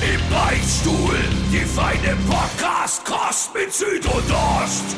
[0.00, 1.18] Im Beichtstuhl,
[1.52, 4.96] die feine Podcast-Kost mit Süd und Ost.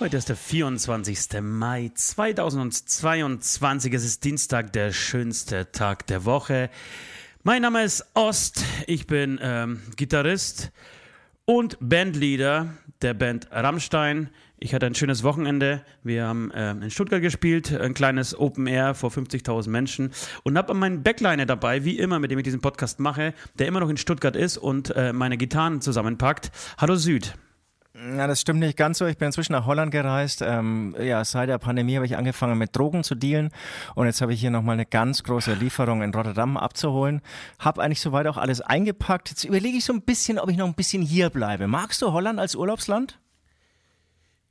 [0.00, 1.40] Heute ist der 24.
[1.40, 3.94] Mai 2022.
[3.94, 6.68] Es ist Dienstag, der schönste Tag der Woche.
[7.44, 8.64] Mein Name ist Ost.
[8.88, 10.72] Ich bin ähm, Gitarrist
[11.44, 14.30] und Bandleader der Band Rammstein.
[14.62, 15.80] Ich hatte ein schönes Wochenende.
[16.02, 20.74] Wir haben äh, in Stuttgart gespielt, ein kleines Open Air vor 50.000 Menschen und habe
[20.74, 23.96] meinen Backliner dabei, wie immer, mit dem ich diesen Podcast mache, der immer noch in
[23.96, 26.52] Stuttgart ist und äh, meine Gitarren zusammenpackt.
[26.76, 27.34] Hallo Süd.
[27.94, 29.06] Ja, das stimmt nicht ganz so.
[29.06, 30.42] Ich bin inzwischen nach Holland gereist.
[30.42, 33.48] Ähm, ja, seit der Pandemie habe ich angefangen mit Drogen zu dealen
[33.94, 37.22] und jetzt habe ich hier nochmal eine ganz große Lieferung in Rotterdam abzuholen.
[37.58, 39.30] Habe eigentlich soweit auch alles eingepackt.
[39.30, 41.66] Jetzt überlege ich so ein bisschen, ob ich noch ein bisschen hier bleibe.
[41.66, 43.18] Magst du Holland als Urlaubsland?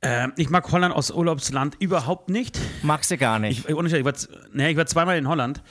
[0.00, 2.58] Äh, ich mag Holland aus Urlaubsland überhaupt nicht.
[2.82, 3.60] Magst du gar nicht?
[3.60, 4.14] Ich, ich, war,
[4.52, 5.62] nee, ich war zweimal in Holland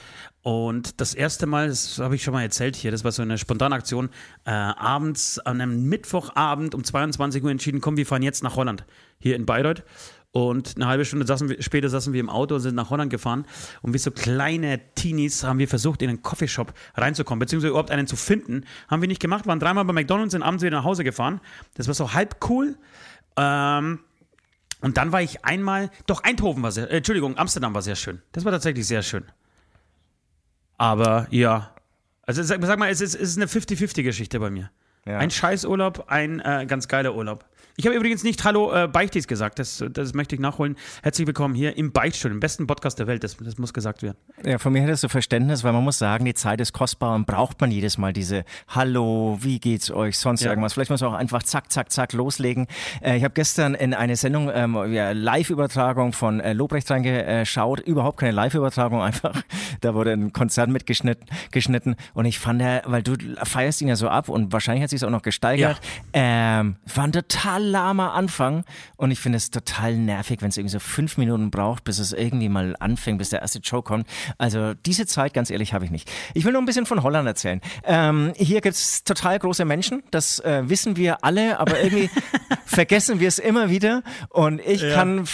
[0.42, 3.36] und das erste Mal, das habe ich schon mal erzählt hier, das war so eine
[3.36, 4.08] Spontanaktion,
[4.46, 8.84] äh, abends, an einem Mittwochabend um 22 Uhr entschieden, komm, wir fahren jetzt nach Holland,
[9.18, 9.84] hier in Bayreuth.
[10.32, 13.10] Und eine halbe Stunde saßen wir, später saßen wir im Auto und sind nach Holland
[13.10, 13.46] gefahren.
[13.82, 18.06] Und wie so kleine Teenies haben wir versucht, in einen Coffeeshop reinzukommen, beziehungsweise überhaupt einen
[18.06, 18.64] zu finden.
[18.86, 21.40] Haben wir nicht gemacht, waren dreimal bei McDonalds und abends wieder nach Hause gefahren.
[21.74, 22.76] Das war so halb cool.
[23.36, 23.98] Ähm,
[24.80, 28.22] und dann war ich einmal, doch Eindhoven war sehr, äh, Entschuldigung, Amsterdam war sehr schön.
[28.32, 29.24] Das war tatsächlich sehr schön.
[30.78, 31.74] Aber ja,
[32.22, 34.70] also sag, sag mal, es ist, es ist eine 50-50-Geschichte bei mir.
[35.04, 35.18] Ja.
[35.18, 37.44] Ein Scheißurlaub, ein äh, ganz geiler Urlaub.
[37.76, 40.76] Ich habe übrigens nicht Hallo äh, Beichtis gesagt, das, das möchte ich nachholen.
[41.02, 44.16] Herzlich willkommen hier im Beichtstuhl, im besten Podcast der Welt, das, das muss gesagt werden.
[44.44, 47.26] Ja, von mir hättest du Verständnis, weil man muss sagen, die Zeit ist kostbar und
[47.26, 50.50] braucht man jedes Mal diese Hallo, wie geht's euch, sonst ja.
[50.50, 50.74] irgendwas.
[50.74, 52.66] Vielleicht muss man auch einfach zack, zack, zack loslegen.
[53.02, 58.20] Äh, ich habe gestern in eine Sendung, ähm, ja, Live-Übertragung von äh, Lobrecht reingeschaut, überhaupt
[58.20, 59.42] keine Live-Übertragung, einfach,
[59.80, 63.14] da wurde ein Konzert mitgeschnitten geschnitten und ich fand, der, weil du
[63.44, 65.80] feierst ihn ja so ab und wahrscheinlich hat sich auch noch gesteigert,
[66.14, 66.60] ja.
[66.60, 67.12] ähm, war ein
[67.60, 68.64] total lahmer Anfang
[68.96, 72.12] und ich finde es total nervig, wenn es irgendwie so fünf Minuten braucht, bis es
[72.12, 74.06] irgendwie mal anfängt, bis der erste Show kommt.
[74.38, 76.10] Also diese Zeit, ganz ehrlich, habe ich nicht.
[76.34, 77.60] Ich will nur ein bisschen von Holland erzählen.
[77.84, 82.10] Ähm, hier gibt es total große Menschen, das äh, wissen wir alle, aber irgendwie
[82.66, 84.94] vergessen wir es immer wieder und ich ja.
[84.94, 85.24] kann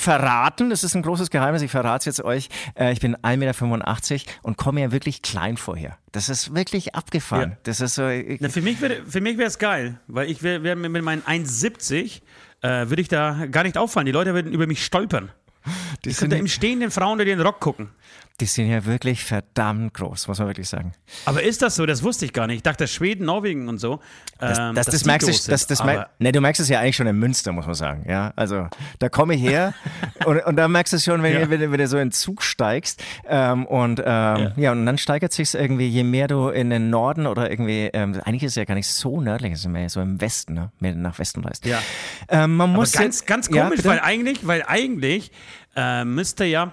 [0.00, 4.12] verraten, das ist ein großes Geheimnis, ich verrate es jetzt euch, äh, ich bin 1,85
[4.12, 5.98] Meter und komme mir wirklich klein vorher.
[6.12, 7.50] Das ist wirklich abgefahren.
[7.50, 7.56] Ja.
[7.64, 8.02] Das ist so,
[8.40, 9.02] Na, für mich wäre
[9.44, 12.22] es geil, weil ich wäre wär mit meinen 1,70
[12.62, 14.06] äh, würde ich da gar nicht auffallen.
[14.06, 15.30] Die Leute würden über mich stolpern.
[16.04, 17.90] Die ich könnte im Stehen den Frauen unter den Rock gucken.
[18.40, 20.92] Die sind ja wirklich verdammt groß, muss man wirklich sagen.
[21.26, 21.84] Aber ist das so?
[21.84, 22.56] Das wusste ich gar nicht.
[22.56, 24.00] Ich dachte, Schweden, Norwegen und so.
[24.38, 26.96] Das, ähm, das, das merkst du, das, das mer ne, du merkst es ja eigentlich
[26.96, 28.06] schon in Münster, muss man sagen.
[28.08, 28.68] Ja, also
[28.98, 29.74] da komme ich her
[30.24, 31.40] und, und da merkst du es schon, wenn, ja.
[31.40, 33.04] du, wenn, wenn, du so in den Zug steigst.
[33.28, 34.52] Ähm, und ähm, ja.
[34.56, 34.72] ja.
[34.72, 38.44] und dann steigert sich irgendwie, je mehr du in den Norden oder irgendwie, ähm, eigentlich
[38.44, 40.72] ist es ja gar nicht so nördlich, es ist mehr so im Westen, ne?
[40.78, 41.66] mehr nach Westen reist.
[41.66, 41.82] Ja.
[42.28, 45.30] Ähm, man muss Aber ganz, jetzt, ganz komisch, ja, weil eigentlich, weil eigentlich
[45.76, 46.72] äh, müsste ja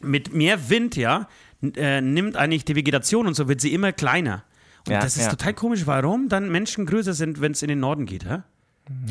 [0.00, 1.28] mit mehr Wind, ja,
[1.62, 4.44] äh, nimmt eigentlich die Vegetation und so wird sie immer kleiner.
[4.86, 5.30] Und ja, das ist ja.
[5.30, 8.38] total komisch, warum dann Menschen größer sind, wenn es in den Norden geht, hä?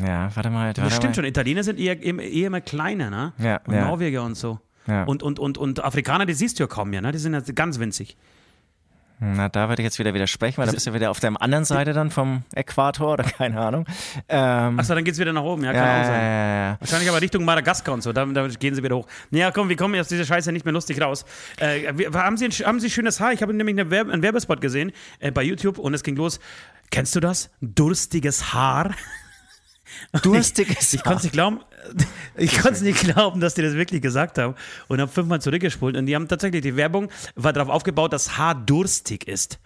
[0.04, 0.68] Ja, warte mal.
[0.68, 1.14] Warte das stimmt mal.
[1.14, 3.32] schon, Italiener sind eher, eher immer kleiner, ne?
[3.38, 3.86] Ja, und ja.
[3.86, 4.58] Norweger und so.
[4.86, 5.04] Ja.
[5.04, 7.12] Und, und, und, und Afrikaner, die siehst du ja kaum mehr, ne?
[7.12, 8.16] Die sind ja ganz winzig.
[9.20, 11.64] Na, da würde ich jetzt wieder widersprechen, weil da bist du wieder auf der anderen
[11.64, 13.84] Seite dann vom Äquator oder keine Ahnung.
[14.28, 16.20] Ähm, Achso, dann geht es wieder nach oben, ja, kann ja, auch sein.
[16.20, 19.08] Ja, ja, Wahrscheinlich aber Richtung Madagaskar und so, da, da, gehen sie wieder hoch.
[19.30, 21.24] Naja, komm, wir kommen aus dieser Scheiße nicht mehr lustig raus.
[21.58, 23.32] Äh, wir, haben, sie ein, haben Sie schönes Haar?
[23.32, 26.38] Ich habe nämlich eine Werbe, einen Werbespot gesehen äh, bei YouTube und es ging los.
[26.90, 27.50] Kennst du das?
[27.60, 28.94] Durstiges Haar?
[30.22, 31.60] Durstiges ich, ich konnte es nicht glauben,
[32.36, 34.54] ich konnte es nicht glauben, dass die das wirklich gesagt haben
[34.88, 38.54] und habe fünfmal zurückgespult und die haben tatsächlich, die Werbung war darauf aufgebaut, dass Haar
[38.54, 39.58] durstig ist.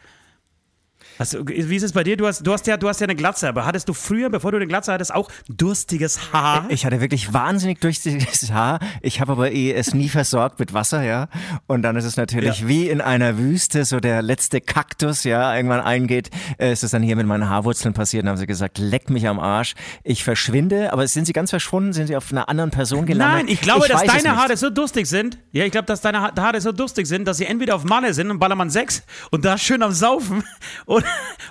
[1.19, 2.17] Also, wie ist es bei dir?
[2.17, 4.51] Du hast, du, hast ja, du hast ja eine Glatze, aber hattest du früher, bevor
[4.53, 6.67] du eine Glatze hattest, auch durstiges Haar?
[6.69, 8.81] Ich hatte wirklich wahnsinnig durstiges Haar.
[9.03, 11.29] Ich habe aber eh es nie versorgt mit Wasser, ja.
[11.67, 12.69] Und dann ist es natürlich ja.
[12.69, 16.31] wie in einer Wüste, so der letzte Kaktus, ja, irgendwann eingeht.
[16.59, 19.29] Äh, ist es dann hier mit meinen Haarwurzeln passiert und haben sie gesagt, leck mich
[19.29, 19.75] am Arsch.
[20.05, 21.93] Ich verschwinde, aber sind sie ganz verschwunden?
[21.93, 23.47] Sind sie auf einer anderen Person gelandet?
[23.47, 25.39] Nein, ich glaube, ich dass deine Haare so durstig sind.
[25.53, 28.31] Ja, ich glaube, dass deine Haare so durstig sind, dass sie entweder auf Malle sind
[28.31, 30.43] und Ballermann 6 und da schön am Saufen
[30.87, 31.02] oder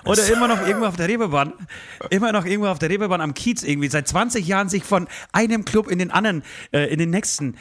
[0.04, 1.52] Oder, oder immer noch irgendwo auf der Reeperbahn,
[2.10, 5.64] immer noch irgendwo auf der Reeperbahn am Kiez irgendwie, seit 20 Jahren sich von einem
[5.64, 7.56] Club in den anderen, äh, in den nächsten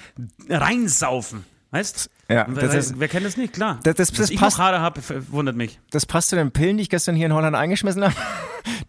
[0.50, 1.46] reinsaufen.
[1.72, 3.54] Weißt Ja, wer, das ist- wer kennt das nicht?
[3.54, 3.80] Klar.
[3.84, 5.80] Das- das- Dass das ich passt- noch Haare habe, wundert mich.
[5.92, 8.14] Das passt zu den Pillen, die ich gestern hier in Holland eingeschmissen habe.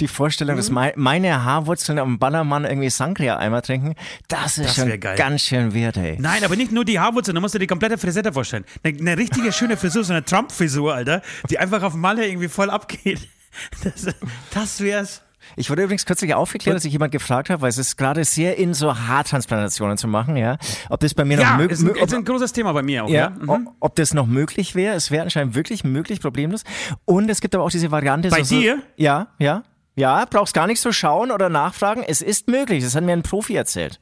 [0.03, 3.95] Die Vorstellung, dass mei- meine Haarwurzeln am Ballermann irgendwie Sangria-Eimer trinken,
[4.27, 5.17] das ist Das schon geil.
[5.17, 6.17] ganz schön wert, ey.
[6.19, 8.65] Nein, aber nicht nur die Haarwurzeln, du musst dir die komplette Frisette vorstellen.
[8.83, 12.69] Eine, eine richtige schöne Frisur, so eine Trump-Frisur, Alter, die einfach auf Malle irgendwie voll
[12.69, 13.21] abgeht.
[13.85, 14.07] Das,
[14.55, 15.23] das wär's.
[15.57, 18.57] Ich wurde übrigens kürzlich aufgeklärt, dass ich jemand gefragt habe, weil es ist gerade sehr
[18.57, 20.57] in, so Haartransplantationen zu machen, ja.
[20.89, 23.05] Ob das bei mir noch Ja, möglich ist ein, ist ein großes Thema bei mir
[23.05, 23.09] auch.
[23.11, 23.49] ja, Ja, Mhm.
[23.51, 24.95] ob, ob das noch möglich wäre.
[24.95, 26.63] Es wäre anscheinend wirklich möglich, problemlos.
[27.05, 28.31] Und es gibt aber auch diese Variante.
[28.31, 28.77] Bei so, dir?
[28.77, 29.63] So, ja, ja.
[29.95, 32.03] Ja, brauchst gar nicht so schauen oder nachfragen.
[32.07, 32.83] Es ist möglich.
[32.83, 34.01] Das hat mir ein Profi erzählt.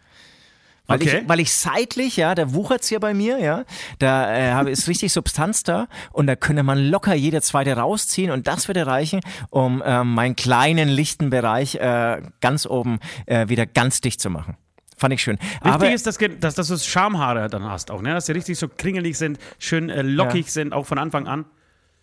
[0.87, 1.21] Weil, Okay.
[1.23, 3.65] ich, weil ich seitlich, ja, da wuchert's hier bei mir, ja,
[4.01, 8.49] da äh, ist richtig Substanz da und da könnte man locker jede zweite rausziehen und
[8.49, 9.21] das würde reichen,
[9.51, 14.57] um ähm, meinen kleinen lichten Bereich äh, ganz oben äh, wieder ganz dicht zu machen.
[14.97, 15.39] Fand ich schön.
[15.39, 18.13] Wichtig Aber ist, dass, dass, dass du Schamhaare dann hast auch, ne?
[18.15, 21.45] dass sie richtig so kringelig sind, schön äh, lockig sind, auch von Anfang an.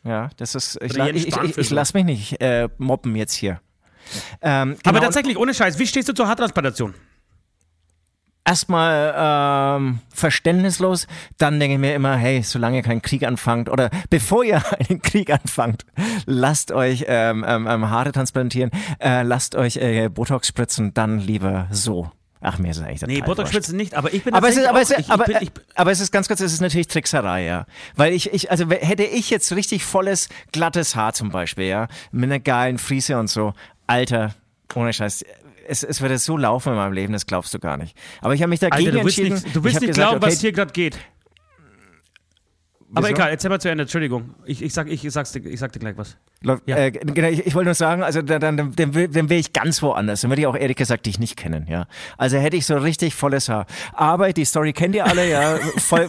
[0.04, 1.76] ja, das ist, ich, la- ich, ich, ich, ich so.
[1.76, 3.60] lass mich nicht äh, mobben jetzt hier.
[4.42, 6.94] Ähm, Aber genau, tatsächlich, ohne Scheiß, wie stehst du zur Haartransplantation?
[8.46, 9.14] erstmal
[9.78, 11.06] ähm, verständnislos,
[11.38, 15.30] dann denke ich mir immer, hey, solange kein Krieg anfangt oder bevor ihr einen Krieg
[15.32, 15.86] anfangt,
[16.26, 21.68] lasst euch ähm, ähm, ähm, Haare transplantieren, äh, lasst euch äh, Botox spritzen, dann lieber
[21.72, 22.10] so.
[22.40, 23.28] Ach, mir ist es eigentlich total Nee, wurscht.
[23.30, 25.40] Botox-Spritzen nicht, aber ich bin Aber es, ist, aber, es, ist, auch- ich, aber, ich
[25.40, 27.66] bin, ich, aber es ist ganz kurz, es ist natürlich Trickserei, ja.
[27.96, 32.26] Weil ich, ich, also hätte ich jetzt richtig volles, glattes Haar zum Beispiel, ja, mit
[32.26, 33.54] einer geilen Friese und so,
[33.88, 34.36] Alter,
[34.76, 35.24] ohne Scheiß,
[35.68, 37.98] es, es würde so laufen in meinem Leben, das glaubst du gar nicht.
[38.22, 39.42] Aber ich habe mich dagegen Alter, du willst entschieden.
[39.44, 40.98] nicht, du willst nicht gesagt, glauben, okay, was hier gerade geht.
[42.96, 43.16] Aber Wieso?
[43.18, 44.34] egal, erzähl mal zu Ende, Entschuldigung.
[44.46, 46.16] Ich, ich, sag, ich, sag's dir, ich sag dir gleich was.
[46.42, 46.78] Läuft- Ja.
[46.78, 49.82] Äh, genau, ich, ich wollte nur sagen, also dann, dann, dann, dann wäre ich ganz
[49.82, 50.22] woanders.
[50.22, 51.88] Dann würde ich auch ehrlich gesagt dich nicht kennen, ja.
[52.18, 53.66] Also hätte ich so richtig volles Haar.
[53.92, 55.58] Aber die Story kennt ihr alle, ja.
[55.80, 56.08] Voll,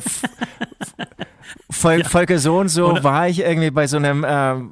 [1.71, 4.71] Vol, Volker so und so Oder- war ich irgendwie bei so einem ähm,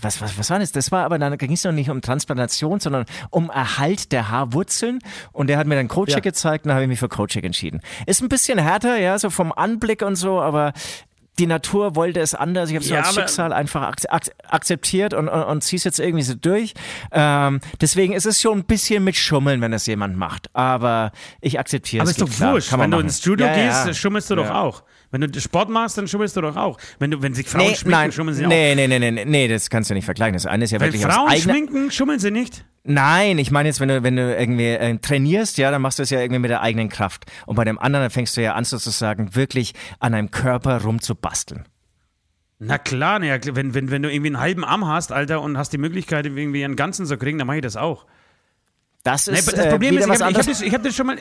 [0.00, 0.72] was, was, was war das?
[0.72, 4.98] Das war aber dann ging es noch nicht um Transplantation, sondern um Erhalt der Haarwurzeln.
[5.32, 6.20] Und der hat mir dann Coaching Ja.
[6.20, 7.80] gezeigt und dann habe ich mich für Coaching entschieden.
[8.06, 10.72] Ist ein bisschen härter, ja, so vom Anblick und so, aber
[11.38, 12.68] die Natur wollte es anders.
[12.68, 15.62] Ich habe es so Ja, als aber- Schicksal einfach ak ak akzeptiert und, und, und
[15.64, 16.74] ziehe es jetzt irgendwie so durch.
[17.10, 20.50] Ähm, deswegen ist es schon ein bisschen mit Schummeln, wenn das jemand macht.
[20.54, 21.10] Aber
[21.40, 22.18] ich akzeptiere Aber es.
[22.18, 22.52] ist doch klar.
[22.52, 22.72] wurscht.
[22.72, 23.06] Wenn du machen.
[23.06, 23.94] ins Studio Ja, gehst, ja.
[23.94, 24.82] schummelst du doch auch.
[25.12, 26.78] Wenn du Sport machst, dann schummelst du doch auch.
[26.98, 28.48] Wenn, du, wenn sich Frauen Nee, schminken, nein, schummeln sie auch.
[28.48, 30.32] nee, nee, nee, nee, nee, nee, das kannst du nicht vergleichen.
[30.32, 32.64] Das eine ist ja Wenn wirklich Frauen schminken, schummeln sie nicht.
[32.84, 36.02] Nein, ich meine jetzt, wenn du, wenn du irgendwie äh, trainierst, ja, dann machst du
[36.02, 37.26] es ja irgendwie mit der eigenen Kraft.
[37.46, 41.64] Und bei dem anderen dann fängst du ja an, sozusagen wirklich an einem Körper rumzubasteln.
[42.58, 45.72] Na klar, ne, wenn, wenn, wenn du irgendwie einen halben Arm hast, Alter, und hast
[45.72, 48.06] die Möglichkeit, irgendwie einen ganzen zu kriegen, dann mache ich das auch.
[49.04, 51.06] Das ist das äh, Problem wieder ist, ich habe hab das, ich hab das schon
[51.06, 51.18] mal,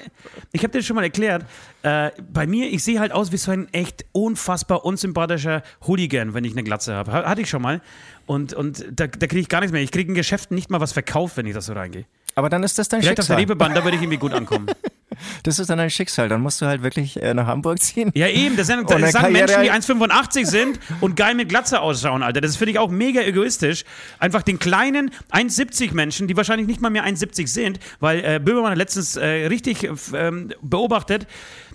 [0.51, 1.45] ich hab das schon mal erklärt.
[1.81, 6.43] Äh, bei mir, ich sehe halt aus wie so ein echt unfassbar unsympathischer Hooligan, wenn
[6.43, 7.11] ich eine Glatze habe.
[7.11, 7.81] Hatte ich schon mal.
[8.27, 9.81] Und, und da, da kriege ich gar nichts mehr.
[9.81, 12.05] Ich kriege in Geschäften nicht mal was verkauft, wenn ich das so reingehe.
[12.35, 13.37] Aber dann ist das dein Vielleicht auf der Schicksal.
[13.39, 14.67] Reeperbahn, da würde ich irgendwie gut ankommen.
[15.43, 16.29] Das ist dann dein Schicksal.
[16.29, 18.11] Dann musst du halt wirklich äh, nach Hamburg ziehen.
[18.13, 18.55] Ja, eben.
[18.55, 22.41] Das sind, das sagen Menschen, die 1,85 sind und geil mit Glatze ausschauen, Alter.
[22.41, 23.83] Das finde ich auch mega egoistisch.
[24.19, 28.71] Einfach den kleinen 1,70 Menschen, die wahrscheinlich nicht mal mehr 1,70 sind, weil äh, Böhmermann
[28.71, 31.27] hat letztens äh, richtig äh, ähm, beobachtet,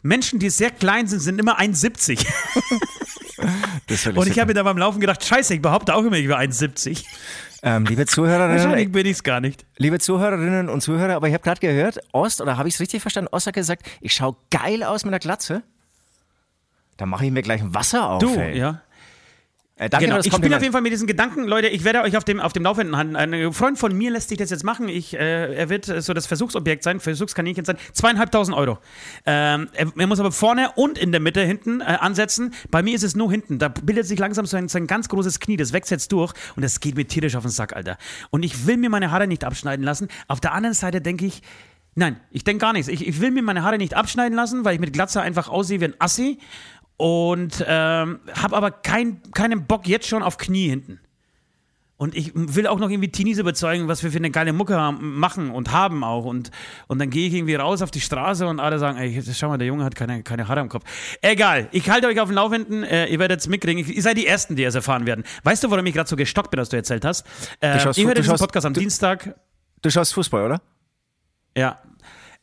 [0.03, 2.25] Menschen, die sehr klein sind, sind immer 1,70.
[3.87, 6.03] Das ist wirklich Und ich habe mir da beim Laufen gedacht, scheiße, ich behaupte auch
[6.03, 7.05] immer, ich wäre 1,70.
[7.63, 9.65] Ähm, liebe Zuhörerinnen, Wahrscheinlich bin ich es gar nicht.
[9.77, 13.03] liebe Zuhörerinnen und Zuhörer, aber ich habe gerade gehört, Ost, oder habe ich es richtig
[13.03, 13.29] verstanden?
[13.33, 15.63] Ost hat gesagt, ich schaue geil aus mit der Glatze.
[16.97, 18.21] Da mache ich mir gleich ein Wasser auf.
[18.21, 18.57] Du, ey.
[18.59, 18.81] ja.
[19.79, 20.19] Äh, danke Genau.
[20.21, 21.69] Ich spiele auf jeden Fall mit diesen Gedanken, Leute.
[21.69, 23.15] Ich werde euch auf dem, auf dem Laufenden halten.
[23.15, 24.89] Ein Freund von mir lässt sich das jetzt machen.
[24.89, 27.77] Ich, äh, er wird äh, so das Versuchsobjekt sein, Versuchskaninchen sein.
[27.93, 28.79] Zweieinhalbtausend Euro.
[29.27, 32.55] Ähm, er, er muss aber vorne und in der Mitte hinten äh, ansetzen.
[32.71, 33.59] Bei mir ist es nur hinten.
[33.59, 35.59] Da bildet sich langsam so ein, so ein ganz großes Knie.
[35.59, 37.99] Das wächst jetzt durch und das geht mir tierisch auf den Sack, Alter.
[38.31, 40.09] Und ich will mir meine Haare nicht abschneiden lassen.
[40.27, 41.43] Auf der anderen Seite denke ich,
[41.99, 42.89] Nein, ich denke gar nichts.
[42.89, 45.81] Ich, ich will mir meine Haare nicht abschneiden lassen, weil ich mit Glatze einfach aussehe
[45.81, 46.39] wie ein Assi.
[46.97, 51.01] Und ähm, habe aber kein, keinen Bock jetzt schon auf Knie hinten.
[51.99, 55.19] Und ich will auch noch irgendwie Teenies überzeugen, was wir für eine geile Mucke haben,
[55.19, 56.27] machen und haben auch.
[56.27, 56.51] Und,
[56.89, 59.57] und dann gehe ich irgendwie raus auf die Straße und alle sagen, ey, schau mal,
[59.57, 60.85] der Junge hat keine, keine Haare am Kopf.
[61.23, 63.81] Egal, ich halte euch auf dem Laufenden, äh, ihr werdet es mitkriegen.
[63.83, 65.25] Ich, ihr seid die Ersten, die es erfahren werden.
[65.45, 67.25] Weißt du, warum ich gerade so gestockt bin, was du erzählt hast?
[67.61, 69.35] Äh, Du schaust ich höre diesen Podcast am du- Dienstag.
[69.81, 70.61] Du schaust Fußball, oder?
[71.57, 71.81] Ja.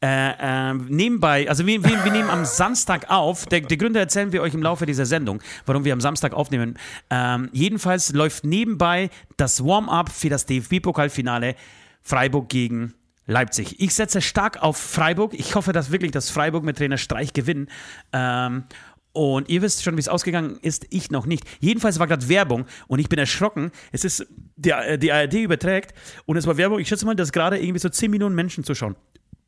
[0.04, 4.34] Äh, äh, nebenbei, also wir, wir, wir nehmen am Samstag auf, der, die Gründe erzählen
[4.34, 6.78] wir euch im Laufe dieser Sendung, warum wir am Samstag aufnehmen.
[7.10, 11.56] Ähm, jedenfalls läuft nebenbei das Warm-up für das DFB-Pokalfinale
[12.02, 12.94] Freiburg gegen
[13.28, 13.80] Leipzig.
[13.80, 15.34] Ich setze stark auf Freiburg.
[15.36, 17.70] Ich hoffe, dass wirklich das Freiburg mit Trainer Streich gewinnen.
[18.12, 18.66] Ähm,
[19.14, 21.46] und ihr wisst schon, wie es ausgegangen ist, ich noch nicht.
[21.62, 23.72] Jedenfalls war gerade Werbung und ich bin erschrocken.
[23.94, 25.94] Es ist, der, die ARD überträgt
[26.26, 26.80] und es war Werbung.
[26.80, 28.98] Ich schätze mal, dass gerade irgendwie so 10 Millionen Menschen zuschauen.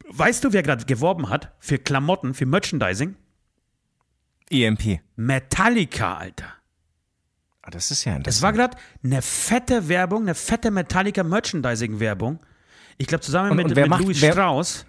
[0.10, 3.16] Weißt du, wer gerade geworben hat für Klamotten, für Merchandising?
[4.50, 5.00] EMP.
[5.16, 6.46] Metallica, Alter.
[7.64, 8.28] Ah, das ist ja interessant.
[8.38, 12.40] Es war gerade eine fette Werbung, eine fette Metallica Merchandising-Werbung.
[12.98, 14.86] Ich glaube, zusammen Und- mit, und mit macht- Louis wer- Strauss.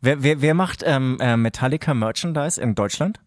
[0.00, 3.20] Wer, wer, wer macht ähm, äh, Metallica Merchandise in Deutschland?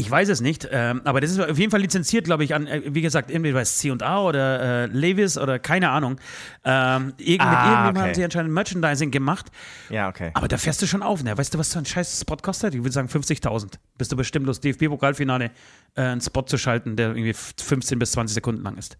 [0.00, 2.68] Ich weiß es nicht, ähm, aber das ist auf jeden Fall lizenziert, glaube ich, an,
[2.68, 6.20] äh, wie gesagt, irgendwie bei C&A oder äh, Levis oder keine Ahnung.
[6.64, 8.00] Ähm, irgend, Ah, mit irgendjemandem okay.
[8.00, 9.46] haben sie anscheinend Merchandising gemacht.
[9.90, 10.30] Ja, okay.
[10.34, 11.36] Aber da fährst du schon auf, ne?
[11.36, 12.76] Weißt du, was so ein scheiß Spot kostet?
[12.76, 13.72] Ich würde sagen 50.000.
[13.98, 15.50] Bist du bestimmt los, DFB-Pokalfinale
[15.96, 18.98] äh, einen Spot zu schalten, der irgendwie 15 bis 20 Sekunden lang ist.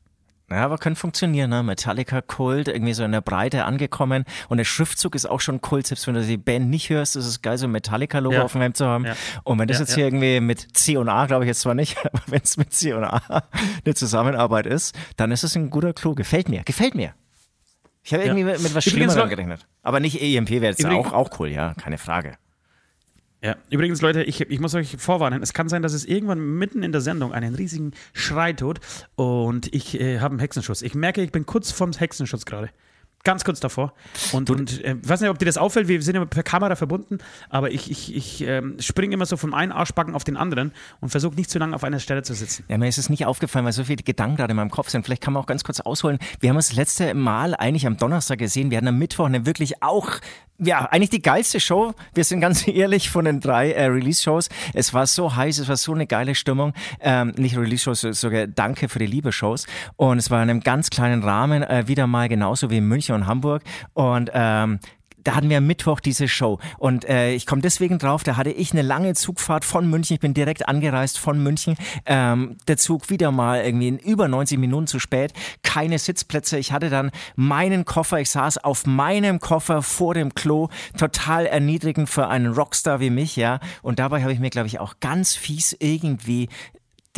[0.51, 1.63] Ja, aber könnte funktionieren, ne?
[1.63, 4.25] Metallica-Kult, irgendwie so in der Breite angekommen.
[4.49, 7.27] Und der Schriftzug ist auch schon Kult, selbst wenn du die Band nicht hörst, ist
[7.27, 8.43] es geil, so ein Metallica-Logo Ja.
[8.45, 9.05] auf dem Hemd zu haben.
[9.05, 9.15] Ja.
[9.45, 11.75] Und wenn das Ja, jetzt hier irgendwie mit C und A, glaube ich jetzt zwar
[11.75, 13.21] nicht, aber wenn es mit C und A
[13.85, 16.15] eine Zusammenarbeit ist, dann ist es ein guter Clou.
[16.15, 17.13] Gefällt mir, gefällt mir.
[18.03, 19.67] Ich habe irgendwie mit, mit was Übrigens, Schlimmerem gerechnet.
[19.83, 22.37] Aber nicht EMP wäre jetzt Übrigens- auch, auch cool, ja, keine Frage.
[23.41, 26.83] Ja, übrigens, Leute, ich, ich muss euch vorwarnen, es kann sein, dass es irgendwann mitten
[26.83, 28.81] in der Sendung einen riesigen Schrei tut
[29.15, 30.83] und ich äh, habe einen Hexenschuss.
[30.83, 32.71] Ich merke, ich bin kurz vorm Hexenschuss gerade.
[33.25, 33.93] Ganz kurz davor.
[34.33, 37.19] Und, und äh, weiß nicht, ob dir das auffällt, wir sind ja per Kamera verbunden,
[37.51, 41.11] aber ich, ich, ich ähm, springe immer so vom einen Arschbacken auf den anderen und
[41.11, 42.65] versuche nicht zu lange auf einer Stelle zu sitzen.
[42.69, 45.05] Ja, mir ist es nicht aufgefallen, weil so viele Gedanken gerade in meinem Kopf sind.
[45.05, 46.19] Vielleicht kann man auch ganz kurz ausholen.
[46.41, 48.71] Wir haben uns das letzte Mal eigentlich am Donnerstag gesehen.
[48.71, 50.13] Wir hatten am Mittwoch eine wirklich auch,
[50.59, 51.95] ja, eigentlich die geilste Show.
[52.15, 54.49] Wir sind ganz ehrlich von den drei äh, Release-Shows.
[54.75, 56.73] Es war so heiß, es war so eine geile Stimmung.
[57.01, 59.67] Ähm, nicht Release-Shows, sogar Danke für die Liebe-Shows.
[59.97, 63.08] Und es war in einem ganz kleinen Rahmen, äh, wieder mal genauso wie in München
[63.15, 63.63] und Hamburg.
[63.95, 64.81] Und ähm,
[65.29, 66.59] da hatten wir am Mittwoch diese Show.
[66.79, 70.15] Und äh, ich komme deswegen drauf, da hatte ich eine lange Zugfahrt von München.
[70.15, 71.77] Ich bin direkt angereist von München.
[72.07, 75.35] Ähm, der Zug wieder mal irgendwie in über 90 Minuten zu spät.
[75.63, 76.59] Keine Sitzplätze.
[76.59, 78.21] Ich hatte dann meinen Koffer.
[78.21, 80.69] Ich saß auf meinem Koffer vor dem Klo.
[80.97, 83.61] Total erniedrigend für einen Rockstar wie mich, ja.
[83.83, 86.49] Und dabei habe ich mir, glaube ich, auch ganz fies irgendwie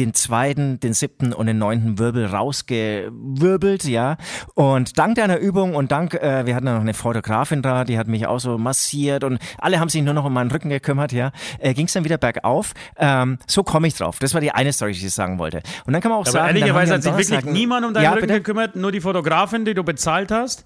[0.00, 4.16] den zweiten, den siebten und den neunten Wirbel rausgewirbelt, ja.
[4.54, 7.98] Und dank deiner Übung und dank, äh, wir hatten da noch eine Fotografin da, die
[7.98, 11.12] hat mich auch so massiert und alle haben sich nur noch um meinen Rücken gekümmert,
[11.12, 11.32] ja.
[11.58, 12.72] Äh, Ging es dann wieder bergauf.
[12.96, 14.18] Ähm, so komme ich drauf.
[14.18, 15.62] Das war die eine Story, die ich sagen wollte.
[15.84, 18.10] Und dann kann man auch Aber sagen, ehrlicherweise hat sich wirklich niemand um deinen ja,
[18.12, 18.38] Rücken bitte?
[18.40, 20.64] gekümmert, nur die Fotografin, die du bezahlt hast.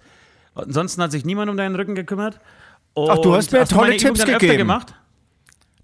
[0.55, 2.39] Ansonsten hat sich niemand um deinen Rücken gekümmert.
[2.97, 4.59] Ach, du hast mir Und tolle Tipps gegeben.
[4.59, 4.95] gemacht?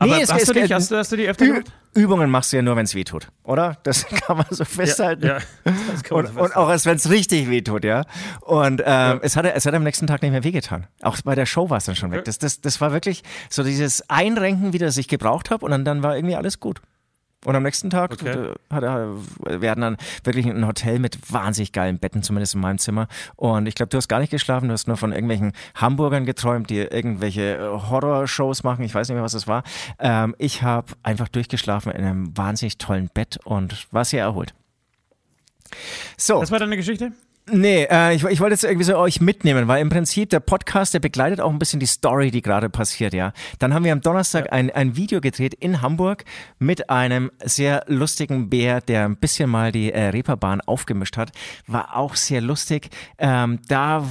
[0.02, 1.72] Aber Nee, es- hast, es- du dich, hast, du, hast du die öfter Ü gemacht?
[1.94, 3.76] Übungen machst du ja nur, wenn es weh tut, oder?
[3.82, 5.26] Das kann man so festhalten.
[5.26, 5.74] ja, kann
[6.10, 8.04] man und, so und auch als wenn es richtig weh tut, ja.
[8.40, 10.86] Und ähm, es, hat, es hat am nächsten Tag nicht mehr wehgetan.
[11.02, 12.24] Auch bei der Show war es dann schon weg.
[12.24, 15.84] Das, das, das war wirklich so dieses Einrenken, wie das ich gebraucht habe und dann,
[15.84, 16.80] dann war irgendwie alles gut.
[17.46, 18.28] Und am nächsten Tag Okay.
[18.28, 19.14] äh, hat er,
[19.60, 23.08] wir hatten dann wirklich ein Hotel mit wahnsinnig geilen Betten, zumindest in meinem Zimmer.
[23.36, 26.68] Und ich glaube, du hast gar nicht geschlafen, du hast nur von irgendwelchen Hamburgern geträumt,
[26.68, 28.84] die irgendwelche äh, Horrorshows machen.
[28.84, 29.62] Ich weiß nicht mehr, was das war.
[29.98, 34.52] Ähm, ich habe einfach durchgeschlafen in einem wahnsinnig tollen Bett und war sehr erholt.
[36.18, 36.40] So.
[36.40, 37.12] Das war deine Geschichte?
[37.52, 40.94] Nee, äh, ich, ich wollte jetzt irgendwie so euch mitnehmen, weil im Prinzip der Podcast,
[40.94, 43.32] der begleitet auch ein bisschen die Story, die gerade passiert, ja.
[43.58, 46.24] Dann haben wir am Donnerstag ein, ein Video gedreht in Hamburg
[46.58, 51.32] mit einem sehr lustigen Bär, der ein bisschen mal die äh, Reeperbahn aufgemischt hat.
[51.66, 52.90] War auch sehr lustig.
[53.18, 54.04] Ähm, da,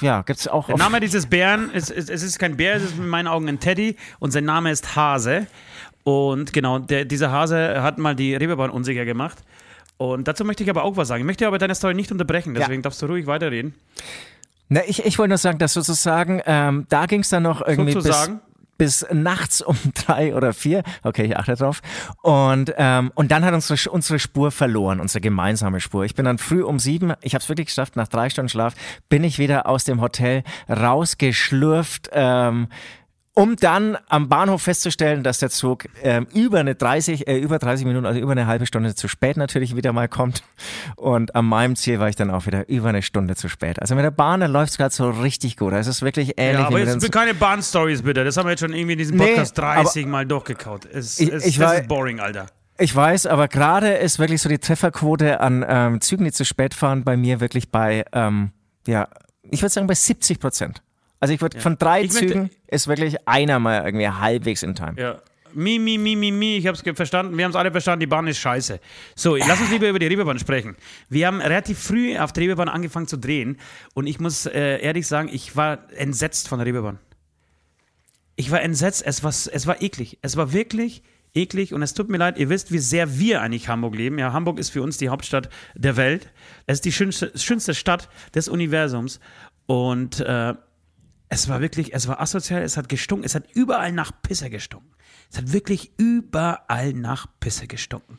[0.00, 2.98] ja, gibt's auch Der Name dieses Bären, ist, ist, es ist kein Bär, es ist
[2.98, 5.46] in meinen Augen ein Teddy und sein Name ist Hase.
[6.02, 9.38] Und genau, der, dieser Hase hat mal die Reeperbahn unsicher gemacht.
[9.96, 11.20] Und dazu möchte ich aber auch was sagen.
[11.22, 13.74] Ich möchte aber deine Story nicht unterbrechen, deswegen darfst du ruhig weiterreden.
[14.68, 17.94] Na, ich, ich wollte nur sagen, dass sozusagen, ähm, da ging es dann noch irgendwie
[17.94, 18.30] bis,
[18.78, 20.82] bis nachts um drei oder vier.
[21.02, 21.80] Okay, ich achte drauf.
[22.22, 26.04] Und, ähm, und dann hat unsere, unsere Spur verloren, unsere gemeinsame Spur.
[26.04, 28.74] Ich bin dann früh um sieben, ich habe es wirklich geschafft, nach drei Stunden Schlaf,
[29.08, 32.10] bin ich wieder aus dem Hotel rausgeschlürft.
[32.12, 32.68] Ähm,
[33.36, 37.84] um dann am Bahnhof festzustellen, dass der Zug ähm, über eine 30, äh, über 30
[37.84, 40.44] Minuten, also über eine halbe Stunde zu spät natürlich wieder mal kommt.
[40.96, 43.80] Und an meinem Ziel war ich dann auch wieder über eine Stunde zu spät.
[43.82, 45.72] Also mit der Bahn, da läuft es gerade so richtig gut.
[45.72, 48.22] Es ist wirklich ähnlich Ja, aber jetzt keine Bahn-Stories bitte.
[48.24, 50.86] Das haben wir jetzt schon irgendwie in diesem Nee, Podcast 30 aber- Mal durchgekaut.
[50.86, 52.46] Es, Ich- es, ich das war- ist boring, Alter.
[52.78, 56.74] Ich weiß, aber gerade ist wirklich so die Trefferquote an ähm, Zügen, die zu spät
[56.74, 58.50] fahren, bei mir wirklich bei, ähm,
[58.86, 59.08] ja,
[59.50, 60.82] ich würde sagen bei 70 Prozent.
[61.24, 64.92] Also ich würde von drei Zügen ist wirklich einer mal irgendwie halbwegs in Time.
[64.98, 65.22] Ja.
[65.54, 67.38] Mi, mi, mi, mi, mi, ich habe es verstanden.
[67.38, 68.78] Wir haben es alle verstanden, die Bahn ist scheiße.
[69.14, 70.76] So, lass uns lieber über die Reeperbahn sprechen.
[71.08, 73.56] Wir haben relativ früh auf der Reeperbahn angefangen zu drehen
[73.94, 76.98] und ich muss äh, ehrlich sagen, ich war entsetzt von der Reeperbahn.
[78.36, 80.18] Ich war entsetzt, es war, es war eklig.
[80.20, 81.02] Es war wirklich
[81.32, 84.18] eklig und es tut mir leid, ihr wisst, wie sehr wir eigentlich Hamburg leben.
[84.18, 86.28] Ja, Hamburg ist für uns die Hauptstadt der Welt.
[86.66, 89.20] Es ist die schönste, schönste Stadt des Universums
[89.64, 90.52] und äh,
[91.28, 94.90] es war wirklich, es war asozial, es hat gestunken, es hat überall nach Pisse gestunken.
[95.30, 98.18] Es hat wirklich überall nach Pisse gestunken.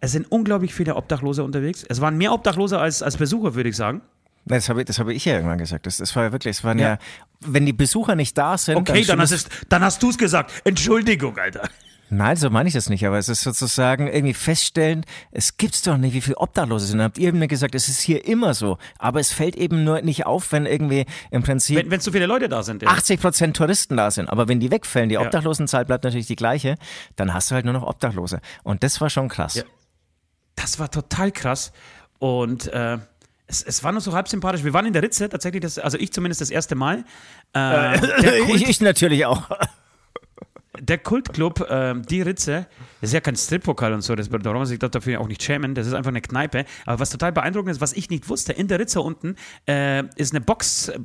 [0.00, 1.84] Es sind unglaublich viele Obdachlose unterwegs.
[1.88, 4.02] Es waren mehr Obdachlose als, als Besucher, würde ich sagen.
[4.44, 5.86] Das habe, das habe ich ja irgendwann gesagt.
[5.86, 6.94] Das, das war ja wirklich, es waren ja.
[6.94, 6.98] ja,
[7.40, 8.76] wenn die Besucher nicht da sind.
[8.76, 10.52] Okay, dann, dann hast, dann hast du es gesagt.
[10.64, 11.68] Entschuldigung, Alter.
[12.14, 15.96] Nein, so meine ich das nicht, aber es ist sozusagen irgendwie feststellen, es gibt's doch
[15.96, 17.00] nicht, wie viele Obdachlose sind.
[17.00, 18.76] Habt ihr mir gesagt, es ist hier immer so.
[18.98, 21.78] Aber es fällt eben nur nicht auf, wenn irgendwie im Prinzip.
[21.78, 22.82] Wenn, wenn so viele Leute da sind.
[22.82, 22.90] Ja.
[22.90, 24.28] 80 Prozent Touristen da sind.
[24.28, 25.16] Aber wenn die wegfällen, die.
[25.16, 26.76] Obdachlosenzahl bleibt natürlich die gleiche,
[27.16, 28.42] dann hast du halt nur noch Obdachlose.
[28.62, 29.54] Und das war schon krass.
[29.54, 29.62] Ja.
[30.54, 31.72] Das war total krass.
[32.18, 32.98] Und, äh,
[33.46, 34.64] es, es, war nur so halb sympathisch.
[34.64, 37.04] Wir waren in der Ritze tatsächlich, das, also ich zumindest das erste Mal.
[37.54, 39.48] Äh ich, ich natürlich auch
[40.82, 42.66] der Kultclub, äh, die Ritze,
[43.00, 45.42] das ist ja kein Strippokal und so, das, da braucht man sich dafür auch nicht
[45.42, 46.64] schämen, das ist einfach eine Kneipe.
[46.86, 49.36] Aber was total beeindruckend ist, was ich nicht wusste, in der Ritze unten
[49.68, 50.98] äh, ist eine Box, äh,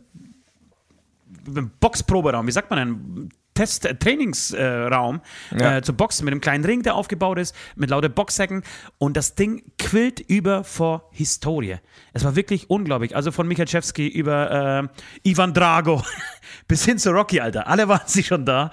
[1.79, 3.29] Boxproberaum, wie sagt man denn?
[3.57, 5.77] Test-Trainingsraum äh, ja.
[5.77, 8.63] äh, zu Boxen mit einem kleinen Ring, der aufgebaut ist, mit lauter Boxsäcken
[9.00, 11.77] und das Ding quillt über vor Historie.
[12.13, 13.15] Es war wirklich unglaublich.
[13.15, 14.89] Also von Michalczewski über
[15.24, 16.03] äh, Ivan Drago
[16.67, 17.67] bis hin zu Rocky, Alter.
[17.67, 18.69] Alle waren sie schon da.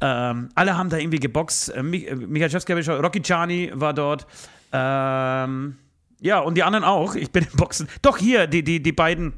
[0.00, 1.70] Ähm, alle haben da irgendwie geboxt.
[1.70, 4.26] Äh, äh Michael Schewski, Rocky Chani war dort.
[4.72, 5.76] Ähm,
[6.20, 7.14] ja, und die anderen auch.
[7.14, 7.88] Ich bin im Boxen.
[8.02, 9.34] Doch, hier, die, die, die beiden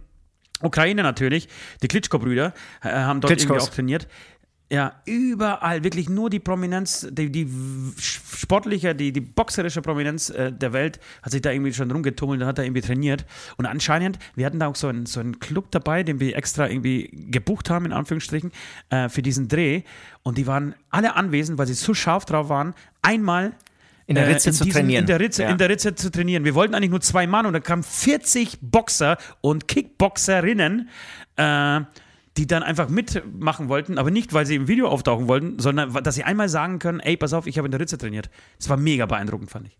[0.61, 1.49] Ukraine natürlich,
[1.83, 3.57] die Klitschko-Brüder, äh, haben dort Klitschkos.
[3.57, 4.09] irgendwie auch trainiert.
[4.71, 7.49] Ja, überall, wirklich nur die Prominenz, die, die
[7.99, 12.47] sportliche, die, die boxerische Prominenz äh, der Welt hat sich da irgendwie schon rumgetummelt und
[12.47, 13.25] hat da irgendwie trainiert.
[13.57, 16.69] Und anscheinend, wir hatten da auch so einen, so einen Club dabei, den wir extra
[16.69, 18.53] irgendwie gebucht haben, in Anführungsstrichen,
[18.91, 19.85] äh, für diesen Dreh.
[20.23, 23.55] Und die waren alle anwesend, weil sie so scharf drauf waren, einmal
[24.07, 25.03] in der Ritze äh, in zu diesen, trainieren.
[25.05, 25.49] In der Ritze, ja.
[25.49, 26.45] in der Ritze zu trainieren.
[26.45, 30.91] Wir wollten eigentlich nur zwei Mann und da kamen 40 Boxer und Kickboxerinnen.
[31.37, 31.81] Äh,
[32.39, 36.15] die dann einfach mitmachen wollten, aber nicht, weil sie im Video auftauchen wollten, sondern dass
[36.15, 38.31] sie einmal sagen können, ey, pass auf, ich habe in der Ritze trainiert.
[38.59, 39.77] Das war mega beeindruckend, fand ich.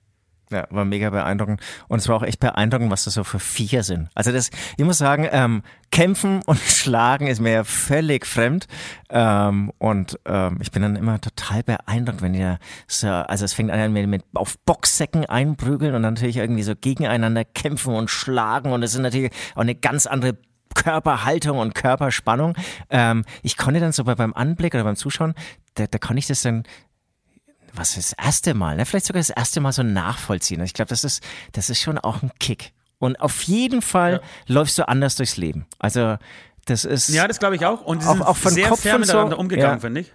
[0.51, 1.61] Ja, war mega beeindruckend.
[1.89, 4.09] Und es war auch echt beeindruckend, was das so für Viecher sind.
[4.15, 8.67] Also das, ich muss sagen, ähm, kämpfen und schlagen ist mir ja völlig fremd.
[9.11, 13.71] Ähm, und ähm, ich bin dann immer total beeindruckt, wenn die so, also es fängt
[13.71, 18.73] an mit, mit auf Boxsäcken einprügeln und dann natürlich irgendwie so gegeneinander kämpfen und schlagen.
[18.73, 20.39] Und es ist natürlich auch eine ganz andere
[20.75, 22.55] Körperhaltung und Körperspannung.
[22.91, 25.35] Ähm, ich konnte dann so beim Anblick oder beim Zuschauen,
[25.75, 26.65] da, da konnte ich das dann
[27.75, 28.87] was ist das erste Mal, ne?
[28.87, 30.61] vielleicht sogar das erste Mal so nachvollziehen.
[30.63, 32.73] Ich glaube, das ist, das ist schon auch ein Kick.
[32.99, 34.21] Und auf jeden Fall ja.
[34.55, 35.67] läufst du anders durchs Leben.
[35.79, 36.17] Also
[36.65, 37.09] das ist.
[37.11, 37.83] Ja, das glaube ich auch.
[37.83, 39.81] Und sind auch, auch von sehr Kopf fair miteinander so, umgegangen, ja.
[39.81, 40.13] finde ich.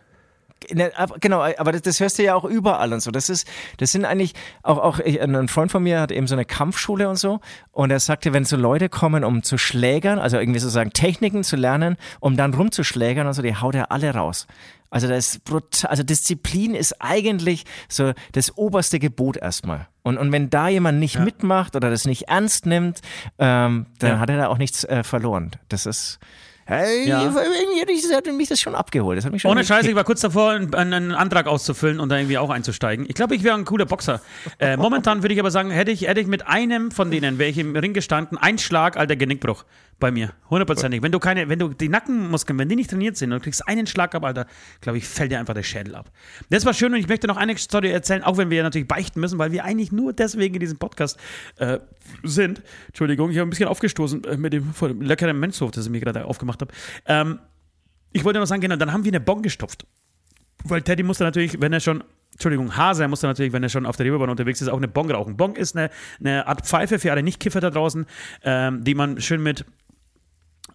[1.19, 3.11] Genau, aber das, das, hörst du ja auch überall und so.
[3.11, 3.47] Das ist,
[3.77, 7.09] das sind eigentlich auch, auch ich, ein Freund von mir hat eben so eine Kampfschule
[7.09, 7.39] und so.
[7.71, 11.55] Und er sagte, wenn so Leute kommen, um zu schlägern, also irgendwie sozusagen Techniken zu
[11.55, 14.47] lernen, um dann rumzuschlägern und so, die haut er alle raus.
[14.93, 19.87] Also das ist brutal, also Disziplin ist eigentlich so das oberste Gebot erstmal.
[20.03, 21.21] Und, und wenn da jemand nicht ja.
[21.21, 23.01] mitmacht oder das nicht ernst nimmt,
[23.39, 24.19] ähm, dann ja.
[24.19, 25.49] hat er da auch nichts äh, verloren.
[25.67, 26.19] Das ist,
[26.65, 27.23] Hey, ja.
[27.23, 29.17] irgendwie hat mich das schon abgeholt.
[29.17, 32.09] Das hat mich schon Ohne Scheiße, ich war kurz davor, einen, einen, Antrag auszufüllen und
[32.09, 33.05] da irgendwie auch einzusteigen.
[33.07, 34.21] Ich glaube, ich wäre ein cooler Boxer.
[34.59, 37.49] Äh, momentan würde ich aber sagen, hätte ich, hätte ich mit einem von denen, wäre
[37.49, 39.65] ich im Ring gestanden, ein Schlag, alter Genickbruch
[39.99, 40.33] bei mir.
[40.49, 41.01] Hundertprozentig.
[41.01, 43.67] Wenn du keine, wenn du die Nackenmuskeln, wenn die nicht trainiert sind und du kriegst
[43.67, 44.47] einen Schlag ab, Alter,
[44.81, 46.11] glaube ich, fällt dir einfach der Schädel ab.
[46.49, 49.19] Das war schön und ich möchte noch eine Story erzählen, auch wenn wir natürlich beichten
[49.19, 51.17] müssen, weil wir eigentlich nur deswegen in diesem Podcast
[51.57, 51.79] äh,
[52.23, 52.61] sind.
[52.87, 56.01] Entschuldigung, ich habe ein bisschen aufgestoßen äh, mit dem, dem leckeren Menschhof, das ich mir
[56.01, 56.73] gerade aufgemacht habe.
[57.05, 57.39] Ähm,
[58.11, 59.85] ich wollte noch sagen, genau, dann haben wir eine Bon gestopft.
[60.63, 63.95] Weil Teddy musste natürlich, wenn er schon Entschuldigung, Hase musste natürlich, wenn er schon auf
[63.95, 65.37] der Reeperbahn unterwegs ist, auch eine Bong rauchen.
[65.37, 65.89] Bong ist eine,
[66.19, 68.05] eine Art Pfeife für alle Nicht-Kiffer da draußen,
[68.43, 69.65] ähm, die man schön mit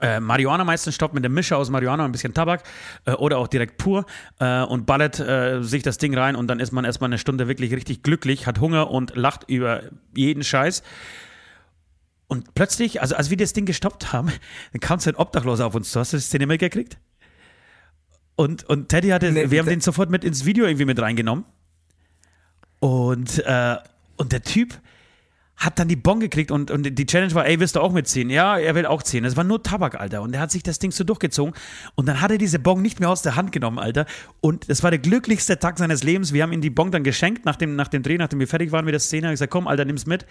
[0.01, 2.63] äh, Marihuana meistens stoppt mit der Mische aus Marihuana und ein bisschen Tabak
[3.07, 4.07] äh, oder auch direkt pur
[4.39, 7.49] äh, und ballert äh, sich das Ding rein und dann ist man erstmal eine Stunde
[7.49, 9.83] wirklich richtig glücklich, hat Hunger und lacht über
[10.15, 10.85] jeden Scheiß.
[12.29, 14.31] Und plötzlich, also als wir das Ding gestoppt haben,
[14.73, 15.99] dann kam so ein Obdachloser auf uns zu.
[15.99, 16.99] Hast du das Szene mitgekriegt?
[18.37, 21.45] Und, und Teddy hatte, nee, wir haben den sofort mit ins Video irgendwie mit reingenommen.
[22.79, 23.77] Und, äh,
[24.17, 24.79] und der Typ
[25.57, 28.31] hat dann die Bon gekriegt und, und die Challenge war, ey, willst du auch mitziehen?
[28.31, 29.25] Ja, er will auch ziehen.
[29.25, 30.23] Es war nur Tabak, Alter.
[30.23, 31.53] Und er hat sich das Ding so durchgezogen
[31.97, 34.07] und dann hat er diese Bon nicht mehr aus der Hand genommen, Alter.
[34.41, 36.33] Und das war der glücklichste Tag seines Lebens.
[36.33, 38.71] Wir haben ihm die Bon dann geschenkt nach dem, nach dem Dreh, nachdem wir fertig
[38.71, 39.27] waren mit der Szene.
[39.29, 40.27] Ich gesagt, komm, Alter, nimm's mit.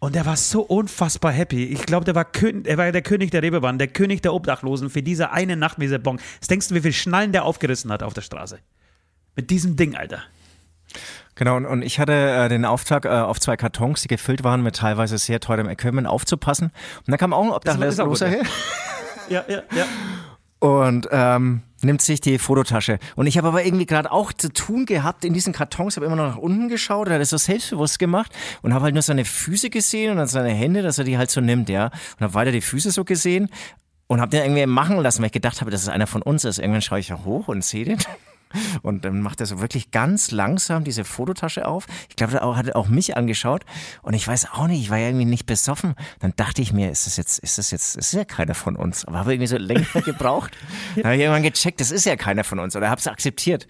[0.00, 1.64] Und er war so unfassbar happy.
[1.64, 2.26] Ich glaube, der war,
[2.64, 5.86] er war der König der Reeperbahn, der König der Obdachlosen für diese eine Nacht mit
[5.86, 6.18] dieser Bon.
[6.40, 8.60] Was denkst du, wie viel Schnallen der aufgerissen hat auf der Straße?
[9.36, 10.22] Mit diesem Ding, Alter.
[11.34, 14.62] Genau, und, und ich hatte äh, den Auftrag, äh, auf zwei Kartons, die gefüllt waren
[14.62, 16.72] mit teilweise sehr teurem Equipment, aufzupassen.
[16.98, 18.42] Und dann kam auch ein Obdachloser her.
[19.28, 19.84] Ja, ja, ja.
[20.66, 22.98] Und ähm, nimmt sich die Fototasche.
[23.16, 26.16] Und ich habe aber irgendwie gerade auch zu tun gehabt in diesen Kartons, habe immer
[26.16, 29.24] noch nach unten geschaut, er hat das so selbstbewusst gemacht und habe halt nur seine
[29.24, 31.86] Füße gesehen und dann seine Hände, dass er die halt so nimmt, ja.
[31.86, 33.48] Und habe weiter die Füße so gesehen
[34.06, 36.44] und habe den irgendwie machen lassen, weil ich gedacht habe, dass es einer von uns
[36.44, 36.58] ist.
[36.58, 37.98] Irgendwann schaue ich ja hoch und sehe den.
[38.82, 41.86] Und dann macht er so wirklich ganz langsam diese Fototasche auf.
[42.08, 43.64] Ich glaube, er hat auch mich angeschaut.
[44.02, 45.94] Und ich weiß auch nicht, ich war ja irgendwie nicht besoffen.
[46.20, 49.04] Dann dachte ich mir, ist das jetzt, ist das jetzt, ist ja keiner von uns.
[49.04, 50.56] Aber habe irgendwie so länger gebraucht.
[50.96, 52.76] Dann habe ich irgendwann gecheckt, das ist ja keiner von uns.
[52.76, 53.66] Oder habe es akzeptiert.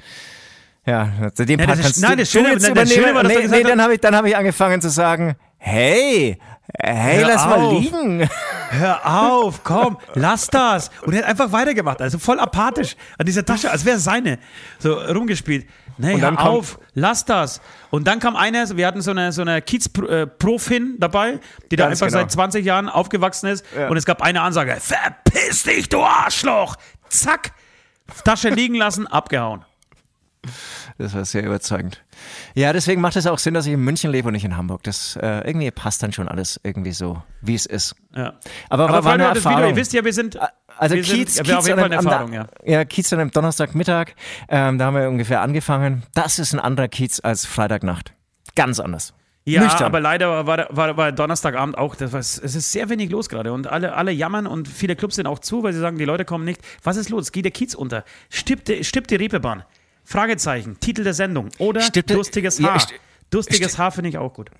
[0.86, 2.86] Ja, den ja, Part kannst nein, du, das Schöne, übernehmen.
[2.88, 6.38] Schöne war, nee, nee, dann habe ich, dann hab ich angefangen zu sagen, hey,
[6.78, 7.48] hey, Hör lass auf.
[7.48, 8.28] mal liegen.
[8.70, 10.90] Hör auf, komm, lass das.
[11.02, 14.38] Und er hat einfach weitergemacht, also voll apathisch an dieser Tasche, als wäre es seine,
[14.78, 15.66] so rumgespielt.
[15.98, 17.60] Nee, und hör auf, lass das.
[17.90, 22.06] Und dann kam einer, wir hatten so eine, so eine Kiez-Profin dabei, die da einfach
[22.06, 22.20] genau.
[22.20, 23.64] seit 20 Jahren aufgewachsen ist.
[23.76, 23.88] Ja.
[23.88, 26.76] Und es gab eine Ansage, verpiss dich, du Arschloch.
[27.08, 27.52] Zack,
[28.24, 29.64] Tasche liegen lassen, abgehauen.
[31.00, 32.04] Das war sehr überzeugend.
[32.54, 34.82] Ja, deswegen macht es auch Sinn, dass ich in München lebe und nicht in Hamburg.
[34.82, 37.96] Das äh, irgendwie passt dann schon alles irgendwie so, wie es ist.
[38.14, 38.34] Ja.
[38.68, 39.60] Aber, Aber war eine Erfahrung.
[39.60, 40.38] Video, ihr wisst ja, wir sind
[40.76, 42.46] also wir Kiez, sind, Kiez, auf jeden Fall eine Erfahrung, ja.
[42.64, 42.84] ja.
[42.84, 44.08] Kiez an einem Donnerstagmittag,
[44.50, 46.02] ähm, da haben wir ungefähr angefangen.
[46.14, 48.12] Das ist ein anderer Kiez als Freitagnacht.
[48.54, 49.14] Ganz anders.
[49.46, 49.84] Ja, Nüchtern.
[49.84, 53.54] aber leider war, war, war Donnerstagabend auch, das war, es ist sehr wenig los gerade
[53.54, 56.26] und alle, alle jammern und viele Clubs sind auch zu, weil sie sagen, die Leute
[56.26, 56.60] kommen nicht.
[56.82, 57.32] Was ist los?
[57.32, 58.04] Geht der Kiez unter?
[58.28, 59.64] Stirbt, stirbt die Reeperbahn?
[60.04, 61.48] Fragezeichen, Titel der Sendung.
[61.58, 62.78] Oder Stippte, Durstiges Haar.
[62.78, 62.86] Ja,
[63.30, 64.50] Durstiges Haar finde ich auch gut.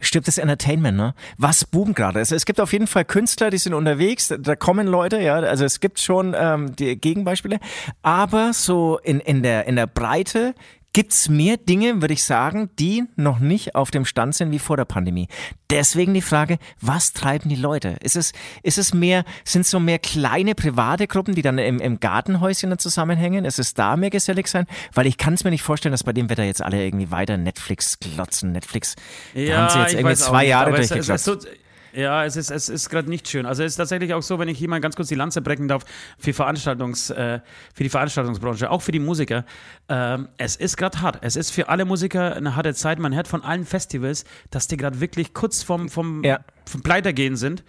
[0.00, 1.14] Stirbt das Entertainment, ne?
[1.38, 2.18] Was boomt gerade?
[2.18, 5.64] Also es gibt auf jeden Fall Künstler, die sind unterwegs, da kommen Leute, ja, also
[5.64, 7.58] es gibt schon ähm, die Gegenbeispiele,
[8.02, 10.54] aber so in, in, der, in der Breite
[10.94, 14.60] gibt es mehr Dinge, würde ich sagen, die noch nicht auf dem Stand sind wie
[14.60, 15.28] vor der Pandemie.
[15.68, 17.96] Deswegen die Frage, was treiben die Leute?
[18.00, 21.80] Ist es, ist es mehr, sind es so mehr kleine private Gruppen, die dann im,
[21.80, 23.44] im Gartenhäuschen dann zusammenhängen?
[23.44, 24.66] Ist es da mehr gesellig sein?
[24.92, 27.36] Weil ich kann es mir nicht vorstellen, dass bei dem Wetter jetzt alle irgendwie weiter
[27.36, 28.52] Netflix glotzen.
[28.52, 28.94] Netflix,
[29.34, 31.48] ja, haben sie jetzt irgendwie zwei Jahre durchgeglotzt.
[31.94, 33.46] Ja, es ist, es ist gerade nicht schön.
[33.46, 35.68] Also es ist tatsächlich auch so, wenn ich hier mal ganz kurz die Lanze brechen
[35.68, 35.84] darf,
[36.18, 37.40] für, Veranstaltungs, äh,
[37.72, 39.44] für die Veranstaltungsbranche, auch für die Musiker.
[39.88, 41.18] Ähm, es ist gerade hart.
[41.20, 42.98] Es ist für alle Musiker eine harte Zeit.
[42.98, 46.40] Man hört von allen Festivals, dass die gerade wirklich kurz vom, vom, ja.
[46.66, 47.62] vom Pleitergehen sind.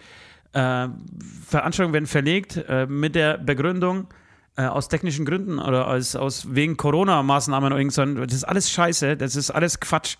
[0.52, 0.88] Äh,
[1.46, 4.08] Veranstaltungen werden verlegt äh, mit der Begründung,
[4.56, 9.16] äh, aus technischen Gründen oder aus, aus wegen Corona-Maßnahmen oder irgend Das ist alles Scheiße,
[9.16, 10.16] das ist alles Quatsch.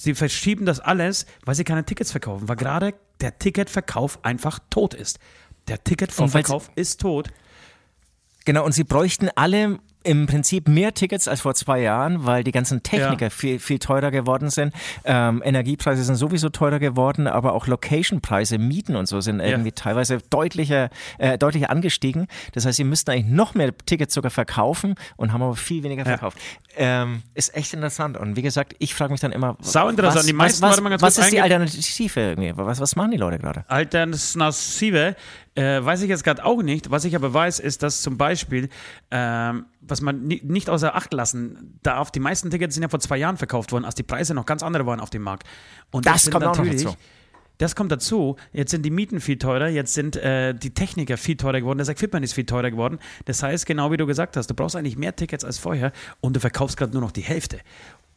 [0.00, 4.94] Sie verschieben das alles, weil sie keine Tickets verkaufen, weil gerade der Ticketverkauf einfach tot
[4.94, 5.18] ist.
[5.66, 7.30] Der Ticketverkauf ist tot.
[8.44, 12.52] Genau, und sie bräuchten alle im Prinzip mehr Tickets als vor zwei Jahren, weil die
[12.52, 13.30] ganzen Techniker ja.
[13.30, 14.72] viel, viel teurer geworden sind.
[15.04, 19.74] Ähm, Energiepreise sind sowieso teurer geworden, aber auch Locationpreise, Mieten und so sind irgendwie ja.
[19.74, 22.26] teilweise deutlicher, äh, deutlicher angestiegen.
[22.52, 26.04] Das heißt, sie müssten eigentlich noch mehr Tickets sogar verkaufen und haben aber viel weniger
[26.04, 26.38] verkauft.
[26.76, 27.02] Ja.
[27.02, 28.16] Ähm, ist echt interessant.
[28.16, 30.20] Und wie gesagt, ich frage mich dann immer, Sau interessant.
[30.20, 32.52] Was, die meisten, was, was, was ist die Alternative irgendwie?
[32.56, 33.64] Was, was machen die Leute gerade?
[33.68, 35.16] Alternative
[35.54, 36.90] äh, weiß ich jetzt gerade auch nicht.
[36.90, 38.68] Was ich aber weiß, ist, dass zum Beispiel,
[39.10, 43.16] ähm, was man nicht außer Acht lassen darf, die meisten Tickets sind ja vor zwei
[43.16, 45.46] Jahren verkauft worden, als die Preise noch ganz andere waren auf dem Markt.
[45.90, 47.02] Und das, das kommt natürlich, auch noch dazu.
[47.58, 48.36] Das kommt dazu.
[48.52, 51.88] Jetzt sind die Mieten viel teurer, jetzt sind äh, die Techniker viel teurer geworden, das
[51.88, 52.98] Equipment ist viel teurer geworden.
[53.24, 56.36] Das heißt, genau wie du gesagt hast, du brauchst eigentlich mehr Tickets als vorher und
[56.36, 57.58] du verkaufst gerade nur noch die Hälfte.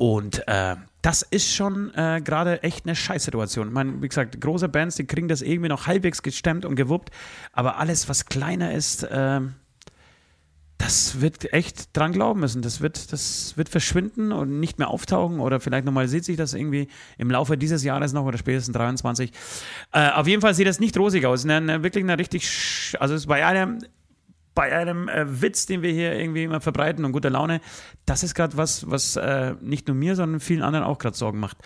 [0.01, 3.67] Und äh, das ist schon äh, gerade echt eine Scheißsituation.
[3.67, 7.11] Ich meine, wie gesagt, große Bands, die kriegen das irgendwie noch halbwegs gestemmt und gewuppt,
[7.53, 9.41] aber alles, was kleiner ist, äh,
[10.79, 12.63] das wird echt dran glauben müssen.
[12.63, 16.55] Das wird, das wird verschwinden und nicht mehr auftauchen oder vielleicht nochmal sieht sich das
[16.55, 16.87] irgendwie
[17.19, 19.31] im Laufe dieses Jahres noch oder spätestens 23.
[19.91, 21.43] Äh, auf jeden Fall sieht das nicht rosig aus.
[21.43, 23.83] Eine, eine wirklich eine richtig, also es bei einem
[24.53, 27.61] bei einem äh, Witz, den wir hier irgendwie immer verbreiten und guter Laune,
[28.05, 31.39] das ist gerade was, was äh, nicht nur mir, sondern vielen anderen auch gerade Sorgen
[31.39, 31.57] macht.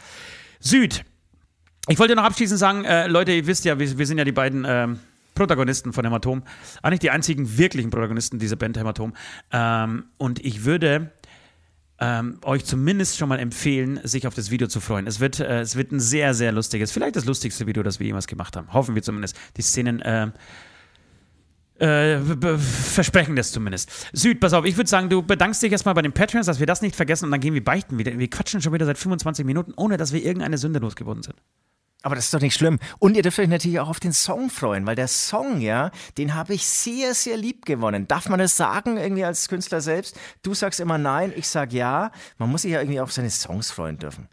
[0.60, 1.04] Süd.
[1.88, 4.32] Ich wollte noch abschließend sagen, äh, Leute, ihr wisst ja, wir, wir sind ja die
[4.32, 5.00] beiden ähm,
[5.36, 6.44] Protagonisten von Hämatom.
[6.82, 9.14] Eigentlich die einzigen wirklichen Protagonisten dieser Band Hämatom.
[9.52, 11.12] Ähm, und ich würde
[12.00, 15.08] ähm, euch zumindest schon mal empfehlen, sich auf das Video zu freuen.
[15.08, 18.08] Es wird, äh, es wird ein sehr, sehr lustiges, vielleicht das lustigste Video, das wir
[18.08, 18.74] jemals gemacht haben.
[18.74, 19.38] Hoffen wir zumindest.
[19.58, 20.02] Die Szenen
[21.80, 22.20] äh,
[22.58, 24.10] versprechen das zumindest.
[24.14, 26.68] Süd, pass auf, ich würde sagen, du bedankst dich erstmal bei den Patreons, dass wir
[26.68, 28.18] das nicht vergessen und dann gehen wir beichten wieder.
[28.18, 31.36] Wir quatschen schon wieder seit 25 Minuten, ohne dass wir irgendeine Sünde losgeworden sind.
[32.06, 32.78] Aber das ist doch nicht schlimm.
[33.00, 36.36] Und ihr dürft euch natürlich auch auf den Song freuen, weil der Song, ja, den
[36.36, 38.08] habe ich sehr, sehr lieb gewonnen.
[38.08, 40.16] Darf man das sagen, irgendwie als Künstler selbst?
[40.44, 42.12] Du sagst immer nein, ich sag ja.
[42.38, 44.30] Man muss sich ja irgendwie auf seine Songs freuen dürfen.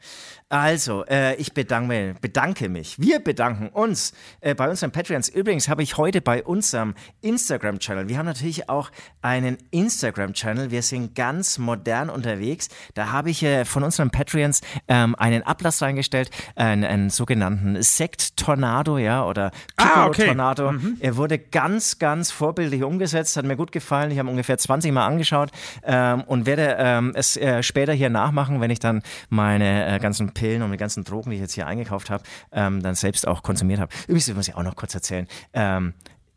[0.53, 2.99] Also, äh, ich bedanke, bedanke, mich.
[2.99, 4.12] Wir bedanken uns
[4.43, 5.31] äh, bei unseren Patreons.
[5.31, 8.91] Übrigens habe ich heute bei unserem Instagram-Channel, wir haben natürlich auch
[9.23, 12.69] einen Instagram-Channel, wir sind ganz modern unterwegs.
[12.93, 18.99] Da habe ich äh, von unseren Patreons ähm, einen Ablass reingestellt, einen, einen sogenannten Sekt-Tornado,
[18.99, 20.35] ja, oder ah, okay.
[20.35, 20.99] Mhm.
[21.01, 24.11] Er wurde ganz, ganz vorbildlich umgesetzt, hat mir gut gefallen.
[24.11, 25.51] Ich habe ungefähr 20 Mal angeschaut
[25.83, 30.35] ähm, und werde ähm, es äh, später hier nachmachen, wenn ich dann meine äh, ganzen
[30.42, 33.44] Pillen und die ganzen Drogen, die ich jetzt hier eingekauft habe, ähm, dann selbst auch
[33.44, 33.94] konsumiert habe.
[34.09, 35.28] Übrigens muss ich auch noch kurz erzählen.
[35.52, 35.94] Ähm,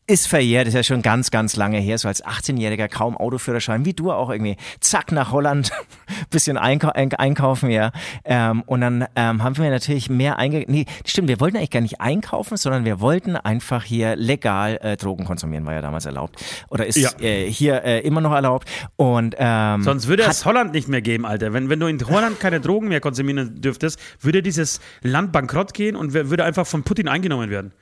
[0.07, 3.93] ist verjährt, ist ja schon ganz, ganz lange her, so als 18-Jähriger kaum Autoführerschein, wie
[3.93, 5.71] du auch irgendwie, zack, nach Holland,
[6.29, 7.91] bisschen einkau einkaufen, ja.
[8.23, 11.81] Ähm, und dann ähm, haben wir natürlich mehr eingekauft, nee, stimmt, wir wollten eigentlich gar
[11.81, 16.43] nicht einkaufen, sondern wir wollten einfach hier legal äh, Drogen konsumieren, war ja damals erlaubt.
[16.69, 17.09] Oder ist ja.
[17.19, 18.69] äh, hier äh, immer noch erlaubt.
[18.97, 21.51] Und, ähm, Sonst würde es Holland nicht mehr geben, Alter.
[21.53, 25.95] Wenn, wenn du in Holland keine Drogen mehr konsumieren dürftest, würde dieses Land bankrott gehen
[25.95, 27.73] und würde einfach von Putin eingenommen werden.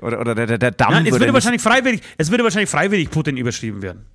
[0.00, 0.92] Oder, oder der, der Damm.
[0.92, 4.06] Nein, es, würde wahrscheinlich freiwillig, es würde wahrscheinlich freiwillig Putin überschrieben werden.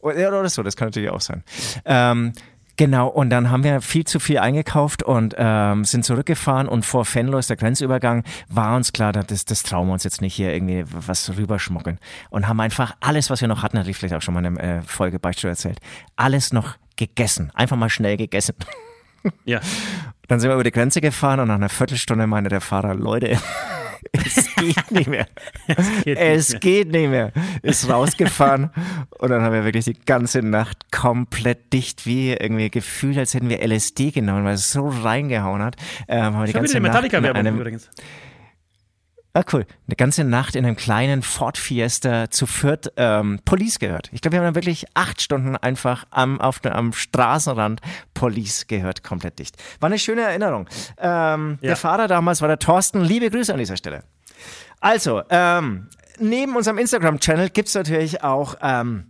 [0.00, 1.44] Oder, oder so, das kann natürlich auch sein.
[1.84, 2.32] Ähm,
[2.80, 7.04] Genau, und dann haben wir viel zu viel eingekauft und ähm, sind zurückgefahren und vor
[7.04, 10.50] Venlo ist der Grenzübergang, war uns klar, das, das trauen wir uns jetzt nicht hier
[10.54, 11.98] irgendwie was rüberschmuggeln.
[12.30, 14.56] Und haben einfach alles, was wir noch hatten, hatte ich vielleicht auch schon mal in
[14.56, 15.78] einer äh, Folge erzählt,
[16.16, 17.52] alles noch gegessen.
[17.52, 18.54] Einfach mal schnell gegessen.
[19.44, 19.60] Ja.
[20.28, 23.38] Dann sind wir über die Grenze gefahren und nach einer Viertelstunde meinte der Fahrer, Leute,
[24.24, 25.26] es geht nicht mehr.
[25.66, 26.60] es geht, es nicht, mehr.
[26.60, 27.32] geht nicht mehr.
[27.62, 28.70] Ist rausgefahren
[29.18, 33.48] und dann haben wir wirklich die ganze Nacht komplett dicht wie irgendwie gefühlt, als hätten
[33.48, 35.76] wir LSD genommen, weil es so reingehauen hat.
[36.08, 37.88] Ähm, haben wir die ganze Nacht in einem, übrigens.
[39.32, 39.64] Ah, cool.
[39.86, 44.08] Eine ganze Nacht in einem kleinen Ford Fiesta zu viert ähm, Police gehört.
[44.12, 47.80] Ich glaube, wir haben dann wirklich acht Stunden einfach am, auf, am Straßenrand
[48.12, 49.56] Police gehört, komplett dicht.
[49.78, 50.68] War eine schöne Erinnerung.
[50.98, 51.68] Ähm, ja.
[51.68, 53.02] Der Fahrer damals war der Thorsten.
[53.02, 54.02] Liebe Grüße an dieser Stelle.
[54.80, 55.88] Also, ähm,
[56.18, 59.09] neben unserem Instagram-Channel gibt es natürlich auch ähm,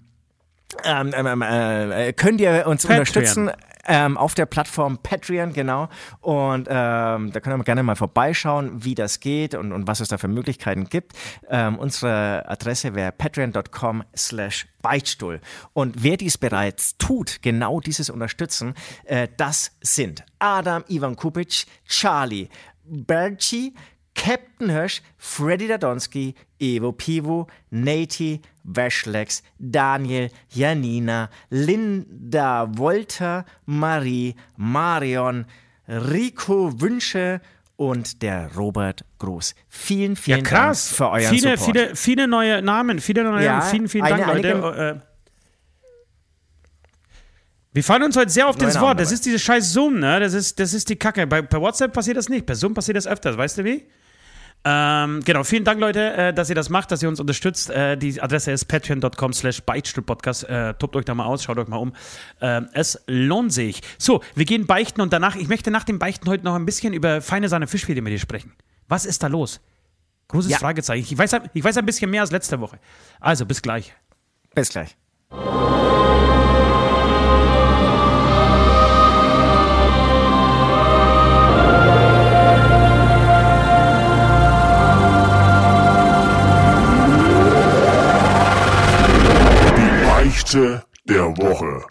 [0.84, 3.00] ähm, ähm, äh, könnt ihr uns Patreon.
[3.00, 3.50] unterstützen
[3.86, 5.88] ähm, auf der Plattform Patreon, genau.
[6.20, 10.08] Und ähm, da können wir gerne mal vorbeischauen, wie das geht und, und was es
[10.08, 11.12] da für Möglichkeiten gibt.
[11.48, 15.40] Ähm, unsere Adresse wäre patreon.com slash Beichtstuhl.
[15.72, 22.48] Und wer dies bereits tut, genau dieses unterstützen, äh, das sind Adam Ivan Kupic, Charlie,
[22.84, 23.74] Berchi,
[24.14, 35.46] Captain Hirsch, Freddy Dadonski, Evo Pivo, Nati, Washlex, Daniel, Janina, Linda Wolter, Marie, Marion,
[35.88, 37.40] Rico Wünsche
[37.76, 39.54] und der Robert Groß.
[39.68, 41.76] Vielen, vielen ja, Dank für euren viele, Support.
[41.78, 43.70] Viele, viele neue Namen, viele neue ja, Namen.
[43.70, 45.00] Vielen, vielen Dank, eine, Leute.
[45.02, 45.10] Äh,
[47.72, 49.00] wir fallen uns heute sehr auf das Wort.
[49.00, 50.20] Das ist diese scheiß Zoom, ne?
[50.20, 51.26] Das ist, das ist die Kacke.
[51.26, 52.44] Bei, bei WhatsApp passiert das nicht.
[52.44, 53.38] Bei Zoom passiert das öfters.
[53.38, 53.86] Weißt du wie?
[54.62, 57.70] Ähm, genau, vielen Dank, Leute, äh, dass ihr das macht, dass ihr uns unterstützt.
[57.70, 60.44] Äh, die Adresse ist patreon.com slash Beichtstuhlpodcast.
[60.48, 61.94] Äh, tobt euch da mal aus, schaut euch mal um.
[62.40, 63.80] Äh, es lohnt sich.
[63.98, 66.92] So, wir gehen beichten und danach, ich möchte nach dem Beichten heute noch ein bisschen
[66.92, 68.52] über feine Sahne Fischfilet mit dir sprechen.
[68.86, 69.60] Was ist da los?
[70.28, 70.58] Großes ja.
[70.58, 71.06] Fragezeichen.
[71.10, 72.78] Ich weiß, ich weiß ein bisschen mehr als letzte Woche.
[73.18, 73.94] Also, bis gleich.
[74.54, 74.96] Bis gleich.
[90.50, 91.86] Beichte der Woche.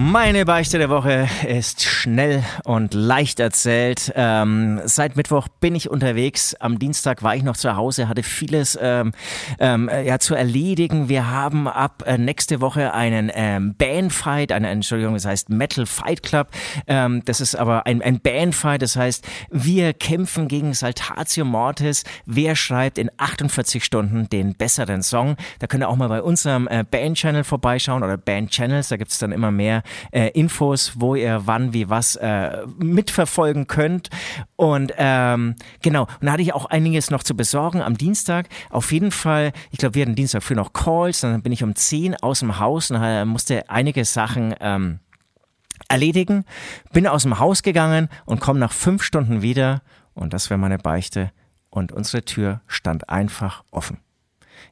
[0.00, 4.12] Meine Beichte der Woche ist schnell und leicht erzählt.
[4.14, 6.54] Ähm, seit Mittwoch bin ich unterwegs.
[6.54, 9.10] Am Dienstag war ich noch zu Hause, hatte vieles ähm,
[9.58, 11.08] ähm, ja, zu erledigen.
[11.08, 16.22] Wir haben ab äh, nächste Woche einen ähm, Bandfight, eine Entschuldigung, das heißt Metal Fight
[16.22, 16.50] Club.
[16.86, 22.04] Ähm, das ist aber ein, ein Bandfight, das heißt, wir kämpfen gegen Saltatio Mortis.
[22.24, 25.34] Wer schreibt in 48 Stunden den besseren Song?
[25.58, 29.18] Da könnt ihr auch mal bei unserem äh, Band-Channel vorbeischauen oder Band-Channels, da gibt es
[29.18, 34.10] dann immer mehr äh, Infos, wo ihr wann, wie, was äh, mitverfolgen könnt.
[34.56, 38.48] Und ähm, genau, und da hatte ich auch einiges noch zu besorgen am Dienstag.
[38.70, 41.74] Auf jeden Fall, ich glaube, wir hatten Dienstag früh noch Calls, dann bin ich um
[41.74, 45.00] 10 aus dem Haus und äh, musste einige Sachen ähm,
[45.88, 46.44] erledigen.
[46.92, 49.82] Bin aus dem Haus gegangen und komme nach fünf Stunden wieder
[50.14, 51.30] und das wäre meine Beichte
[51.70, 53.98] und unsere Tür stand einfach offen.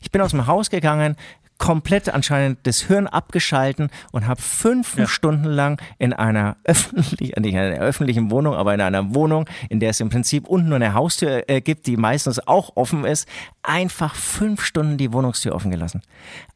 [0.01, 1.17] Ich bin aus dem Haus gegangen,
[1.59, 5.07] komplett anscheinend das Hirn abgeschalten und habe fünf ja.
[5.07, 9.81] Stunden lang in einer öffentlichen, nicht in einer öffentlichen Wohnung, aber in einer Wohnung, in
[9.81, 13.29] der es im Prinzip unten nur eine Haustür äh, gibt, die meistens auch offen ist,
[13.63, 16.03] einfach fünf Stunden die Wohnungstür offen gelassen.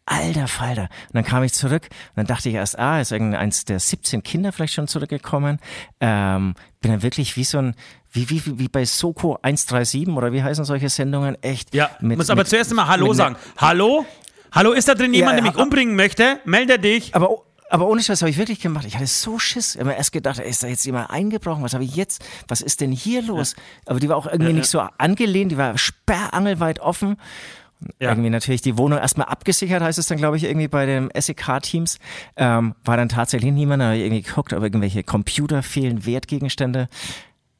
[0.06, 0.82] Alter Falter.
[0.82, 4.22] Und dann kam ich zurück und dann dachte ich erst, ah, ist irgendeins der 17
[4.22, 5.60] Kinder vielleicht schon zurückgekommen.
[6.00, 7.74] Ähm, bin dann wirklich wie so ein,
[8.10, 11.40] wie, wie, wie bei Soko 137 oder wie heißen solche Sendungen?
[11.42, 11.74] Echt.
[11.74, 13.36] Ja, mit, muss aber mit, zuerst mal Hallo sagen.
[13.56, 14.04] Hallo?
[14.52, 16.40] Hallo, ist da drin jemand, ja, der mich umbringen möchte?
[16.44, 17.14] Melde dich.
[17.14, 18.84] Aber aber ohne Scheiß habe ich wirklich gemacht.
[18.84, 19.76] Ich hatte so Schiss.
[19.76, 21.62] Ich habe mir erst gedacht, ist da jetzt jemand eingebrochen?
[21.62, 22.24] Was habe ich jetzt?
[22.48, 23.54] Was ist denn hier los?
[23.56, 23.62] Ja.
[23.86, 25.52] Aber die war auch irgendwie ja, nicht so angelehnt.
[25.52, 27.16] Die war sperrangelweit offen.
[28.00, 28.10] Ja.
[28.10, 31.98] Irgendwie natürlich die Wohnung erstmal abgesichert, heißt es dann, glaube ich, irgendwie bei den SEK-Teams.
[32.36, 36.88] Ähm, war dann tatsächlich niemand, da habe ich irgendwie geguckt, ob irgendwelche Computer fehlen, Wertgegenstände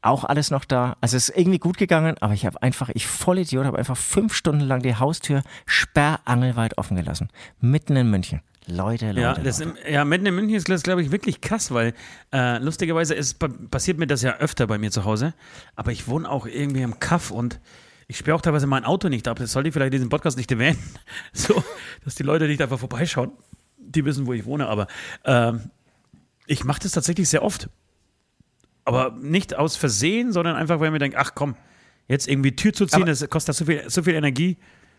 [0.03, 0.97] auch alles noch da.
[1.01, 4.35] Also es ist irgendwie gut gegangen, aber ich habe einfach, ich Vollidiot, habe einfach fünf
[4.35, 7.29] Stunden lang die Haustür sperrangelweit offen gelassen.
[7.61, 8.41] Mitten in München.
[8.67, 9.21] Leute, Leute.
[9.21, 9.75] Ja, Leute.
[9.91, 11.95] ja mitten in München ist das, glaube ich, wirklich krass, weil
[12.33, 13.39] äh, lustigerweise ist,
[13.71, 15.35] passiert mir das ja öfter bei mir zu Hause.
[15.77, 17.61] Aber ich wohne auch irgendwie im Kaff und
[18.07, 19.39] ich sperre auch teilweise mein Auto nicht ab.
[19.39, 20.79] Das sollte ich vielleicht in diesem Podcast nicht erwähnen.
[21.33, 21.63] so,
[22.05, 23.33] dass die Leute nicht einfach vorbeischauen.
[23.79, 24.87] Die wissen, wo ich wohne, aber
[25.25, 25.53] äh,
[26.47, 27.69] ich mache das tatsächlich sehr oft.
[28.95, 31.55] Aber nicht aus Versehen, sondern einfach, weil ich mir denke, ach komm,
[32.09, 34.57] jetzt irgendwie Tür zu ziehen, aber das kostet so viel, so viel Energie.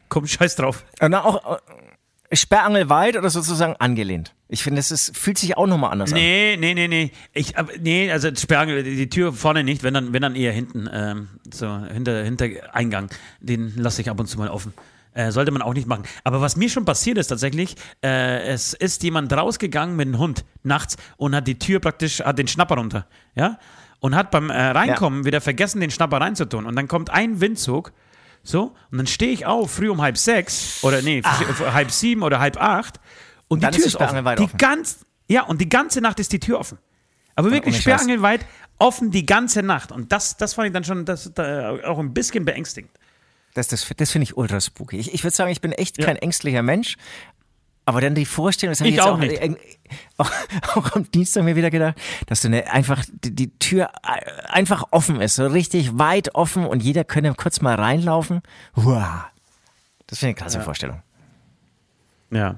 [0.10, 0.86] Komm, scheiß drauf.
[1.00, 4.34] Na, auch äh, sperrangelweit oder sozusagen angelehnt.
[4.48, 6.60] Ich finde, es ist, fühlt sich auch nochmal anders nee, an.
[6.60, 10.36] Nee, nee, nee, Ich, nee, also Sperrangel, die Tür vorne nicht, wenn dann, wenn dann
[10.36, 13.10] eher hinten, ähm, so hinter, hinter Eingang.
[13.40, 14.74] Den lasse ich ab und zu mal offen.
[15.14, 16.04] Äh, sollte man auch nicht machen.
[16.24, 20.46] Aber was mir schon passiert ist tatsächlich, äh, es ist jemand rausgegangen mit einem Hund
[20.64, 23.08] nachts und hat die Tür praktisch, hat den Schnapper runter.
[23.36, 23.60] Ja?
[24.02, 25.26] Und hat beim äh, Reinkommen ja.
[25.28, 26.66] wieder vergessen, den Schnapper reinzutun.
[26.66, 27.94] Und dann kommt ein Windzug,
[28.44, 31.74] so, und dann stehe ich auf, früh um halb sechs, oder nee, ah.
[31.74, 33.00] halb sieben oder halb acht,
[33.48, 34.26] und dann die Tür ist, offen.
[34.26, 34.58] Die offen.
[34.58, 36.80] Ganz, ja, und die ganze Nacht ist die Tür offen.
[37.36, 38.46] Aber wirklich sperrangelweit
[38.80, 39.92] offen die ganze Nacht.
[39.92, 42.92] Und das, das fand ich dann schon das, da, auch ein bisschen beängstigend.
[43.54, 44.98] Das, das, das finde ich ultra spooky.
[44.98, 46.06] Ich, ich würde sagen, ich bin echt ja.
[46.06, 46.98] kein ängstlicher Mensch.
[47.86, 49.42] Aber dann die Vorstellung, das habe ich, ich auch, auch, nicht.
[50.18, 50.32] Auch,
[50.76, 51.96] auch, am Dienstag mir wieder gedacht,
[52.28, 53.90] dass du eine, einfach die, die, Tür
[54.48, 58.42] einfach offen ist, so richtig weit offen und jeder könnte kurz mal reinlaufen.
[58.76, 59.28] Uah.
[60.08, 60.64] Das finde ich eine klasse ja.
[60.64, 61.02] Vorstellung.
[62.32, 62.56] Ja.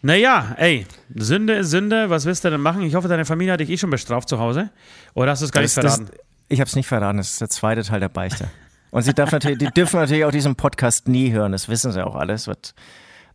[0.00, 2.10] Naja, ey, Sünde ist Sünde.
[2.10, 2.82] Was willst du denn machen?
[2.82, 4.70] Ich hoffe, deine Familie hat dich eh schon bestraft zu Hause.
[5.14, 6.06] Oder hast du es gar das, nicht verraten?
[6.06, 7.18] Das, ich habe es nicht verraten.
[7.18, 8.48] Das ist der zweite Teil der Beichte.
[8.90, 12.04] Und sie darf natürlich, die dürfen natürlich auch diesen Podcast nie hören, das wissen sie
[12.04, 12.74] auch alles, wird,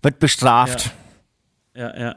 [0.04, 0.92] wird bestraft.
[1.76, 2.00] Ja, ja.
[2.00, 2.16] ja.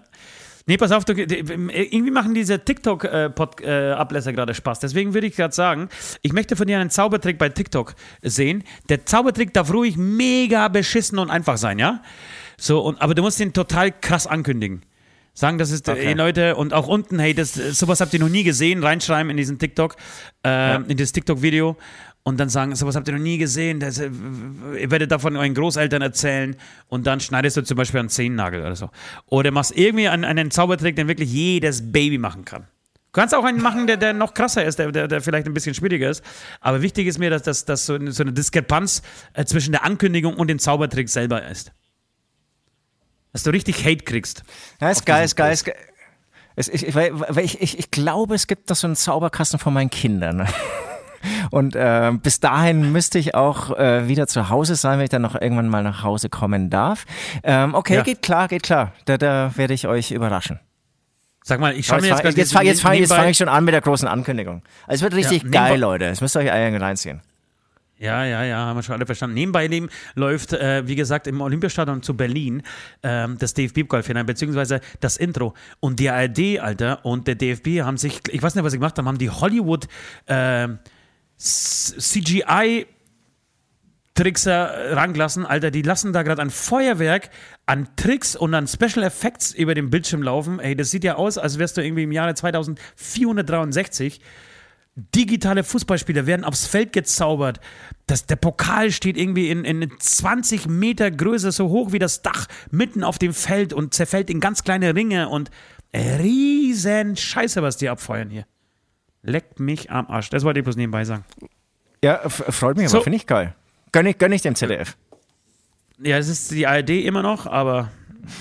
[0.69, 4.81] Nee, pass auf, du, irgendwie machen diese TikTok-Ablässe äh, gerade Spaß.
[4.81, 5.89] Deswegen würde ich gerade sagen,
[6.23, 8.65] ich möchte von dir einen Zaubertrick bei TikTok sehen.
[8.89, 12.03] Der Zaubertrick darf ruhig mega beschissen und einfach sein, ja?
[12.59, 14.83] So, und, aber du musst den total krass ankündigen.
[15.35, 16.07] Sagen, das ist, okay.
[16.07, 19.37] ey Leute, und auch unten, hey, das, sowas habt ihr noch nie gesehen, reinschreiben in
[19.37, 19.95] diesen TikTok,
[20.45, 20.77] äh, ja.
[20.77, 21.77] in das TikTok-Video
[22.27, 24.11] und dann sagen, sowas habt ihr noch nie gesehen, das, äh,
[24.81, 26.57] ihr werdet davon euren Großeltern erzählen
[26.89, 28.91] und dann schneidest du zum Beispiel einen Zehennagel oder so.
[29.27, 32.63] Oder machst irgendwie einen, einen Zaubertrick, den wirklich jedes Baby machen kann.
[32.63, 35.55] Du kannst auch einen machen, der, der noch krasser ist, der, der, der vielleicht ein
[35.55, 36.25] bisschen schwieriger ist.
[36.61, 39.03] Aber wichtig ist mir, dass, dass, dass so, so eine Diskrepanz
[39.35, 41.71] äh, zwischen der Ankündigung und dem Zaubertrick selber ist.
[43.33, 44.43] Dass du richtig Hate kriegst.
[44.81, 45.77] Ja, ist geil, ist geil, ist geil.
[46.57, 50.49] Ich, ich, ich, ich, ich glaube, es gibt da so einen Zauberkasten von meinen Kindern.
[51.51, 55.23] Und äh, bis dahin müsste ich auch äh, wieder zu Hause sein, wenn ich dann
[55.23, 57.05] noch irgendwann mal nach Hause kommen darf.
[57.43, 58.03] Ähm, okay, ja.
[58.03, 58.93] geht klar, geht klar.
[59.05, 60.61] Da, da werde ich euch überraschen.
[61.43, 63.49] Sag mal, ich schaue mir jetzt Jetzt, jetzt fange jetzt fang, jetzt fang ich schon
[63.49, 64.63] an mit der großen Ankündigung.
[64.87, 66.07] Also es wird richtig ja, geil, Leute.
[66.07, 67.23] Es müsst ihr euch eigentlich reinziehen.
[67.99, 69.35] Ja, ja, ja, haben wir schon alle verstanden.
[69.35, 72.63] Nebenbei neben läuft, äh, wie gesagt, im Olympiastadion zu Berlin
[73.01, 75.55] äh, das DFB-Pokalfinale, beziehungsweise das Intro.
[75.81, 78.99] Und die ARD, Alter, und der DFB haben sich, ich weiß nicht, was sie gemacht
[78.99, 79.87] haben, haben die Hollywood
[80.27, 80.69] äh,
[81.39, 82.87] CGI
[84.17, 87.31] Trickser rangelassen, Alter, die lassen da gerade ein Feuerwerk
[87.67, 90.59] an Tricks und an Special Effects über dem Bildschirm laufen.
[90.59, 94.21] Ey, das sieht ja aus, als wärst du irgendwie im Jahre 2463.
[95.15, 97.61] Digitale Fußballspieler werden aufs Feld gezaubert.
[98.07, 102.47] Das, der Pokal steht irgendwie in, in 20 Meter Größe, so hoch wie das Dach,
[102.71, 105.51] mitten auf dem Feld und zerfällt in ganz kleine Ringe und
[105.95, 108.47] riesen Scheiße, was die abfeuern hier.
[109.23, 110.31] Leckt mich am Arsch.
[110.31, 111.25] Das wollte ich bloß nebenbei sagen.
[112.03, 112.99] Ja, freut mich, So.
[112.99, 113.55] aber finde ich geil.
[113.93, 114.97] Gönn ich, gönn ich dem ZDF.
[115.99, 117.91] Ja, es ist die ARD immer noch, aber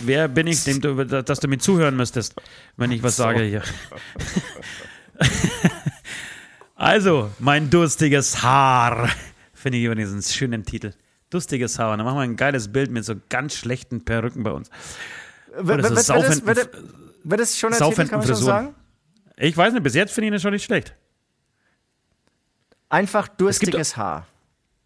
[0.04, 2.36] wer bin ich, dem du, dass du mir zuhören müsstest,
[2.78, 3.24] wenn ich was So.
[3.24, 3.64] sage hier.
[6.76, 9.10] also, mein durstiges Haar.
[9.54, 10.92] Finde ich übrigens einen schönen Titel.
[11.30, 11.96] Durstiges Haar.
[11.96, 14.70] Dann machen wir ein geiles Bild mit so ganz schlechten Perücken bei uns.
[15.58, 16.70] Wird, Oder so wird, wird, das, saufenden- wird,
[17.24, 18.76] wird das schon erzählt, saufenden kann man schon sagen?
[19.38, 20.96] Ich weiß nicht, bis jetzt finde ich das schon nicht schlecht.
[22.90, 24.28] Einfach durstiges Haar.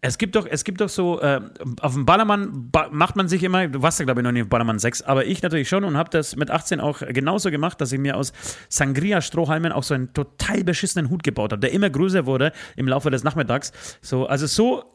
[0.02, 1.42] Es gibt doch, es gibt doch so, äh,
[1.80, 4.40] auf dem Ballermann ba macht man sich immer, du warst ja glaube ich noch nie
[4.40, 7.82] auf Ballermann 6, aber ich natürlich schon und habe das mit 18 auch genauso gemacht,
[7.82, 8.32] dass ich mir aus
[8.70, 13.10] Sangria-Strohhalmen auch so einen total beschissenen Hut gebaut habe, der immer größer wurde im Laufe
[13.10, 13.72] des Nachmittags.
[14.00, 14.90] So, also so,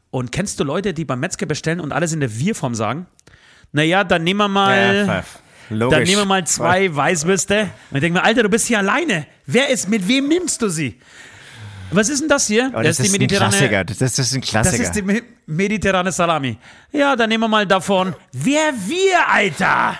[0.09, 3.05] Und kennst du Leute, die beim Metzger bestellen und alles in der Wir-Form sagen?
[3.71, 5.21] Naja, dann nehmen wir mal.
[5.23, 5.39] pf,
[5.72, 5.97] logisch.
[5.97, 7.61] Dann nehmen wir mal zwei Weißwürste.
[7.89, 9.26] Und ich denke mir, Alter, du bist hier alleine.
[9.45, 10.99] Wer ist, mit wem nimmst du sie?
[11.93, 12.72] Was ist denn das hier?
[12.74, 13.84] Oh, das, ist ein Klassiker.
[13.84, 14.84] Das, das ist ein Das Klassiker.
[14.84, 16.57] ist die me- mediterrane Salami.
[16.93, 18.15] Ja, dann nehmen wir mal davon.
[18.32, 19.97] Wer wir, Alter?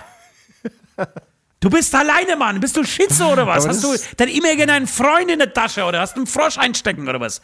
[1.60, 2.58] Du bist alleine, Mann.
[2.60, 3.66] Bist du Schitze oder was?
[3.68, 6.56] Hast du das- dann immer irgendeinen Freund in der Tasche oder hast du einen Frosch
[6.58, 7.42] einstecken oder was?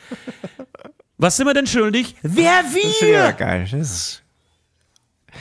[1.18, 2.16] Was sind wir denn schuldig?
[2.22, 3.33] Wer das finde ich aber wir?
[3.35, 3.68] geil.
[3.70, 4.22] Das, ist-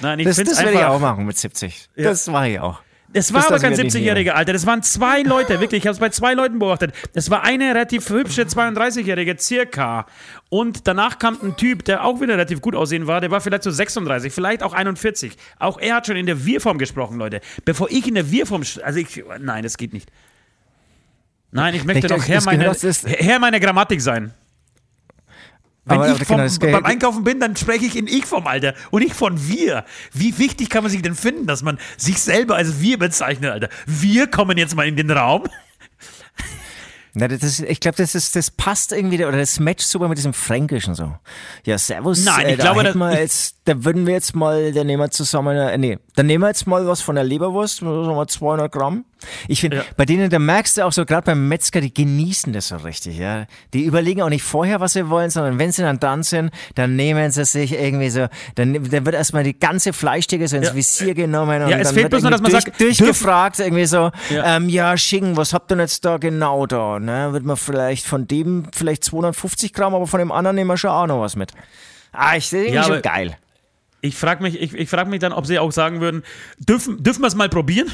[0.01, 1.89] Nein, ich das, das werde ich auch machen mit 70.
[1.95, 2.79] Das mache ich auch.
[3.13, 4.51] Es war Das aber kein wir nicht 70-Jähriger, Alter.
[4.51, 5.83] Das waren zwei Leute, wirklich.
[5.83, 6.93] Ich habe es bei zwei Leuten beobachtet.
[7.13, 10.05] Es war eine relativ hübsche 32-Jährige, circa.
[10.49, 13.21] Und danach kam ein Typ, der auch wieder relativ gut aussehen war.
[13.21, 15.37] Der war vielleicht so 36, vielleicht auch 41.
[15.57, 17.39] Auch er hat schon in der Wir-Form gesprochen, Leute.
[17.63, 18.63] Bevor ich in der Wir-Form.
[18.83, 19.23] Also ich.
[19.39, 20.11] Nein, das geht nicht.
[21.51, 24.33] Nein, ich möchte Ich doch Herr das meiner, das- Herr meiner Grammatik sein.
[25.87, 28.45] Wenn Aber- ich aber vom, genau, beim Einkaufen bin, dann spreche ich in ich vom
[28.45, 29.85] Alter und nicht von wir.
[30.13, 33.69] Wie wichtig kann man sich denn finden, dass man sich selber als wir bezeichnet, Alter?
[33.85, 35.43] Wir kommen jetzt mal in den Raum.
[37.19, 40.17] Na, das ist, ich glaube, das, ist, das passt irgendwie, oder das matcht super mit
[40.19, 41.13] diesem Fränkischen so.
[41.65, 42.23] Ja, servus.
[42.23, 45.09] Nein, äh, ich da glaube, wir jetzt, da würden wir jetzt mal, da nehmen wir
[45.09, 48.71] zusammen, äh, nee, dann nehmen wir jetzt mal was von der Leberwurst, sagen wir 200
[48.71, 49.03] Gramm.
[49.47, 49.83] Ich finde, Ja.
[49.95, 53.17] bei denen, da merkst du auch so, gerade beim Metzger, die genießen das so richtig,
[53.17, 53.45] ja.
[53.73, 56.95] Die überlegen auch nicht vorher, was sie wollen, sondern wenn sie dann dran sind, dann
[56.95, 60.75] nehmen sie sich irgendwie so, dann, dann wird erstmal die ganze Fleischstücke so ins Ja.
[60.75, 62.99] Visier genommen und Ja, es dann fehlt wird bloß noch, irgendwie dass man durch, sagt,
[62.99, 64.55] durchgefragt, irgendwie so, Ja.
[64.57, 66.99] ähm, ja, Schinken, was habt ihr denn jetzt da genau da?
[67.07, 67.31] Ne?
[67.31, 70.89] Wird man vielleicht von dem vielleicht 250 Gramm, aber von dem anderen nehmen wir schon
[70.89, 71.53] auch noch was mit.
[72.11, 73.37] Ah, ich sehe Ja, schon geil.
[74.01, 76.23] Ich frage mich, ich, ich frag mich dann, ob sie auch sagen würden,
[76.59, 77.89] dürfen, dürfen wir es mal probieren?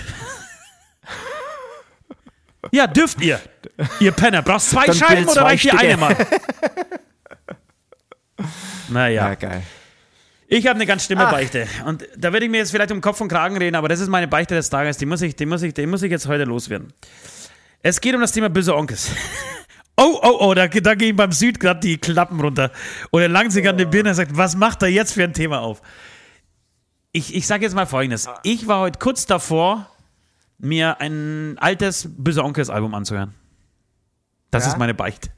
[2.71, 3.39] ja, dürft ihr.
[3.99, 4.41] Ihr Penner.
[4.41, 6.17] Brauchst zwei Dann Scheiben oder zwei reicht dir eine mal?
[8.89, 9.29] naja.
[9.29, 9.61] Ja, geil.
[10.47, 11.31] Ich habe eine ganz schlimme Ach.
[11.31, 11.67] Beichte.
[11.85, 14.09] Und da werde ich mir jetzt vielleicht um Kopf und Kragen reden, aber das ist
[14.09, 14.97] meine Beichte des Tages.
[14.97, 16.91] Die muss ich, die muss ich, die muss ich jetzt heute loswerden.
[17.83, 19.11] Es geht um das Thema böse Onkels.
[19.95, 22.71] Oh, oh, oh, da, da gehen beim Süd gerade die Klappen runter.
[23.11, 25.33] Und er langt sich an den Birne und sagt, was macht er jetzt für ein
[25.35, 25.83] Thema auf?
[27.11, 28.27] Ich, ich sage jetzt mal folgendes.
[28.41, 29.87] Ich war heute kurz davor,
[30.57, 33.35] mir ein altes Böse Onkels Album anzuhören.
[34.49, 34.71] Das Ja?
[34.71, 35.29] ist meine Beichte.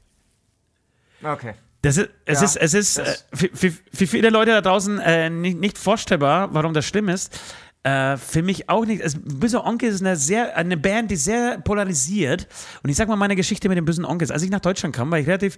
[1.22, 1.52] Okay.
[1.82, 4.98] Das ist, es Ja, ist, es ist äh, für, für, für viele Leute da draußen
[5.00, 7.38] äh, nicht, nicht vorstellbar, warum das schlimm ist.
[7.86, 9.00] Äh, für mich auch nicht.
[9.00, 12.48] Es, Böse Onkel ist eine, sehr, eine Band, die sehr polarisiert.
[12.82, 14.32] Und ich sag mal meine Geschichte mit den Bösen Onkels.
[14.32, 15.56] Als ich nach Deutschland kam, war ich relativ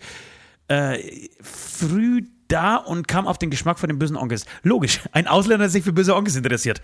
[0.68, 0.99] äh,
[1.41, 4.45] früh da und kam auf den Geschmack von den bösen Onkels.
[4.62, 6.83] Logisch, ein Ausländer, der sich für böse Onkels interessiert,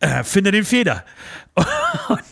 [0.00, 1.04] äh, findet den Feder.
[2.08, 2.22] Und,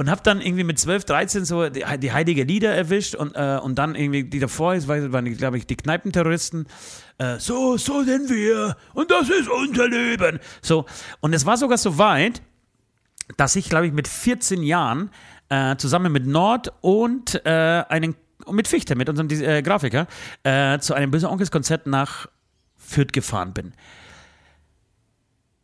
[0.00, 3.58] und hab dann irgendwie mit 12, 13 so die, die heilige Lieder erwischt und, äh,
[3.62, 6.66] und dann irgendwie die davor, war- waren, glaube ich, die Kneipenterroristen.
[7.18, 10.38] Äh, so, so sind wir und das ist unser Leben.
[10.62, 10.86] So,
[11.20, 12.40] und es war sogar so weit,
[13.36, 15.10] dass ich, glaube ich, mit 14 Jahren
[15.50, 18.16] äh, zusammen mit Nord und äh, einen
[18.50, 20.06] mit Fichte, mit unserem äh, Grafiker,
[20.44, 22.26] äh, zu einem Böse Onkels Konzert nach
[22.78, 23.74] Fürth gefahren bin.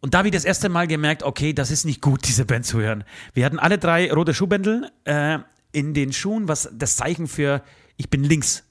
[0.07, 2.65] Und da habe ich das erste Mal gemerkt, okay, das ist nicht gut, diese Band
[2.65, 3.03] zu hören.
[3.35, 5.41] Wir hatten alle drei rote Schuhbändel äh,
[5.73, 7.61] in den Schuhen, was das Zeichen für
[7.97, 8.63] ich bin links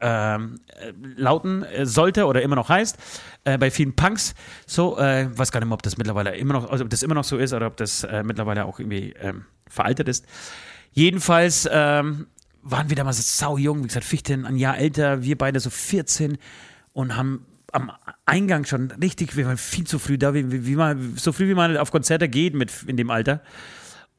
[0.00, 2.98] ähm, äh, lauten äh, sollte oder immer noch heißt,
[3.44, 4.34] äh, bei vielen Punks.
[4.66, 7.14] So, äh, weiß gar nicht mehr, ob das mittlerweile immer noch, also ob das immer
[7.14, 10.26] noch so ist oder ob das äh, mittlerweile auch irgendwie ähm, veraltet ist.
[10.92, 12.26] jedenfalls ähm,
[12.60, 16.36] waren wir damals sau jung, wie gesagt, Fichte ein Jahr älter, wir beide so 14
[16.92, 17.90] und haben am
[18.26, 21.54] Eingang schon richtig, wir waren viel zu früh da, wie, wie man, so früh wie
[21.54, 23.42] man auf Konzerte geht mit, in dem Alter.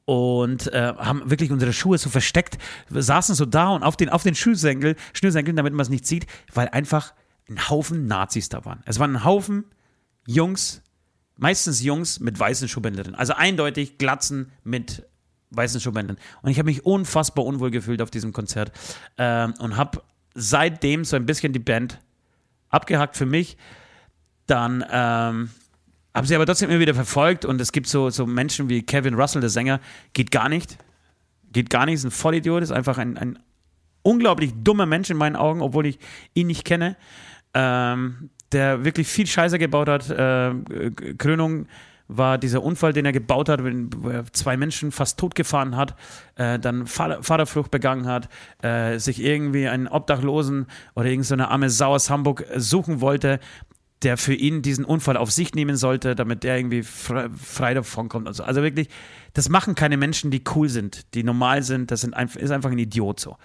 [0.05, 2.57] Und äh, haben wirklich unsere Schuhe so versteckt,
[2.89, 6.05] wir saßen so da und auf den, auf den Schnürsenkel, Schnürsenkeln, damit man es nicht
[6.05, 7.13] sieht, weil einfach
[7.49, 8.81] ein Haufen Nazis da waren.
[8.85, 9.63] Es waren ein Haufen
[10.25, 10.81] Jungs,
[11.37, 13.15] meistens Jungs mit weißen Schuhbändern.
[13.15, 15.03] Also eindeutig Glatzen mit
[15.51, 16.17] weißen Schuhbändern.
[16.41, 18.71] Und ich habe mich unfassbar unwohl gefühlt auf diesem Konzert
[19.17, 20.01] ähm, und habe
[20.33, 21.99] seitdem so ein bisschen die Band
[22.73, 23.57] abgehakt für mich.
[24.47, 25.49] Dann ähm,
[26.13, 29.13] habe sie aber trotzdem immer wieder verfolgt und es gibt so, so Menschen wie Kevin
[29.13, 29.79] Russell, der Sänger,
[30.13, 30.77] geht gar nicht.
[31.51, 33.39] Geht gar nicht, ist ein Vollidiot, ist einfach ein, ein
[34.01, 35.99] unglaublich dummer Mensch in meinen Augen, obwohl ich
[36.33, 36.97] ihn nicht kenne.
[37.53, 40.09] Ähm, der wirklich viel Scheiße gebaut hat.
[40.09, 41.67] Äh, Krönung
[42.07, 45.95] war dieser Unfall, den er gebaut hat, wo er zwei Menschen fast totgefahren hat,
[46.35, 48.29] äh, dann Vaterflucht begangen hat,
[48.61, 53.39] äh, sich irgendwie einen Obdachlosen oder irgendeine arme Sau aus Hamburg suchen wollte,
[54.03, 58.09] der für ihn diesen Unfall auf sich nehmen sollte, damit der irgendwie frei, frei davon
[58.09, 58.27] kommt.
[58.27, 58.89] Also, also wirklich,
[59.33, 61.89] das machen keine Menschen, die cool sind, die normal sind.
[61.89, 63.37] Das sind ist einfach ein Idiot so.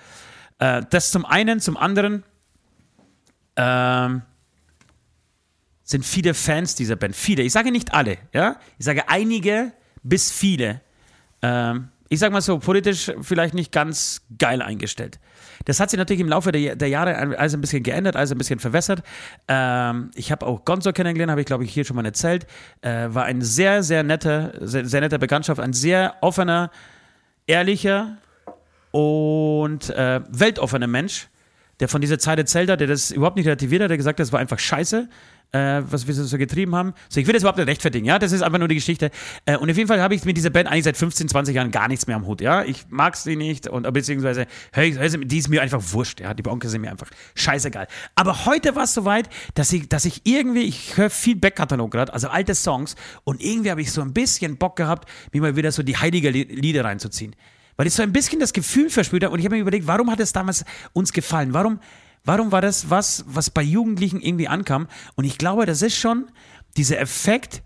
[0.59, 2.24] Äh, das zum einen, zum anderen.
[3.56, 4.22] Ähm,
[5.89, 7.16] sind viele Fans dieser Band.
[7.16, 7.43] Viele.
[7.43, 8.57] Ich sage nicht alle, ja.
[8.78, 9.72] Ich sage einige
[10.03, 10.82] bis viele.
[11.41, 15.18] Ähm, ich sage mal so, politisch vielleicht nicht ganz geil eingestellt.
[15.64, 18.36] Das hat sich natürlich im Laufe der, der Jahre alles ein bisschen geändert, alles ein
[18.36, 19.03] bisschen verwässert.
[19.49, 22.47] Ähm, ich habe auch Gonzo kennengelernt, habe ich glaube ich hier schon mal erzählt.
[22.82, 26.70] Äh, war ein sehr, sehr netter, sehr, sehr netter Bekanntschaft, ein sehr offener,
[27.47, 28.18] ehrlicher
[28.91, 31.28] und äh, weltoffener Mensch,
[31.80, 34.24] der von dieser Zeit erzählt hat, der das überhaupt nicht relativiert hat, der gesagt hat,
[34.24, 35.09] das war einfach scheiße
[35.53, 36.94] äh, was wir so getrieben haben.
[37.09, 39.11] So, ich will das überhaupt nicht rechtfertigen, ja, das ist einfach nur die Geschichte.
[39.46, 41.70] Äh, und auf jeden Fall habe ich mit dieser Band eigentlich seit 15, 20 Jahren
[41.70, 42.64] gar nichts mehr am Hut, ja.
[42.64, 46.34] Ich mag sie nicht und beziehungsweise, hey, die ist mir einfach wurscht, ja.
[46.34, 47.86] Die Bonke sind mir einfach scheißegal.
[48.14, 52.12] Aber heute war es soweit, dass ich, dass ich irgendwie, ich höre viel Backkatalog gerade,
[52.12, 55.72] also alte Songs und irgendwie habe ich so ein bisschen Bock gehabt, mir mal wieder
[55.72, 57.34] so die heilige Lieder reinzuziehen.
[57.76, 60.11] Weil ich so ein bisschen das Gefühl verspürt habe und ich habe mir überlegt, warum
[60.11, 61.55] hat es damals uns gefallen?
[61.55, 61.78] Warum
[62.29, 64.87] Warum war das was, was bei Jugendlichen irgendwie ankam?
[65.14, 66.31] Und ich glaube, das ist schon
[66.76, 67.62] dieser Effekt,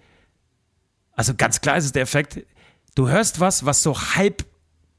[1.15, 2.47] also ganz klar ist es der Effekt,
[2.95, 4.47] du hörst was, was so halb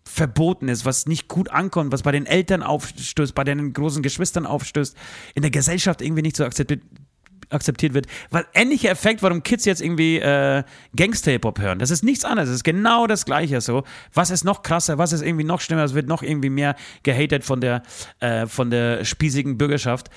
[0.04, 4.46] verboten ist, was nicht gut ankommt, was bei den Eltern aufstößt, bei den großen Geschwistern
[4.46, 4.98] aufstößt,
[5.34, 6.82] in der Gesellschaft irgendwie nicht so akzeptiert,
[7.54, 8.08] akzeptiert wird.
[8.30, 10.64] Weil ähnlicher Effekt, warum Kids jetzt irgendwie äh,
[10.96, 11.80] Gangster-Hip-Hop hören.
[11.80, 12.50] Das ist nichts anderes.
[12.50, 13.84] Es ist genau das Gleiche so.
[14.14, 14.98] Was ist noch krasser?
[14.98, 15.84] Was ist irgendwie noch schlimmer?
[15.84, 17.84] Es wird noch irgendwie mehr gehatet von der,
[18.20, 20.10] äh, von der spießigen Bürgerschaft.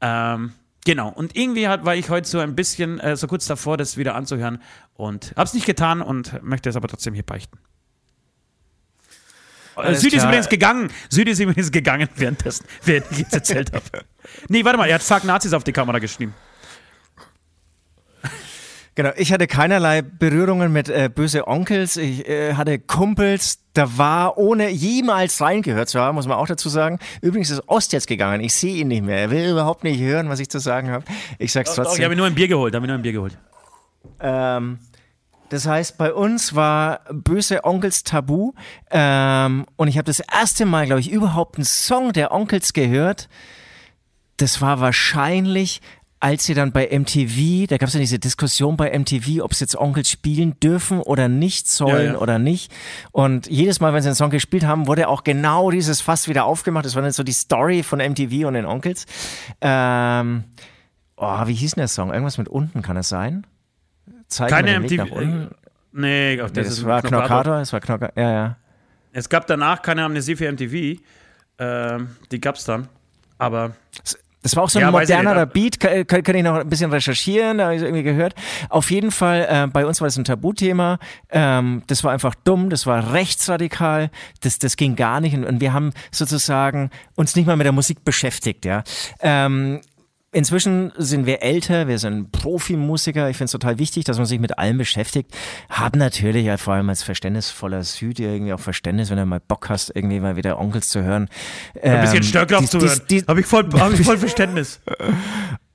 [0.00, 0.52] Ähm,
[0.86, 3.96] Genau, und irgendwie hat, war ich heute so ein bisschen äh, so kurz davor, das
[3.96, 4.60] wieder anzuhören
[4.92, 7.58] und hab's nicht getan und möchte es aber trotzdem hier beichten.
[9.76, 10.22] Alles Süd klar.
[10.22, 10.90] ist übrigens gegangen.
[11.08, 13.84] Süd ist übrigens gegangen währenddessen, während ich jetzt erzählt habe.
[14.48, 16.34] Nee, warte mal, er hat Fuck Nazis auf die Kamera geschrieben.
[18.96, 21.96] Genau, ich hatte keinerlei Berührungen mit äh, böse Onkels.
[21.96, 26.68] Ich äh, hatte Kumpels, da war, ohne jemals reingehört zu haben, muss man auch dazu
[26.68, 27.00] sagen.
[27.20, 28.40] Übrigens ist Ost jetzt gegangen.
[28.40, 29.18] Ich sehe ihn nicht mehr.
[29.18, 31.04] Er will überhaupt nicht hören, was ich zu sagen habe.
[31.38, 31.92] Ich sag's doch, trotzdem.
[31.92, 32.74] Doch, ich habe nur ein Bier geholt.
[32.74, 33.36] Habe nur ein Bier geholt.
[34.20, 34.78] Ähm,
[35.48, 38.52] das heißt, bei uns war böse Onkels tabu.
[38.92, 43.28] Ähm, und ich habe das erste Mal, glaube ich, überhaupt einen Song der Onkels gehört.
[44.36, 45.80] Das war wahrscheinlich
[46.24, 49.62] als sie dann bei MTV, da gab es ja diese Diskussion bei MTV, ob sie
[49.64, 52.18] jetzt Onkel spielen dürfen oder nicht sollen ja, ja.
[52.18, 52.72] oder nicht.
[53.12, 56.46] Und jedes Mal, wenn sie einen Song gespielt haben, wurde auch genau dieses Fass wieder
[56.46, 56.86] aufgemacht.
[56.86, 59.04] Das war dann so die Story von MTV und den Onkels.
[59.60, 60.44] Ähm,
[61.18, 62.10] oh, wie hieß denn der Song?
[62.10, 63.46] Irgendwas mit unten kann es sein?
[64.28, 65.50] Zeigen Keine MTV.
[65.92, 67.58] Nee, auf das, nee, das war Knockator.
[67.58, 68.18] Es war Knockator.
[68.18, 68.56] Ja, ja.
[69.12, 71.02] Es gab danach keine Amnesie für MTV.
[71.58, 72.88] Ähm, die gab es dann.
[73.36, 73.74] Aber.
[74.44, 77.56] Das war auch so ein ja, modernerer Beat, kann, kann, ich noch ein bisschen recherchieren,
[77.56, 78.34] da habe ich irgendwie gehört.
[78.68, 80.98] Auf jeden Fall, äh, bei uns war das ein Tabuthema.
[81.30, 84.10] Ähm, das war einfach dumm, das war rechtsradikal,
[84.42, 85.34] das, das ging gar nicht.
[85.34, 88.84] Und, und wir haben sozusagen uns nicht mal mit der Musik beschäftigt, ja.
[89.20, 89.80] Ähm,
[90.34, 93.30] Inzwischen sind wir älter, wir sind Profimusiker.
[93.30, 95.30] Ich finde es total wichtig, dass man sich mit allem beschäftigt.
[95.70, 99.68] Haben natürlich ja, vor allem als verständnisvoller Süd irgendwie auch Verständnis, wenn du mal Bock
[99.68, 101.28] hast, irgendwie mal wieder Onkels zu hören.
[101.80, 103.00] Ein bisschen ähm, Störkraft zu hören.
[103.28, 104.80] Habe ich, voll, hab ich voll Verständnis.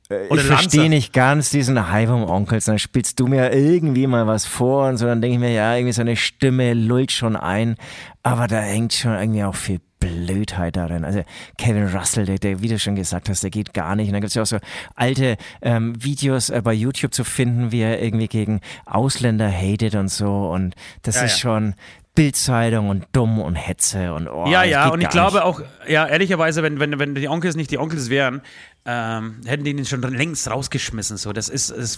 [0.10, 2.66] Oder ich verstehe nicht ganz diesen Hype um Onkels.
[2.66, 5.05] Dann spielst du mir irgendwie mal was vor und so.
[5.05, 7.76] Dann denke ich mir, ja, irgendwie so eine Stimme lullt schon ein.
[8.24, 11.05] Aber da hängt schon irgendwie auch viel Blödheit darin.
[11.05, 11.24] Also
[11.57, 14.07] Kevin Russell, der, der, wie du schon gesagt hast, der geht gar nicht.
[14.07, 14.57] Und dann gibt es ja auch so
[14.95, 20.10] alte ähm, Videos äh, bei YouTube zu finden, wie er irgendwie gegen Ausländer hatet und
[20.10, 20.49] so.
[20.49, 21.38] Und das ja, ist ja.
[21.38, 21.76] schon
[22.20, 25.43] Bildzeitung und dumm und Hetze und oh, Ja, ja, und ich glaube nicht.
[25.45, 28.41] auch, ja, ehrlicherweise, wenn, wenn, wenn die Onkels nicht die Onkels wären,
[28.84, 31.15] ähm, hätten die ihn schon längst rausgeschmissen.
[31.15, 31.97] So, das ist, es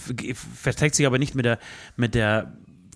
[0.54, 1.58] verträgt sich aber nicht mit der,
[1.96, 2.52] mit der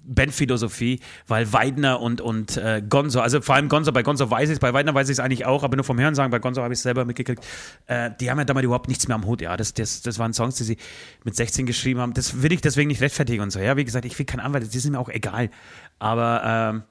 [0.06, 4.54] Bandphilosophie, weil Weidner und, und äh, Gonzo, also vor allem Gonzo, bei Gonzo weiß ich
[4.54, 6.74] es, bei Weidner weiß ich es eigentlich auch, aber nur vom Hörensagen, bei Gonzo habe
[6.74, 7.44] ich es selber mitgekriegt,
[7.86, 10.32] äh, die haben ja damals überhaupt nichts mehr am Hut, ja, das, das, das waren
[10.32, 10.76] Songs, die sie
[11.24, 14.04] mit 16 geschrieben haben, das will ich deswegen nicht rechtfertigen und so, ja, wie gesagt,
[14.04, 15.50] ich will keinen Anwalt, die sind mir auch egal,
[15.98, 16.82] aber ähm,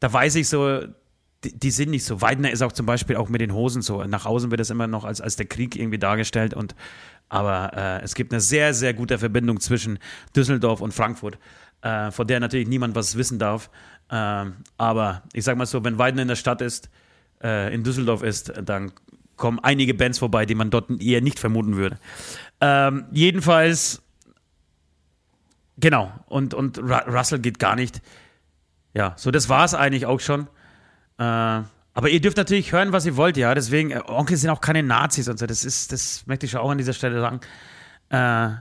[0.00, 0.82] da weiß ich so,
[1.44, 2.20] die, die sind nicht so.
[2.20, 4.02] Weidner ist auch zum Beispiel auch mit den Hosen so.
[4.04, 6.54] Nach außen wird das immer noch als, als der Krieg irgendwie dargestellt.
[6.54, 6.74] Und,
[7.28, 9.98] aber äh, es gibt eine sehr, sehr gute Verbindung zwischen
[10.34, 11.38] Düsseldorf und Frankfurt,
[11.82, 13.70] äh, von der natürlich niemand was wissen darf.
[14.10, 16.90] Ähm, aber ich sag mal so, wenn Weidner in der Stadt ist,
[17.42, 18.92] äh, in Düsseldorf ist, dann
[19.36, 21.98] kommen einige Bands vorbei, die man dort eher nicht vermuten würde.
[22.60, 24.02] Ähm, jedenfalls,
[25.76, 28.02] genau, und, und Ru Russell geht gar nicht.
[28.94, 30.48] Ja, so das war es eigentlich auch schon.
[31.18, 31.22] Äh,
[31.94, 33.54] aber ihr dürft natürlich hören, was ihr wollt, ja.
[33.54, 35.46] Deswegen, äh, Onkel sind auch keine Nazis und so.
[35.46, 37.40] Das ist, das möchte ich schon auch an dieser Stelle sagen.
[38.10, 38.56] Äh,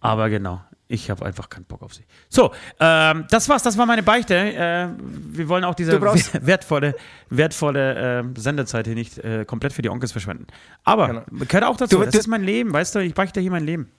[0.00, 2.04] aber genau, ich habe einfach keinen Bock auf sie.
[2.28, 4.34] So, ähm, das war's, das war meine Beichte.
[4.36, 6.00] Äh, wir wollen auch diese
[6.46, 6.94] wertvolle,
[7.28, 10.46] wertvolle äh, Sendezeit hier nicht äh, komplett für die Onkels verschwenden.
[10.84, 11.22] Aber Genau.
[11.46, 11.98] gehört auch dazu.
[11.98, 13.00] Du- das du- ist mein Leben, weißt du?
[13.00, 13.90] Ich beichte hier mein Leben.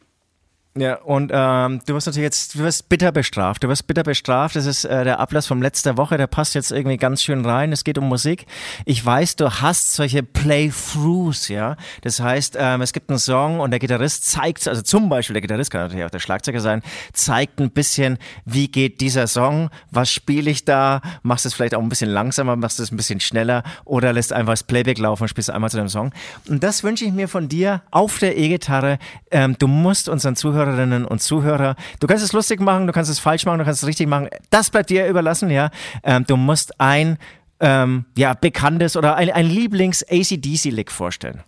[0.78, 3.62] Ja, und ähm, du wirst natürlich jetzt, du wirst bitter bestraft.
[3.62, 4.56] Du wirst bitter bestraft.
[4.56, 7.74] Das ist äh, der Ablass vom letzter Woche, der passt jetzt irgendwie ganz schön rein.
[7.74, 8.46] Es geht um Musik.
[8.86, 11.76] Ich weiß, du hast solche Playthroughs, ja.
[12.04, 15.42] Das heißt, ähm, es gibt einen Song und der Gitarrist zeigt, also zum Beispiel der
[15.42, 20.10] Gitarrist kann natürlich auch der Schlagzeuger sein, zeigt ein bisschen, wie geht dieser Song, was
[20.10, 23.64] spiele ich da, machst es vielleicht auch ein bisschen langsamer, machst es ein bisschen schneller
[23.84, 26.14] oder lässt einfach das Playback laufen und spielst einmal zu dem Song.
[26.48, 29.00] Und das wünsche ich mir von dir auf der E-Gitarre.
[29.32, 33.20] Ähm, du musst unseren Zuhörerinnen und Zuhörer, du kannst es lustig machen, du kannst es
[33.20, 34.30] falsch machen, du kannst es richtig machen.
[34.50, 35.70] Das bleibt dir überlassen, ja.
[36.04, 37.18] Ähm, du musst ein
[37.60, 41.44] ähm, ja, bekanntes oder ein, ein Lieblings-ACDC-Lick vorstellen.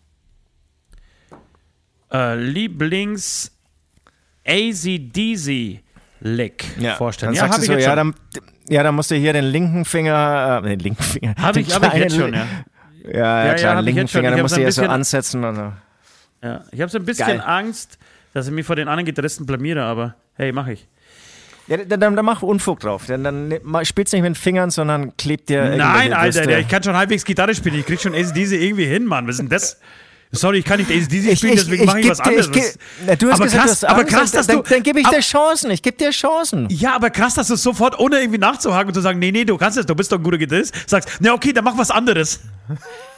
[2.11, 3.51] Äh, Lieblings
[4.45, 5.82] ACDC
[6.20, 6.66] Lick
[6.97, 7.34] vorstellen.
[7.34, 8.14] Ja, habe ich so, jetzt ja, schon.
[8.14, 8.16] dann,
[8.70, 11.36] ja, dann musst du hier den linken Finger, äh, den linken Finger.
[11.38, 12.45] Habe ich, hab ich jetzt schon, ja.
[13.05, 14.07] Ja, ja, ja, klar, ich linken.
[14.07, 15.43] Finger, hab musst du hier so ansetzen.
[15.43, 15.74] Und, so.
[16.43, 17.41] Ja, ich habe so ein bisschen Geil.
[17.41, 17.97] Angst,
[18.34, 20.88] dass ich mich vor den anderen Gitarristen blamiere, aber hey, mache ich.
[21.67, 23.03] ja, dann, dann, dann mach Unfug drauf.
[23.07, 26.67] Dann, dann ma- spielst nicht mit den Fingern, sondern klebt dir Nein, Alter, der, ich
[26.67, 27.75] kann schon halbwegs Gitarre spielen.
[27.75, 29.27] Ich krieg schon ACDC irgendwie hin, Mann.
[29.27, 29.79] Was ist denn das?
[30.36, 32.49] Sorry, ich kann nicht ACDC Ich- spielen, ich- deswegen ich mache ich was dir- anderes.
[32.55, 32.63] ich
[33.05, 34.63] Na, du hast aber gesagt, krass, du hast aber krass, dann, dass dann, du.
[34.63, 35.69] dann gebe ich dir Chancen.
[35.69, 36.67] Ich gebe dir Chancen.
[36.71, 39.55] ja, aber krass, dass du sofort, ohne irgendwie nachzuhaken und zu sagen, nee, nee, du
[39.59, 42.39] kannst es, du bist doch ein guter Gitarrist, sagst, na okay, dann mach was anderes.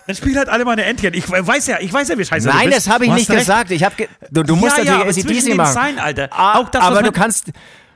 [0.07, 1.13] Dann spiel halt alle meine Entchen.
[1.13, 3.29] Ich weiß ja, ich weiß ja, wie scheiße du Nein, das habe ich Du nicht
[3.29, 3.39] recht.
[3.39, 3.71] gesagt.
[3.71, 5.73] Ich hab ge du, du musst ja, ja, natürlich zwischen ACDC machen.
[5.73, 6.27] Zeilen, Alter.
[6.31, 7.51] Ah, Auch das, aber du kannst,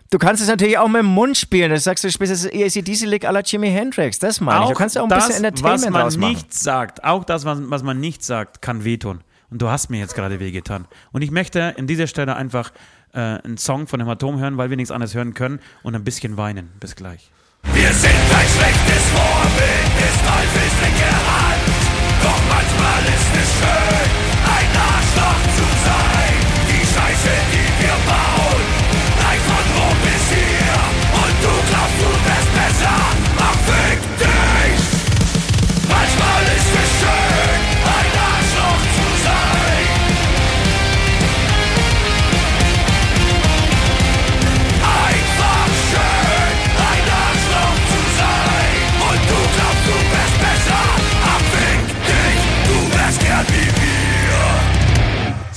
[0.10, 1.70] du kannst es natürlich auch mit dem Mund spielen.
[1.70, 4.18] Du sagst, du spielst das ACDC-Lick à la Jimi Hendrix.
[4.20, 4.70] Das meine ich.
[4.70, 6.34] Du kannst ja auch ein bisschen Entertainment was man draus machen.
[6.34, 9.22] nicht sagt, auch das, was, was man nicht sagt, kann wehtun.
[9.52, 10.86] Und du hast mir jetzt gerade wehgetan.
[11.12, 12.72] Und ich möchte an dieser Stelle einfach
[13.14, 16.38] äh, einen Song von Hämatom hören, weil wir nichts anderes hören können und ein bisschen
[16.38, 16.70] weinen.
[16.80, 17.30] Bis gleich.
[17.74, 21.79] Wir sind ein schlechtes Vorbild, ist linke Hand.
[22.24, 24.10] Doch manchmal ist es schön,
[24.58, 26.36] ein Arschloch zu sein.
[26.70, 27.69] Die Scheiße, die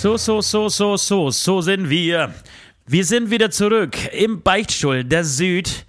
[0.02, 2.34] So, so, so, so, so, so sind wir.
[2.88, 5.86] Wir sind wieder zurück im Beichtstuhl der Süd.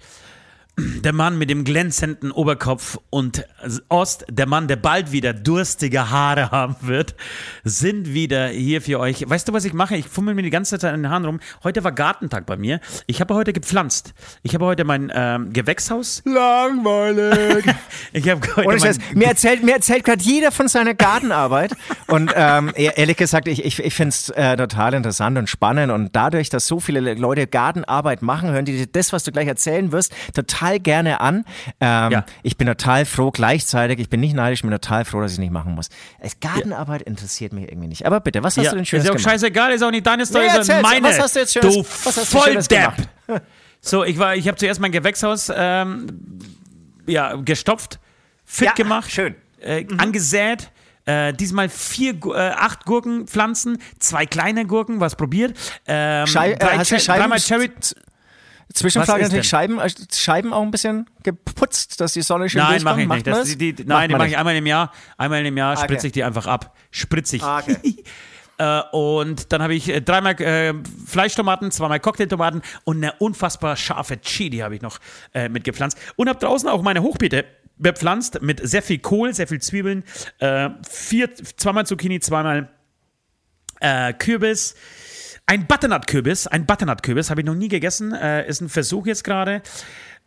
[0.76, 3.46] Der Mann mit dem glänzenden Oberkopf und
[3.88, 7.14] Ost, der Mann, der bald wieder durstige Haare haben wird,
[7.62, 9.28] sind wieder hier für euch.
[9.28, 9.96] Weißt du, was ich mache?
[9.96, 11.40] Ich fummel mir die ganze Zeit in den Haaren rum.
[11.62, 12.80] Heute war Gartentag bei mir.
[13.06, 14.14] Ich habe heute gepflanzt.
[14.42, 16.22] Ich habe heute mein ähm, Gewächshaus.
[16.24, 17.64] Langweilig.
[18.12, 18.98] Ich habe heute Scheiß.
[19.08, 21.72] mein, Mir erzählt, mir erzählt gerade jeder von seiner Gartenarbeit.
[22.06, 25.90] Und ähm, e- ehrlich gesagt, ich, ich, ich finde es äh, total interessant und spannend.
[25.92, 29.90] Und dadurch, dass so viele Leute Gartenarbeit machen, hören die das, was du gleich erzählen
[29.90, 31.44] wirst, total gerne an.
[31.80, 32.24] Ähm, Ja.
[32.42, 35.36] Ich bin total froh, gleichzeitig, ich bin nicht neidisch, ich bin total froh, dass ich
[35.36, 35.88] es nicht machen muss.
[36.20, 38.06] Es, Gartenarbeit interessiert mich irgendwie nicht.
[38.06, 39.30] Aber bitte, was hast ja, du denn ist Schönes ja auch gemacht?
[39.32, 41.08] scheißegal, ist auch nicht deine Story, Nee, sondern meine.
[41.08, 43.08] Was hast du jetzt Schönes- du was hast du Schönes gemacht?
[43.86, 46.06] So, ich war, ich habe zuerst mein Gewächshaus ähm,
[47.06, 47.98] ja, gestopft,
[48.46, 49.34] fit Ja, gemacht, schön.
[49.60, 50.70] Äh, angesät.
[51.06, 55.54] Äh, diesmal vier, äh, acht Gurkenpflanzen, zwei kleine Gurken, was probiert.
[55.86, 57.70] Ähm, Schei- äh, drei hast du Cherry.
[58.74, 63.02] Zwischenfrage natürlich Scheiben, äh, Scheiben auch ein bisschen geputzt, dass die Sonne schön Nein, mache
[63.02, 63.26] ich nicht.
[63.26, 64.92] Das, die, die, nein, die mache ich einmal im Jahr.
[65.16, 65.84] Einmal im Jahr Okay.
[65.84, 66.76] spritze ich die einfach ab.
[66.90, 67.42] Spritzig.
[67.42, 67.76] Ah, okay.
[68.56, 70.74] Äh, und dann habe ich äh, dreimal äh,
[71.06, 75.00] Fleischtomaten, zweimal Cocktailtomaten und eine unfassbar scharfe Chili habe ich noch
[75.34, 75.98] äh, mitgepflanzt.
[76.14, 77.46] Und habe draußen auch meine Hochbeete
[77.78, 80.04] bepflanzt mit sehr viel Kohl, sehr viel Zwiebeln,
[80.38, 82.70] äh, vier, zweimal Zucchini, zweimal
[84.18, 84.76] Kürbis.
[85.46, 89.62] Ein Butternut-Kürbis, ein Butternut-Kürbis habe ich noch nie gegessen, äh, ist ein Versuch jetzt gerade.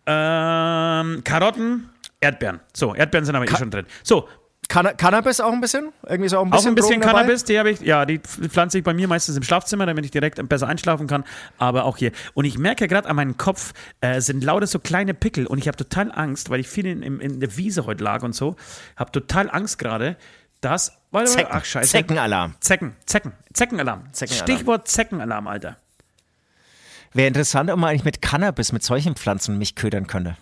[0.05, 1.89] Ähm, Karotten,
[2.22, 2.59] Erdbeeren.
[2.74, 3.88] So, Erdbeeren sind aber eh schon drin.
[4.03, 4.28] So,
[4.70, 5.91] Canna Cannabis auch ein bisschen?
[6.07, 7.22] Irgendwie so auch ein auch bisschen, ein bisschen Drogen dabei?
[7.22, 10.11] Cannabis, die habe ich, ja, die pflanze ich bei mir meistens im Schlafzimmer, damit ich
[10.11, 11.24] direkt besser einschlafen kann,
[11.57, 12.11] aber auch hier.
[12.34, 15.68] Und ich merke gerade an meinem Kopf äh, sind lauter so kleine Pickel und ich
[15.68, 18.55] habe total Angst, weil ich viel in, in, in der Wiese heute lag und so,
[18.97, 20.18] habe total Angst gerade,
[20.62, 21.51] dass, warte, Zecken.
[21.51, 21.89] ach scheiße.
[21.91, 22.55] Zeckenalarm.
[22.60, 24.12] Zecken, Zecken, Zeckenalarm.
[24.14, 24.47] Zeckenalarm.
[24.47, 25.78] Stichwort Zeckenalarm, Alter.
[27.14, 30.38] Wäre interessant, ob man eigentlich mit Cannabis, mit solchen Pflanzen mich ködern könnte.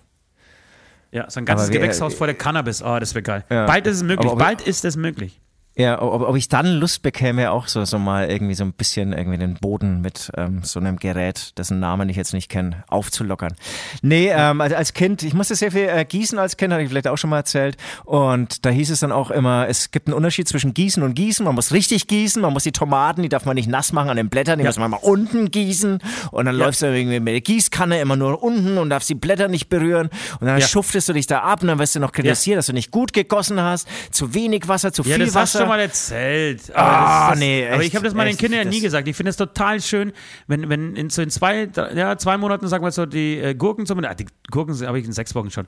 [1.11, 3.45] Ja, so ein ganzes wir- Gewächshaus voller Cannabis, oh, das wäre geil.
[3.49, 3.65] Ja.
[3.65, 5.39] Bald ist es möglich, bald ist es möglich.
[5.77, 9.11] Ja, ob, ob ich dann Lust bekäme, auch so, so mal irgendwie so ein bisschen
[9.11, 13.53] irgendwie den Boden mit ähm, so einem Gerät, dessen Namen ich jetzt nicht kenne, aufzulockern.
[14.01, 16.89] Nee, ähm, als, als Kind, ich musste sehr viel äh, gießen als Kind, hatte ich
[16.89, 17.75] vielleicht auch schon mal erzählt.
[18.05, 21.43] Und da hieß es dann auch immer, es gibt einen Unterschied zwischen Gießen und Gießen.
[21.45, 24.15] Man muss richtig gießen, man muss die Tomaten, die darf man nicht nass machen an
[24.17, 24.69] den Blättern, die Ja.
[24.69, 25.99] muss man mal unten gießen.
[26.31, 26.65] Und dann Ja.
[26.65, 30.09] läufst du irgendwie mit der Gießkanne immer nur unten und darfst die Blätter nicht berühren.
[30.39, 30.65] Und dann Ja.
[30.67, 33.11] schuftest du dich da ab und dann wirst du noch kritisiert, dass du nicht gut
[33.11, 35.64] gegossen hast, zu wenig Wasser, zu viel Wasser.
[35.65, 36.75] Schon mal erzählt.
[36.75, 39.07] Aber, Ah, das, nee, aber echt, ich habe das meinen echt, Kindern ja nie gesagt.
[39.07, 40.13] Ich finde es total schön,
[40.47, 43.85] wenn, wenn in so in zwei, ja, zwei Monaten, sagen wir so, die äh, Gurken
[43.85, 45.67] zumindest, ah, die Gurken habe ich in sechs Wochen schon.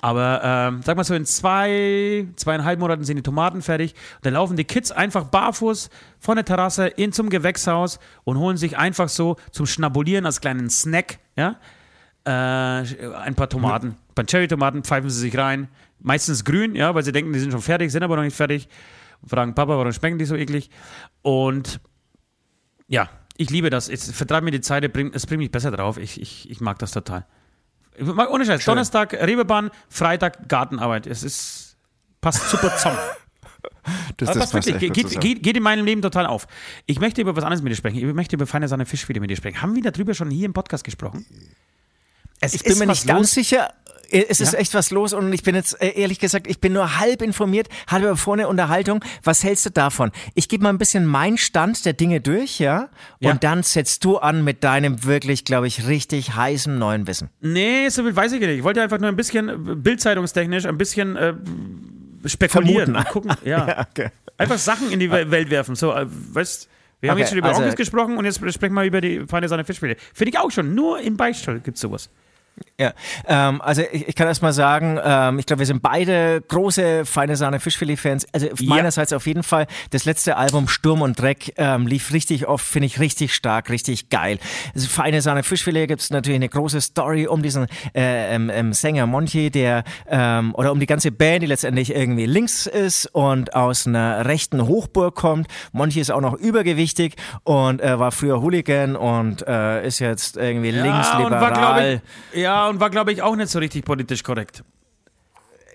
[0.00, 3.94] Aber ähm, sag mal so, in zwei, zweieinhalb Monaten sind die Tomaten fertig.
[4.16, 5.90] Und dann laufen die Kids einfach barfuß
[6.20, 10.70] von der Terrasse in zum Gewächshaus und holen sich einfach so zum Schnabulieren als kleinen
[10.70, 11.56] Snack, ja,
[12.24, 13.88] äh, ein paar Tomaten.
[13.88, 15.68] Ein paar Cherry-Tomaten pfeifen sie sich rein.
[16.00, 18.68] Meistens grün, ja, weil sie denken, die sind schon fertig, sind aber noch nicht fertig.
[19.26, 20.70] Fragen Papa, warum schmecken die so eklig?
[21.22, 21.80] Und
[22.88, 23.88] ja, ich liebe das.
[23.88, 25.98] Es vertreibt mir die Zeit, es bringt, es bringt mich besser drauf.
[25.98, 27.26] Ich, ich, ich mag das total.
[27.98, 28.64] Ohne Scheiß.
[28.64, 31.06] Donnerstag Rebebahn, Freitag Gartenarbeit.
[31.06, 31.76] Es ist
[32.20, 32.98] passt super zusammen.
[34.16, 36.46] Das, das passt wirklich, geht, geht, geht in meinem Leben total auf.
[36.86, 37.98] Ich möchte über was anderes mit dir sprechen.
[37.98, 39.62] Ich möchte über feine Sahne Fischfilet mit dir sprechen.
[39.62, 41.24] Haben wir darüber schon hier im Podcast gesprochen?
[42.40, 43.72] Es Ich bin mir nicht ganz sicher.
[44.10, 44.58] Es ist Ja?
[44.58, 47.68] echt was los und ich bin jetzt äh, ehrlich gesagt, ich bin nur halb informiert,
[47.86, 49.04] hatte aber vorne Unterhaltung.
[49.24, 50.12] Was hältst du davon?
[50.34, 52.82] Ich gebe mal ein bisschen meinen Stand der Dinge durch, ja?
[53.20, 53.34] Und Ja.
[53.34, 57.30] dann setzt du an mit deinem wirklich, glaube ich, richtig heißen neuen Wissen.
[57.40, 58.50] Nee, so viel weiß ich nicht.
[58.50, 61.34] Ich wollte einfach nur ein bisschen äh, bildzeitungstechnisch, ein bisschen äh,
[62.24, 62.96] spekulieren Vermuten.
[62.96, 63.32] und gucken.
[63.44, 63.86] Ja.
[63.90, 64.10] okay.
[64.38, 65.74] Einfach Sachen in die Wel- Welt werfen.
[65.76, 66.68] So, äh, weißt
[67.00, 69.20] wir haben Okay, jetzt schon über also- Onkels gesprochen und jetzt sprechen wir über die
[69.26, 69.98] feine Sahne Fischfilet.
[70.14, 70.74] Finde ich auch schon.
[70.74, 72.08] Nur im Beichtstuhl gibt es sowas.
[72.78, 72.92] Ja,
[73.26, 77.06] ähm, also ich, ich kann erst mal sagen, ähm, ich glaube, wir sind beide große
[77.06, 78.26] feine Sahne Fischfilet-Fans.
[78.34, 79.66] Also meinerseits auf jeden Fall.
[79.90, 84.10] Das letzte Album Sturm und Dreck ähm, lief richtig oft, finde ich richtig stark, richtig
[84.10, 84.38] geil.
[84.74, 88.74] Also feine Sahne Fischfilet gibt es natürlich eine große Story um diesen äh, ähm, ähm,
[88.74, 93.54] Sänger Monty, der ähm, oder um die ganze Band, die letztendlich irgendwie links ist und
[93.54, 95.46] aus einer rechten Hochburg kommt.
[95.72, 100.72] Monty ist auch noch übergewichtig und äh, war früher Hooligan und äh, ist jetzt irgendwie
[100.72, 101.52] und war, linksliberal.
[101.52, 102.02] glaube
[102.32, 104.64] ich, ja, und war, glaube ich, auch nicht so richtig politisch korrekt.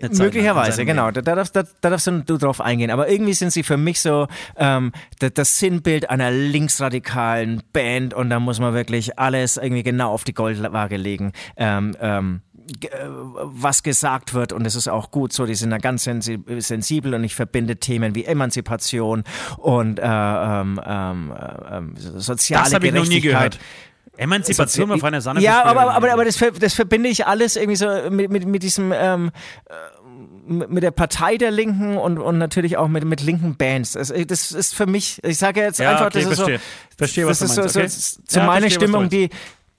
[0.09, 1.11] Möglicherweise, genau.
[1.11, 2.89] Da, da, darfst, da, da darfst du drauf eingehen.
[2.89, 4.27] Aber irgendwie sind sie für mich so
[4.57, 10.11] ähm, das, das Sinnbild einer linksradikalen Band und da muss man wirklich alles irgendwie genau
[10.11, 11.33] auf die Goldwaage legen.
[11.55, 12.41] Ähm, ähm,
[12.83, 12.87] äh,
[13.43, 17.13] was gesagt wird und es ist auch gut so, die sind da ganz sensi sensibel
[17.13, 19.23] und ich verbinde Themen wie Emanzipation
[19.57, 23.51] und äh, ähm, ähm, äh, ähm, soziale Das habe ich noch nie Gerechtigkeit.
[23.51, 23.59] gehört.
[24.21, 27.75] Emanzipation war feine Sahne Ja, aber, aber, aber das, ver- das verbinde ich alles irgendwie
[27.75, 29.31] so mit, mit, mit diesem, ähm,
[29.67, 29.73] äh,
[30.53, 33.93] mit der Partei der Linken und, und natürlich auch mit, mit linken Bands.
[33.93, 36.57] Das, das ist für mich, ich sage jetzt Ja, einfach, okay, das ist verstehe.
[36.57, 37.87] so, Verstehe, was das ist so, okay.
[37.87, 39.29] so Ja, meine verstehe, was du Stimmung, die,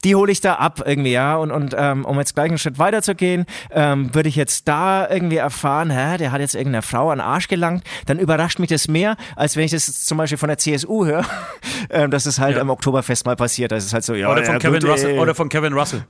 [0.05, 1.37] die hole ich da ab irgendwie, ja.
[1.37, 4.67] Und, und ähm, um jetzt gleich einen Schritt weiter zu gehen, ähm, würde ich jetzt
[4.69, 8.59] da irgendwie erfahren, hä, der hat jetzt irgendeiner Frau an den Arsch gelangt, dann überrascht
[8.59, 11.25] mich das mehr, als wenn ich das zum Beispiel von der CSU höre,
[11.91, 12.63] ähm, dass es halt Ja.
[12.63, 13.73] am Oktoberfest mal passiert.
[13.73, 16.05] Das ist halt so, ja, Oder von, ja, Kevin gut, Russell, oder von Kevin Russell.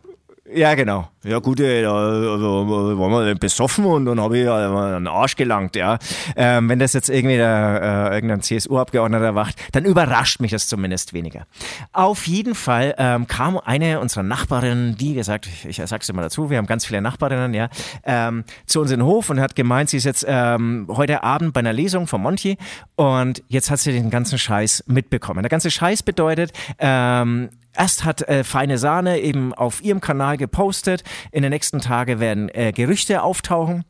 [0.55, 1.09] Ja, genau.
[1.25, 5.77] Ja, gut, da also, waren wir besoffen und dann habe ich ja einen Arsch gelangt,
[5.77, 5.99] ja.
[6.35, 11.13] Ähm, wenn das jetzt irgendwie der, äh, irgendein CSU-Abgeordneter macht, dann überrascht mich das zumindest
[11.13, 11.47] weniger.
[11.93, 16.51] Auf jeden Fall ähm, kam eine unserer Nachbarinnen, die gesagt, ich, ich sag's immer dazu,
[16.51, 17.69] wir haben ganz viele Nachbarinnen, ja,
[18.05, 21.53] ähm, zu uns in den Hof und hat gemeint, sie ist jetzt ähm, heute Abend
[21.53, 22.59] bei einer Lesung von Monty
[22.97, 25.43] und jetzt hat sie den ganzen Scheiß mitbekommen.
[25.43, 31.05] Der ganze Scheiß bedeutet, ähm, Erst hat äh, Feine Sahne eben auf ihrem Kanal gepostet.
[31.31, 33.85] In den nächsten Tagen werden äh, Gerüchte auftauchen.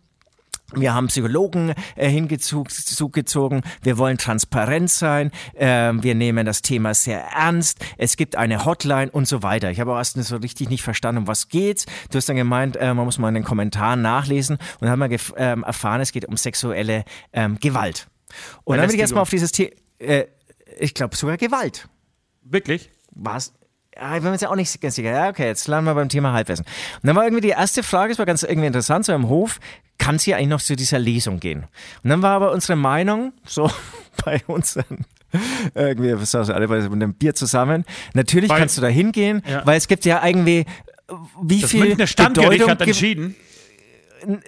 [0.74, 3.62] Wir haben Psychologen äh, hingezogen.
[3.82, 5.30] Wir wollen transparent sein.
[5.54, 7.84] Ähm, wir nehmen das Thema sehr ernst.
[7.98, 9.70] Es gibt eine Hotline und so weiter.
[9.70, 11.86] Ich habe auch erst so richtig nicht verstanden, um was geht's.
[12.10, 14.56] Du hast dann gemeint, äh, man muss mal in den Kommentaren nachlesen.
[14.56, 18.08] Und dann haben wir ähm, erfahren, es geht um sexuelle ähm, Gewalt.
[18.64, 20.24] Und dann bin ich erstmal auf dieses Thema, äh,
[20.78, 21.88] ich glaube sogar Gewalt.
[22.42, 22.90] Wirklich?
[23.10, 23.52] Was?
[23.94, 25.10] Ja, ich bin mir jetzt auch nicht ganz sicher.
[25.10, 26.64] Ja, okay, jetzt landen wir beim Thema Halbwissen.
[26.64, 29.60] Und dann war irgendwie die erste Frage, das war ganz irgendwie interessant, so im Hof,
[29.98, 31.64] kann es hier eigentlich noch zu dieser Lesung gehen?
[32.02, 33.70] Und dann war aber unsere Meinung, so
[34.24, 35.04] bei unseren
[35.74, 37.84] irgendwie, wir saßen alle bei einem Bier zusammen.
[38.14, 39.64] Natürlich weil, kannst du da hingehen, ja.
[39.64, 40.66] weil es gibt ja irgendwie,
[41.42, 43.34] wie das viel Münchner Standgericht hat entschieden.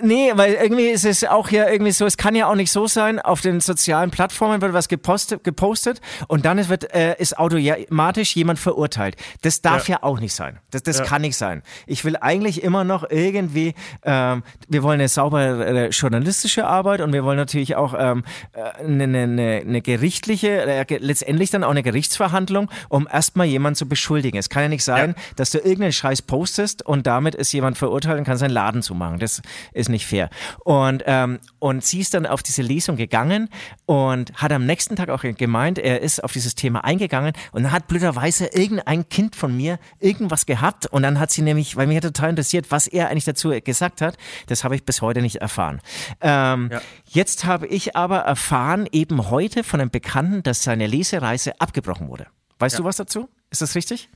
[0.01, 2.87] Nee, weil irgendwie ist es auch ja irgendwie so, es kann ja auch nicht so
[2.87, 8.37] sein, auf den sozialen Plattformen wird was gepostet, gepostet und dann wird, äh, ist automatisch
[8.37, 9.17] jemand verurteilt.
[9.43, 10.59] Das darf ja, ja auch nicht sein.
[10.71, 11.05] Das, das ja.
[11.05, 11.63] kann nicht sein.
[11.87, 17.13] Ich will eigentlich immer noch irgendwie, ähm, wir wollen eine saubere äh, journalistische Arbeit und
[17.13, 21.83] wir wollen natürlich auch ähm, äh, eine, eine, eine gerichtliche, äh, letztendlich dann auch eine
[21.83, 24.39] Gerichtsverhandlung, um erstmal jemanden zu beschuldigen.
[24.39, 25.23] Es kann ja nicht sein, ja.
[25.37, 29.19] dass du irgendeinen Scheiß postest und damit ist jemand verurteilt und kann seinen Laden zumachen.
[29.19, 29.43] Das
[29.73, 30.31] ist nicht fair.
[30.65, 33.49] Und, ähm, und sie ist dann auf diese Lesung gegangen
[33.87, 37.73] und hat am nächsten Tag auch gemeint, er ist auf dieses Thema eingegangen und dann
[37.73, 41.97] hat blöderweise irgendein Kind von mir irgendwas gehabt und dann hat sie nämlich, weil mich
[41.97, 45.37] hat total interessiert, was er eigentlich dazu gesagt hat, das habe ich bis heute nicht
[45.37, 45.81] erfahren.
[46.21, 46.81] Ähm, ja.
[47.07, 52.27] Jetzt habe ich aber erfahren, eben heute von einem Bekannten, dass seine Lesereise abgebrochen wurde.
[52.59, 52.79] Weißt ja.
[52.79, 53.29] du was dazu?
[53.51, 54.09] Ist das richtig?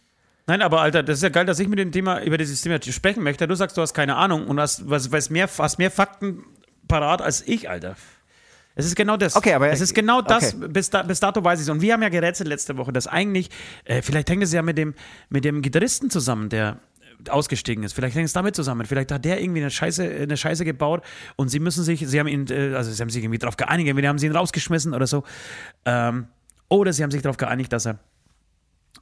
[0.49, 2.81] Nein, aber Alter, das ist ja geil, dass ich mit dem Thema, über dieses Thema
[2.83, 3.47] sprechen möchte.
[3.47, 6.43] Du sagst, du hast keine Ahnung und hast, was, was mehr, hast mehr Fakten
[6.89, 7.97] parat als ich, Alter.
[8.75, 9.37] Es ist genau das.
[9.37, 10.55] Okay, aber es ist genau das.
[10.55, 10.69] Okay.
[10.69, 11.69] Bis, da, bis dato weiß ich es.
[11.69, 13.51] Und wir haben ja gerätselt letzte Woche, dass eigentlich,
[13.85, 14.95] äh, vielleicht hängt es ja mit dem,
[15.29, 16.79] mit dem Gitarristen zusammen, der
[17.29, 17.93] ausgestiegen ist.
[17.93, 18.87] Vielleicht hängt es damit zusammen.
[18.87, 21.03] Vielleicht hat der irgendwie eine Scheiße, eine Scheiße gebaut
[21.37, 23.91] und sie müssen sich, sie haben ihn, äh, also sie haben sich irgendwie darauf geeinigt,
[23.91, 25.25] entweder haben sie ihn rausgeschmissen oder so.
[25.85, 26.29] Ähm,
[26.69, 27.99] oder sie haben sich darauf geeinigt, dass er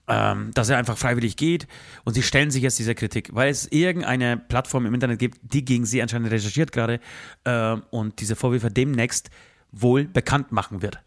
[0.08, 1.66] ähm, dass er einfach freiwillig geht
[2.04, 5.64] und sie stellen sich jetzt dieser Kritik, weil es irgendeine Plattform im Internet gibt, die
[5.64, 7.00] gegen sie anscheinend recherchiert gerade
[7.44, 9.30] äh, und diese Vorwürfe demnächst
[9.72, 11.00] wohl bekannt machen wird.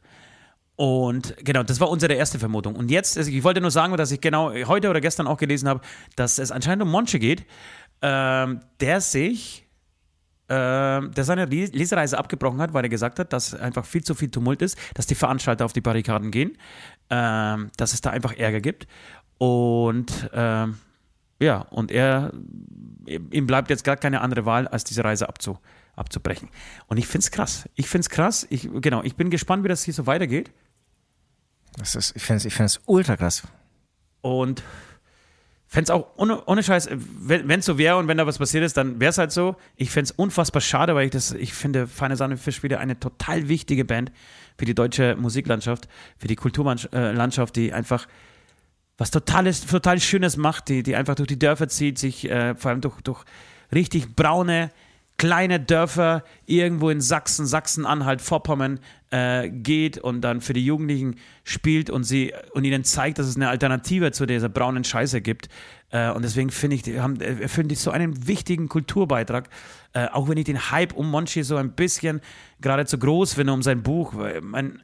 [0.75, 2.75] Und genau, das war unsere erste Vermutung.
[2.75, 5.67] Und jetzt, also ich wollte nur sagen, dass ich genau heute oder gestern auch gelesen
[5.67, 5.81] habe,
[6.15, 7.45] dass es anscheinend um Monche geht,
[8.01, 9.68] ähm, der sich
[10.53, 14.61] der seine Lesereise abgebrochen hat, weil er gesagt hat, dass einfach viel zu viel Tumult
[14.61, 16.57] ist, dass die Veranstalter auf die Barrikaden gehen,
[17.09, 18.87] äh, dass es da einfach Ärger gibt.
[19.37, 20.67] Und äh,
[21.41, 22.33] ja, und er,
[23.05, 25.57] ihm bleibt jetzt gar keine andere Wahl, als diese Reise abzu,
[25.95, 26.49] abzubrechen.
[26.87, 27.69] Und ich finde es krass.
[27.75, 28.45] Ich finde es krass.
[28.49, 30.51] Ich, genau, ich bin gespannt, wie das hier so weitergeht.
[31.77, 33.43] Das ist, ich finde es ich ultra krass.
[34.21, 34.63] Und
[35.69, 38.63] fände es auch ohne, ohne Scheiß, wenn es so wäre und wenn da was passiert
[38.63, 39.55] ist, dann wäre es halt so.
[39.75, 42.99] Ich fände es unfassbar schade, weil ich das, ich finde Feine Sahne Fisch wieder eine
[42.99, 44.11] total wichtige Band
[44.57, 48.07] für die deutsche Musiklandschaft, für die Kulturlandschaft, die einfach
[48.97, 52.71] was totales, total Schönes macht, die, die einfach durch die Dörfer zieht, sich äh, vor
[52.71, 53.23] allem durch, durch
[53.71, 54.71] richtig braune,
[55.19, 58.79] kleine Dörfer irgendwo in Sachsen, Sachsen-Anhalt, Vorpommern
[59.11, 63.35] äh, geht und dann für die Jugendlichen spielt und sie und ihnen zeigt, dass es
[63.35, 65.49] eine Alternative zu dieser braunen Scheiße gibt.
[65.91, 69.49] Äh, und deswegen finde ich, die haben, äh, finde ich so einen wichtigen Kulturbeitrag.
[69.91, 72.21] Äh, auch wenn ich den Hype um Monchi so ein bisschen
[72.61, 74.13] gerade zu groß finde um sein Buch.
[74.41, 74.81] Mein,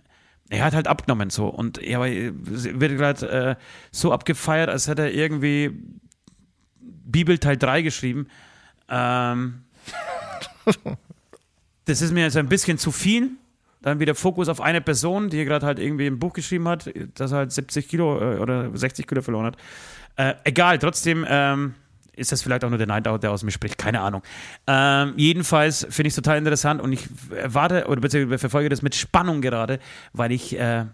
[0.49, 3.55] er hat halt abgenommen so und er wird gerade äh,
[3.91, 5.71] so abgefeiert, als hätte er irgendwie
[6.81, 8.27] Bibel Teil 3 geschrieben.
[8.89, 9.64] Ähm,
[11.85, 13.31] das ist mir jetzt ein bisschen zu viel.
[13.81, 17.31] Dann wieder Fokus auf eine Person, die gerade halt irgendwie ein Buch geschrieben hat, das
[17.31, 19.57] halt 70 Kilo äh, oder 60 Kilo verloren hat.
[20.15, 21.75] Äh, egal, trotzdem ähm,
[22.15, 24.23] ist das vielleicht auch nur der Nightout, der aus mir spricht, keine Ahnung.
[24.65, 28.95] Ähm, jedenfalls finde ich es total interessant und ich erwarte oder beziehungsweise verfolge das mit
[28.95, 29.79] Spannung gerade,
[30.13, 30.85] weil ich, äh,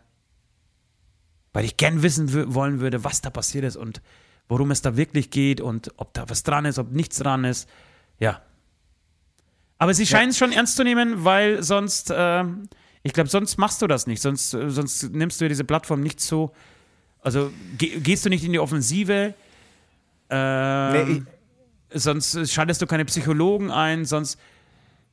[1.53, 4.01] weil ich gern wissen wollen würde, was da passiert ist und
[4.49, 7.69] worum es da wirklich geht und ob da was dran ist, ob nichts dran ist.
[8.19, 8.41] Ja,
[9.81, 10.45] aber sie scheinen es ja.
[10.45, 12.43] schon ernst zu nehmen, weil sonst, äh,
[13.01, 14.21] ich glaube, sonst machst du das nicht.
[14.21, 16.53] Sonst, sonst nimmst du diese Plattform nicht so.
[17.19, 19.33] Also ge gehst du nicht in die Offensive.
[20.29, 21.23] Äh, nee,
[21.89, 24.37] sonst schaltest du keine Psychologen ein, sonst.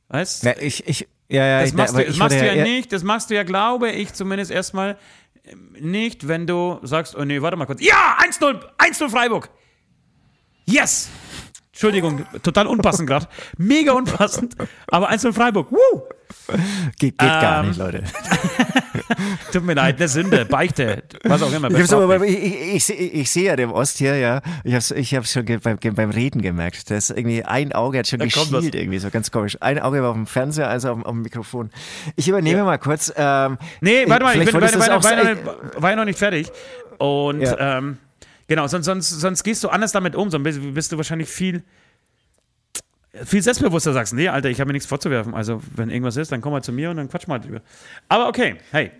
[0.09, 0.53] Weißt du?
[0.61, 2.93] ich, ich, ja, ja, das machst, du, das machst du ja, ja, nicht.
[2.93, 4.99] Das machst du ja, glaube ich, zumindest erstmal
[5.79, 7.81] nicht, wenn du sagst, oh nee, warte mal kurz.
[7.81, 9.49] Ja, 1-0, 1-0 Freiburg.
[10.67, 11.09] Yes!
[11.79, 13.25] Entschuldigung, total unpassend gerade.
[13.57, 14.53] Mega unpassend.
[14.87, 15.71] Aber 1 Freiburg.
[15.71, 16.01] Woo!
[16.97, 18.03] Geht, geht gar Ähm, nicht, Leute.
[19.53, 21.71] Tut mir leid, eine Sünde, Beichte, was auch immer.
[21.71, 24.41] Ich, aber, ich, ich, ich, ich sehe ja den Ost hier, ja.
[24.65, 26.91] Ich hab's, ich hab's schon beim, beim Reden gemerkt.
[26.91, 29.55] Das ist irgendwie ein Auge hat schon Da geschielt, irgendwie so ganz komisch.
[29.61, 31.69] Ein Auge war auf dem Fernseher, also auf, dem- auf dem Mikrofon.
[32.17, 33.09] Ich übernehme mal kurz.
[33.15, 36.51] Ähm, Nee, warte mal, ich bin war, war, ja noch nicht fertig.
[36.97, 37.77] Und Ja.
[37.77, 37.99] ähm,
[38.49, 41.63] genau, sonst, sonst, sonst gehst du anders damit um, sonst bist, du wahrscheinlich viel,
[43.25, 45.33] viel selbstbewusster sagst, nee, Alter, ich habe mir nichts vorzuwerfen.
[45.33, 47.61] Also, wenn irgendwas ist, dann komm mal zu mir und dann quatsch mal drüber.
[48.09, 48.91] Aber okay, hey.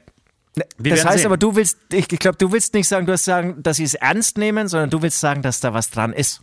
[0.55, 1.25] Wir Ne, das werden heißt sehen.
[1.27, 3.83] aber, du willst, ich, ich glaube, du willst nicht sagen, du wirst sagen, dass sie
[3.83, 6.41] es ernst nehmen, sondern du willst sagen, dass da was dran ist.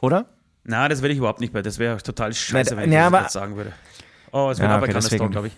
[0.00, 0.26] Oder?
[0.64, 1.62] Na, das will ich überhaupt nicht mehr.
[1.62, 3.72] Das wäre total scheiße, wenn ich ja, das aber- sagen würde.
[4.32, 5.52] Oh, es wird Ja, aber okay, deswegen- Talk, glaube ich.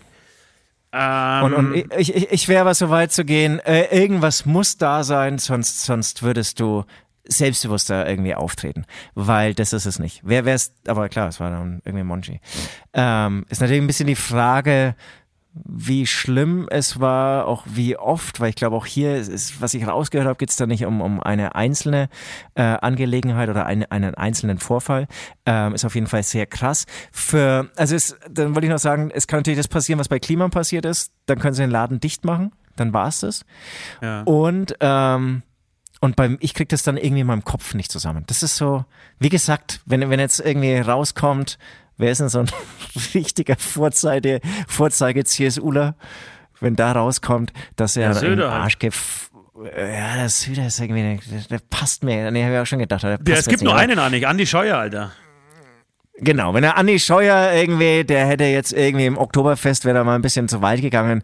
[0.97, 4.79] Ähm, Und, und ich, ich, ich wäre aber so weit zu gehen, äh, irgendwas muss
[4.79, 6.85] da sein, sonst, sonst würdest du
[7.27, 8.85] selbstbewusster irgendwie auftreten.
[9.15, 10.21] Weil das ist es nicht.
[10.25, 12.41] Wer wär's, aber klar, es war dann irgendwie Monchi.
[12.93, 14.95] Ähm, ist natürlich ein bisschen die Frage,
[15.55, 19.87] wie schlimm es war, auch wie oft, weil ich glaube auch hier, ist, was ich
[19.87, 22.09] rausgehört habe, geht es da nicht um, um eine einzelne
[22.55, 25.07] äh, Angelegenheit oder eine, einen einzelnen Vorfall.
[25.47, 26.87] Ähm, ist auf jeden Fall sehr krass.
[27.13, 30.19] Für, also es, dann wollte ich noch sagen, es kann natürlich das passieren, was bei
[30.19, 31.13] Kliman passiert ist.
[31.27, 33.45] Dann können sie den Laden dicht machen, dann war es das.
[34.03, 34.23] ja.
[34.23, 35.43] Und ähm,
[36.01, 38.25] und beim, ich krieg das dann irgendwie in meinem Kopf nicht zusammen.
[38.27, 38.85] Das ist so,
[39.21, 41.57] wie gesagt, wenn, wenn jetzt irgendwie rauskommt,
[41.97, 42.51] wer ist denn so ein
[43.15, 45.95] richtiger Vorzeige, Vorzeige CSUler,
[46.61, 48.51] wenn da rauskommt, dass er Ja, einen halt.
[48.51, 49.31] Arsch gef
[49.65, 53.05] ja, das Söder ist irgendwie, der, der passt mir, nee, habe ich auch schon gedacht.
[53.05, 55.13] Der ja, es gibt nur einen, Annik, Andi Scheuer, Alter.
[56.17, 60.17] Genau, wenn der Andi Scheuer irgendwie, der hätte jetzt irgendwie im Oktoberfest, wäre er mal
[60.17, 61.23] ein bisschen zu weit gegangen.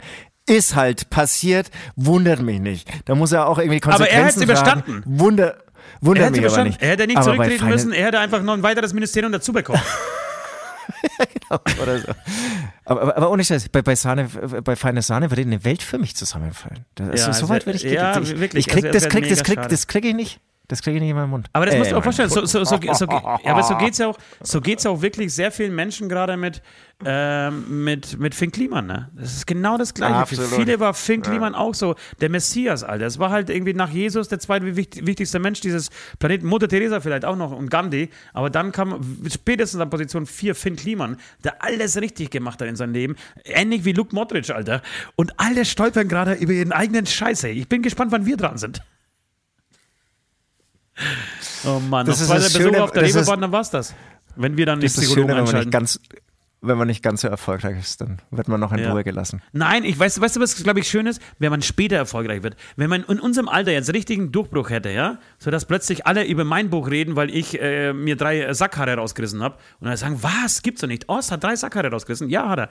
[0.48, 2.88] Ist halt passiert, wundert mich nicht.
[3.06, 4.80] Da muss er auch irgendwie Aber er Konsequenzen hätt's tragen.
[4.80, 5.02] überstanden.
[5.06, 5.62] Wunder, Er
[6.00, 6.80] wundert hätte mich aber nicht.
[6.82, 9.82] Er hätte nicht Aber zurücktreten müssen, er hätte einfach noch ein weiteres Ministerium dazu bekommen.
[11.82, 12.08] Oder so.
[12.84, 14.28] aber, aber, aber ohne Scheiß, bei, bei, Sahne,
[14.64, 16.84] bei Feine Sahne würde eine Welt für mich zusammenfallen.
[16.94, 19.42] Das, Ja, so weit würde ich ja, ich, wirklich, Ich krieg, also das, krieg, das,
[19.42, 20.40] krieg, das krieg ich nicht.
[20.70, 21.48] Das kriege ich nicht in meinen Mund.
[21.52, 23.76] Aber das Äh, musst du auch meinen vorstellen, so, so, so, so, ja, aber so
[23.78, 26.62] geht's ja auch, so geht's ja auch wirklich sehr vielen Menschen gerade mit,
[27.04, 29.10] ähm, mit, mit Finn Kliman, ne?
[29.14, 30.14] Das ist genau das Gleiche.
[30.14, 30.50] Für Absolut.
[30.52, 33.06] viele war Finn Kliman auch so der Messias, Alter.
[33.06, 35.90] Es war halt irgendwie nach Jesus der zweitwichtigste Mensch dieses
[36.20, 40.54] Planeten, Mutter Teresa vielleicht auch noch und Gandhi, aber dann kam spätestens an Position 4
[40.54, 44.82] Finn Kliman, der alles richtig gemacht hat in seinem Leben, ähnlich wie Luke Modric, Alter.
[45.16, 47.48] Und alle stolpern gerade über ihren eigenen Scheiße.
[47.48, 48.82] Ich bin gespannt, wann wir dran sind.
[51.64, 53.94] Oh Mann, Das noch ist das Schöne- auf der das Reeperbahn, dann war's das.
[54.36, 55.68] Wenn wir dann Das das Psychologen Schöne, wenn man, einschalten.
[55.68, 56.00] nicht ganz,
[56.62, 58.92] wenn man nicht ganz so erfolgreich ist, dann wird man noch in Ja.
[58.92, 59.40] Ruhe gelassen.
[59.52, 62.54] Nein, ich weiß, weißt du, was glaube ich schön ist, wenn man später erfolgreich wird.
[62.76, 66.44] Wenn man in unserem Alter jetzt richtigen Durchbruch hätte, ja, so dass plötzlich alle über
[66.44, 70.18] mein Buch reden, weil ich äh, mir drei äh, Sackhaare rausgerissen habe und dann sagen,
[70.22, 71.08] was gibt's doch nicht?
[71.08, 72.68] Ost hat drei Sackhaare rausgerissen, ja hat er.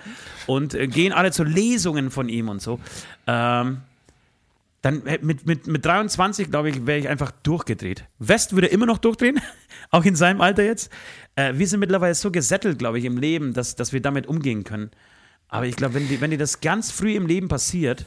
[0.48, 2.80] Und äh, gehen alle zu Lesungen von ihm und so.
[3.28, 3.80] Ähm,
[4.82, 8.06] dann mit, mit, mit 23, glaube ich, wäre ich einfach durchgedreht.
[8.18, 9.42] West würde immer noch durchdrehen,
[9.92, 10.92] auch in seinem Alter jetzt.
[11.36, 14.64] Äh, wir sind mittlerweile so gesettelt, glaube ich, im Leben, dass, dass wir damit umgehen
[14.64, 14.92] können.
[15.50, 18.06] Aber ich glaube, wenn, die, wenn dir das ganz früh im Leben passiert,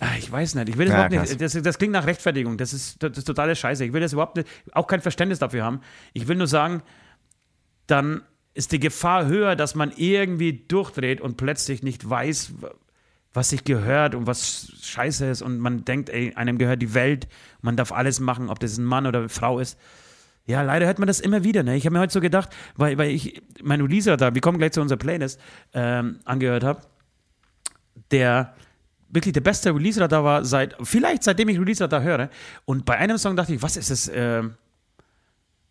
[0.00, 2.58] ah, ich weiß nicht, ich will das Ja, überhaupt nicht, das, das klingt nach Rechtfertigung,
[2.58, 3.84] das ist, das ist totale Scheiße.
[3.84, 5.80] Ich will das überhaupt nicht, auch kein Verständnis dafür haben.
[6.12, 6.82] Ich will nur sagen,
[7.86, 12.52] dann ist die Gefahr höher, dass man irgendwie durchdreht und plötzlich nicht weiß,
[13.32, 17.28] was sich gehört und was scheiße ist und man denkt, ey, einem gehört die Welt,
[17.60, 19.78] man darf alles machen, ob das ein Mann oder eine Frau ist.
[20.46, 21.62] Ja, leider hört man das immer wieder.
[21.62, 21.76] Ne?
[21.76, 24.72] Ich habe mir heute so gedacht, weil, weil ich meine Lisa da, wir kommen gleich
[24.72, 25.38] zu unserer Playlist,
[25.74, 26.80] ähm, angehört habe,
[28.10, 28.54] der
[29.10, 32.30] wirklich der beste Release da war, seit, vielleicht seitdem ich Release da höre.
[32.64, 34.10] Und bei einem Song dachte ich, was ist das?
[34.12, 34.54] ähm,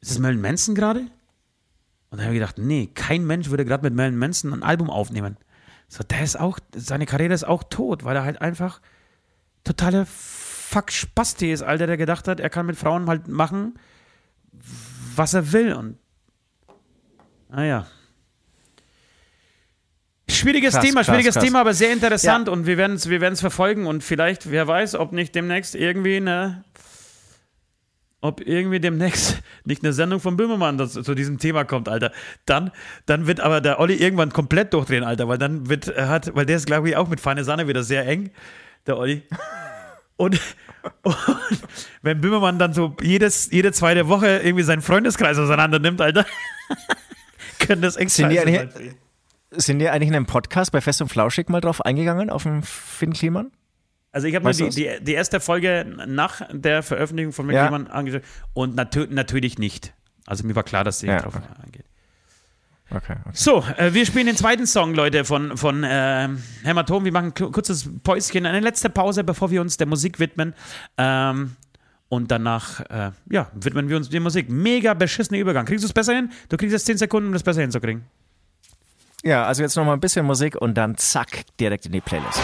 [0.01, 1.01] ist das Marilyn Manson gerade?
[1.01, 4.89] Und dann habe ich gedacht, nee, kein Mensch würde gerade mit Marilyn Manson ein Album
[4.89, 5.37] aufnehmen.
[5.89, 8.79] So, der ist auch, seine Karriere ist auch tot, weil er halt einfach
[9.63, 13.73] totaler Fuck Spasti ist, Alter, der gedacht hat, er kann mit Frauen halt machen,
[15.15, 15.73] was er will.
[15.73, 15.97] Und
[17.49, 17.87] naja.
[20.29, 21.43] Schwieriges Krass, Thema, krass, schwieriges krass.
[21.43, 24.93] Thema, aber sehr interessant und wir werden es wir werden's verfolgen und vielleicht, wer weiß,
[24.93, 26.63] ob nicht demnächst irgendwie eine,
[28.21, 32.11] ob irgendwie demnächst nicht eine Sendung von Böhmermann zu diesem Thema kommt, Alter.
[32.45, 32.71] Dann,
[33.05, 36.45] dann wird aber der Olli irgendwann komplett durchdrehen, Alter, weil dann wird, er hat, weil
[36.45, 38.31] der ist, glaube ich, auch mit feine Sahne wieder sehr eng,
[38.87, 39.23] der Olli.
[40.17, 40.37] Und,
[41.03, 41.15] und
[42.01, 46.25] wenn Böhmermann dann so jedes, jede zweite Woche irgendwie seinen Freundeskreis auseinander nimmt, Alter,
[47.59, 48.95] können das echt Sind die eigentlich-.
[49.51, 52.63] Sind die eigentlich in einem Podcast bei Fest und Flauschig mal drauf eingegangen, auf den
[52.63, 53.49] Finn Kliman?
[54.11, 57.63] Also ich habe mir die, die, die erste Folge nach der Veröffentlichung von Ja.
[57.69, 59.93] McLean angeschaut und natür natürlich nicht.
[60.25, 61.45] Also mir war klar, dass sie Ja, drauf okay.
[61.63, 61.85] eingeht.
[62.91, 63.29] Okay, okay.
[63.33, 66.27] So, äh, wir spielen den zweiten Song, Leute, von, von äh,
[66.63, 67.05] Hämatom.
[67.05, 70.55] Wir machen ein ku- kurzes Päuschen, eine letzte Pause, bevor wir uns der Musik widmen.
[70.97, 71.55] Ähm,
[72.07, 74.49] und danach, äh, ja, widmen wir uns der Musik.
[74.49, 75.67] Mega beschissener Übergang.
[75.67, 76.31] Kriegst du es besser hin?
[76.49, 78.05] Du kriegst jetzt 10 Sekunden, um das besser hinzukriegen.
[79.23, 82.41] Ja, also jetzt noch mal ein bisschen Musik und dann zack, direkt in die Playlist.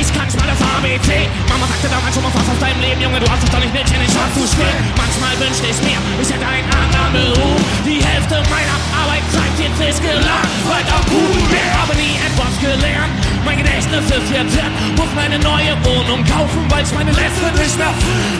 [0.00, 1.28] Ich kann's mal das ABC.
[1.48, 3.92] Mama sagte damals schon mal was aus deinem Leben, Junge, du hast doch nicht nötig,
[3.94, 4.80] in den Schatz zu stehen.
[4.96, 7.60] Manchmal wünschte ich mir, ich hätte einen anderen Beruf.
[7.84, 11.38] Die Hälfte meiner Arbeitszeit jetzt ist gelangweilt am Pool.
[11.78, 13.14] Habe nie etwas gelernt,
[13.44, 14.72] mein Gedächtnis ist jetzt hin.
[14.96, 17.94] Muss meine neue Wohnung kaufen, weil ich meine letzte nicht mehr.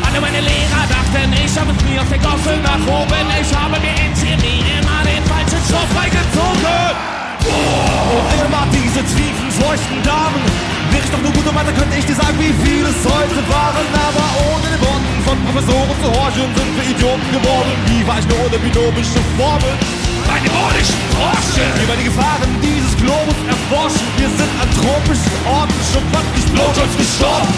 [0.06, 3.26] Alle meine Lehrer dachten, ich habe es nie aus der Gosse nach oben.
[3.40, 7.18] Ich habe mir in Chemie immer den falschen Stoff beigezogen.
[7.40, 10.42] Und mag diese tiefen, feuchten Damen.
[10.90, 13.86] Wäre ich doch nur gut und könnte ich dir sagen, wie viel es heute waren.
[13.94, 17.72] Aber ohne den Worten von Professoren zu horchen, sind wir Idioten geworden.
[17.86, 19.99] Wie war ich nur ohne binomische Formeln?
[20.30, 21.66] Meine ironischen Porsche!
[21.82, 24.06] Über die Gefahren dieses Globus erforschen.
[24.14, 27.50] Wir sind an tropischen Orten schon praktisch blutschutz gestorben.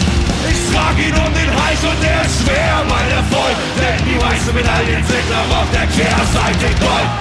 [0.49, 3.55] Ich trage ihn um den Hals und der ist schwer, mein Erfolg.
[3.77, 7.11] Denn die weiße Medaillen sind auf der Kehrseite Gold.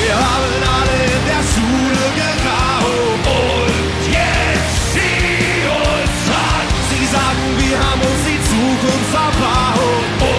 [0.00, 3.24] Wir haben alle in der Schule geraucht.
[3.28, 3.84] Und
[4.16, 6.64] jetzt sieh uns an.
[6.88, 10.29] Sie sagen, wir haben uns die Zukunft verbaut.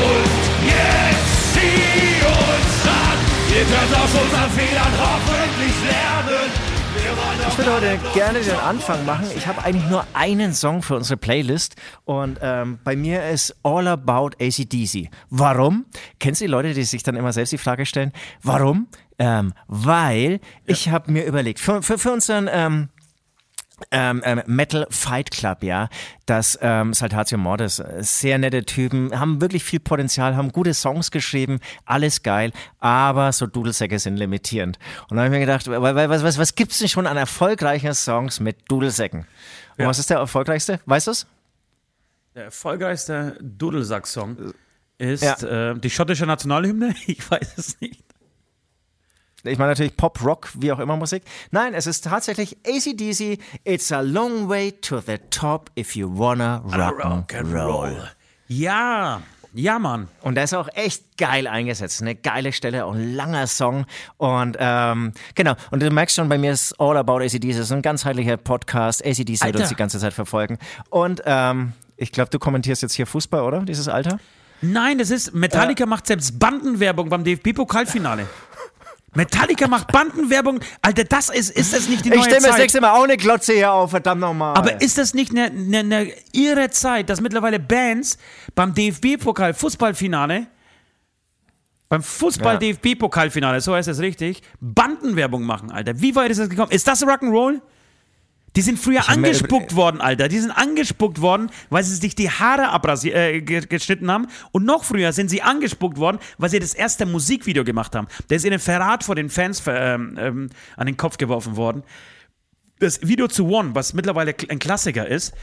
[3.61, 3.67] An.
[3.67, 6.51] Ihr könnt aus unseren Fehlern hoffentlich lernen.
[6.93, 9.27] Wir wollen Ich würde heute gerne den Anfang machen.
[9.35, 13.87] Ich habe eigentlich nur einen Song für unsere Playlist und ähm, bei mir ist All
[13.87, 15.09] About ACDC.
[15.29, 15.85] Warum?
[16.19, 18.11] Kennst du die Leute, die sich dann immer selbst die Frage stellen?
[18.43, 18.87] Warum?
[19.19, 22.89] Ähm, weil ich habe mir überlegt, für, für, für unseren ähm,
[23.91, 25.89] ähm, ähm, Metal Fight Club, ja,
[26.25, 31.11] das ähm, Saltatio Mortis, äh, sehr nette Typen, haben wirklich viel Potenzial, haben gute Songs
[31.11, 34.77] geschrieben, alles geil, aber so Dudelsäcke sind limitierend.
[35.09, 37.17] Und dann habe ich mir gedacht, wa- wa- was, was, was gibt's denn schon an
[37.17, 39.25] erfolgreichen Songs mit Dudelsäcken?
[39.77, 40.79] Und was ist der erfolgreichste?
[40.85, 41.25] Weißt du's?
[42.35, 44.53] Der erfolgreichste Dudelsack-Song
[44.97, 45.71] ist Ja.
[45.71, 46.93] äh, die schottische Nationalhymne.
[47.07, 48.03] Ich weiß es nicht.
[49.43, 51.23] Ich meine natürlich Pop, Rock, wie auch immer Musik.
[51.51, 53.39] Nein, es ist tatsächlich ACDC.
[53.63, 58.09] It's a long way to the top if you wanna rock and roll.
[58.47, 59.21] Ja,
[59.53, 60.07] ja, Mann.
[60.21, 62.01] Und der ist auch echt geil eingesetzt.
[62.01, 63.85] Eine geile Stelle, auch ein langer Song.
[64.17, 67.49] Und ähm, genau, und du merkst schon, bei mir ist All About ACDC.
[67.49, 69.05] Es ist ein ganzheitlicher Podcast.
[69.05, 70.57] ACDC wird uns die ganze Zeit verfolgen.
[70.89, 73.61] Und ähm, ich glaube, du kommentierst jetzt hier Fußball, oder?
[73.61, 74.19] Dieses Alter?
[74.61, 78.27] Nein, das ist, Metallica macht selbst Bandenwerbung beim DFB-Pokalfinale.
[79.13, 80.61] Metallica macht Bandenwerbung.
[80.81, 82.61] Alter, das ist, ist das nicht die neue Ich stelle mir das Zeit?
[82.61, 84.55] nächste Mal auch eine Glotze hier auf, verdammt nochmal.
[84.55, 88.17] Aber ist das nicht eine, eine, eine irre Zeit, dass mittlerweile Bands
[88.55, 90.47] beim DFB-Pokal Fußballfinale,
[91.89, 95.99] beim Fußball-DFB-Pokalfinale, so heißt es richtig, Bandenwerbung machen, Alter.
[95.99, 96.71] Wie weit ist das gekommen?
[96.71, 97.59] Ist das Rock'n'Roll?
[98.55, 100.27] Die sind früher angespuckt worden, Alter.
[100.27, 102.69] Die sind angespuckt worden, weil sie sich die Haare
[103.05, 104.27] äh, ge- geschnitten haben.
[104.51, 108.07] Und noch früher sind sie angespuckt worden, weil sie das erste Musikvideo gemacht haben.
[108.27, 111.83] Da ist ihnen Verrat vor den Fans ähm, ähm, an den Kopf geworfen worden.
[112.79, 115.33] Das Video zu One, was mittlerweile ein Klassiker ist,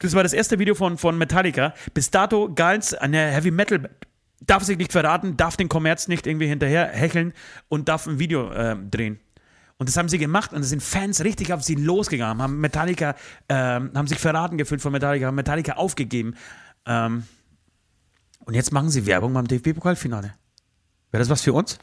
[0.00, 1.72] das war das erste Video von, von Metallica.
[1.94, 3.88] Bis dato galt eine Heavy Metal
[4.46, 7.32] darf sich nicht verraten, darf den Kommerz nicht irgendwie hinterher hecheln
[7.68, 9.18] und darf ein Video äh, drehen.
[9.76, 13.16] Und das haben sie gemacht und es sind Fans richtig auf sie losgegangen, haben Metallica,
[13.48, 16.36] ähm, haben sich verraten gefühlt von Metallica, haben Metallica aufgegeben.
[16.86, 17.24] Ähm,
[18.44, 20.34] und jetzt machen sie Werbung beim DFB-Pokalfinale.
[21.10, 21.78] Wäre das was für uns?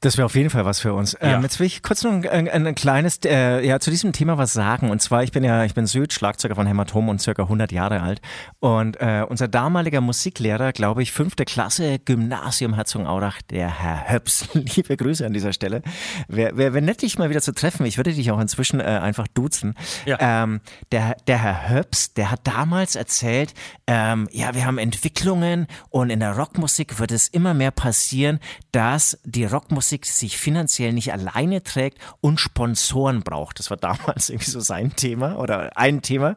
[0.00, 1.16] Das wäre auf jeden Fall was für uns.
[1.20, 1.36] Ja.
[1.36, 4.38] Ähm, jetzt will ich kurz noch ein, ein, ein kleines, äh, ja, zu diesem Thema
[4.38, 4.90] was sagen.
[4.90, 8.00] Und zwar, ich bin ja, ich bin Süd, Schlagzeuger von Hämatom und circa 100 Jahre
[8.00, 8.20] alt.
[8.60, 14.96] Und äh, unser damaliger Musiklehrer, glaube ich, fünfte Klasse, Gymnasium Herzogenaurach, der Herr Höps, liebe
[14.96, 15.82] Grüße an dieser Stelle.
[16.28, 17.84] Wäre wär, wär nett, dich mal wieder zu treffen.
[17.84, 19.74] Ich würde dich auch inzwischen äh, einfach duzen.
[20.06, 20.18] Ja.
[20.20, 20.60] Ähm,
[20.92, 23.52] der, der Herr Höps, der hat damals erzählt,
[23.88, 28.38] ähm, ja, wir haben Entwicklungen und in der Rockmusik wird es immer mehr passieren,
[28.70, 33.58] dass die Rockmusik sich finanziell nicht alleine trägt und Sponsoren braucht.
[33.58, 36.36] Das war damals irgendwie so sein Thema oder ein Thema.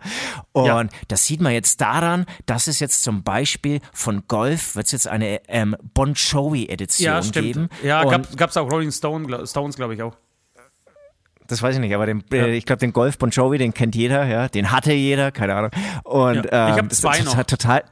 [0.51, 0.83] Und Ja.
[1.07, 5.07] das sieht man jetzt daran, dass es jetzt zum Beispiel von Golf wird es jetzt
[5.07, 7.69] eine ähm, Bon Jovi Edition geben.
[7.83, 10.15] Ja, gab es auch Rolling Stone, Stones, glaube ich auch.
[11.47, 13.93] Das weiß ich nicht, aber den, äh, ich glaube, den Golf Bon Jovi, den kennt
[13.93, 15.71] jeder, ja, den hatte jeder, keine Ahnung.
[16.05, 17.43] Und Ja, ich ähm, hab das zwei ist noch.
[17.43, 17.83] Total,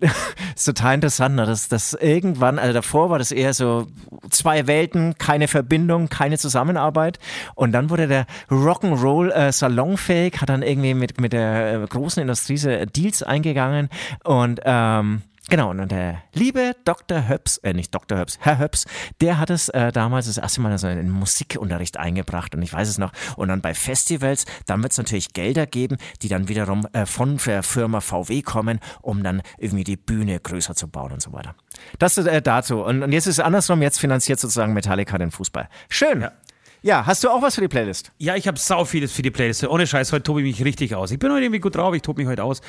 [0.54, 1.46] ist total interessant, ne?
[1.46, 3.86] dass das irgendwann, also davor war das eher so
[4.30, 7.18] zwei Welten, keine Verbindung, keine Zusammenarbeit.
[7.54, 12.20] Und dann wurde der Rock'n'Roll äh, salonfähig, hat dann irgendwie mit, mit der äh, großen
[12.20, 13.88] Industrie Deals eingegangen
[14.24, 17.26] und ähm, Genau, und der liebe Dr.
[17.26, 18.18] Höps, äh, nicht Dr.
[18.18, 18.84] Höps, Herr Höps,
[19.22, 22.72] der hat es äh, damals das erste Mal so in den Musikunterricht eingebracht und ich
[22.72, 23.12] weiß es noch.
[23.36, 27.38] Und dann bei Festivals, dann wird es natürlich Gelder geben, die dann wiederum äh, von
[27.38, 31.54] der Firma VW kommen, um dann irgendwie die Bühne größer zu bauen und so weiter.
[31.98, 32.82] Das ist äh, dazu.
[32.82, 35.70] Und, und jetzt ist es andersrum, jetzt finanziert sozusagen Metallica den Fußball.
[35.88, 36.20] Schön.
[36.20, 36.32] Ja.
[36.82, 38.12] Ja, hast du auch was für die Playlist?
[38.18, 39.64] Ja, ich habe sau vieles für die Playlist.
[39.64, 41.10] Ohne Scheiß, heute tobe ich mich richtig aus.
[41.10, 42.60] Ich bin heute irgendwie gut drauf, ich tobe mich heute aus.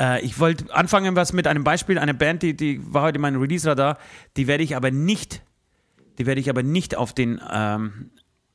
[0.00, 3.22] Äh, ich wollte anfangen was mit einem Beispiel, eine Band, die, die war heute in
[3.22, 3.98] meinem Release-Radar,
[4.36, 5.42] die werde ich aber nicht,
[6.18, 8.10] die werde ich aber nicht auf den, ähm,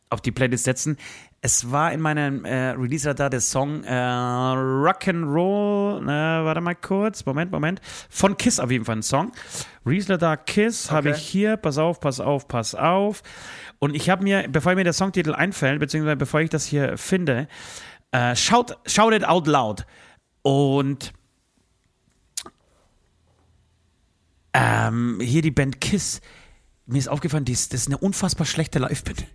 [0.10, 0.96] auf die Playlist setzen.
[1.42, 7.52] Es war in meinem äh, Release-Radar der Song äh, Rock'n'Roll, äh, warte mal kurz, Moment,
[7.52, 9.32] Moment, von Kiss auf jeden Fall ein Song.
[9.86, 11.18] Release-Radar Kiss habe Okay.
[11.18, 13.24] ich hier, pass auf, pass auf, pass auf.
[13.84, 17.48] Und ich habe mir, bevor mir der Songtitel einfällt, beziehungsweise bevor ich das hier finde,
[18.12, 19.88] äh, shout, shout it out loud.
[20.44, 21.14] Und
[24.54, 26.22] ähm, hier die Band Kiss.
[26.86, 29.26] Mir ist aufgefallen, das ist eine unfassbar schlechte Live-Band.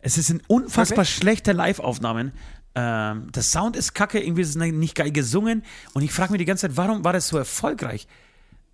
[0.00, 1.14] Es ist ein unfassbar Wirklich?
[1.16, 2.32] schlechte Live-Aufnahmen.
[2.74, 5.62] Ähm, der Sound ist kacke, irgendwie ist es nicht geil gesungen.
[5.94, 8.08] Und ich frage mich die ganze Zeit, warum war das so erfolgreich?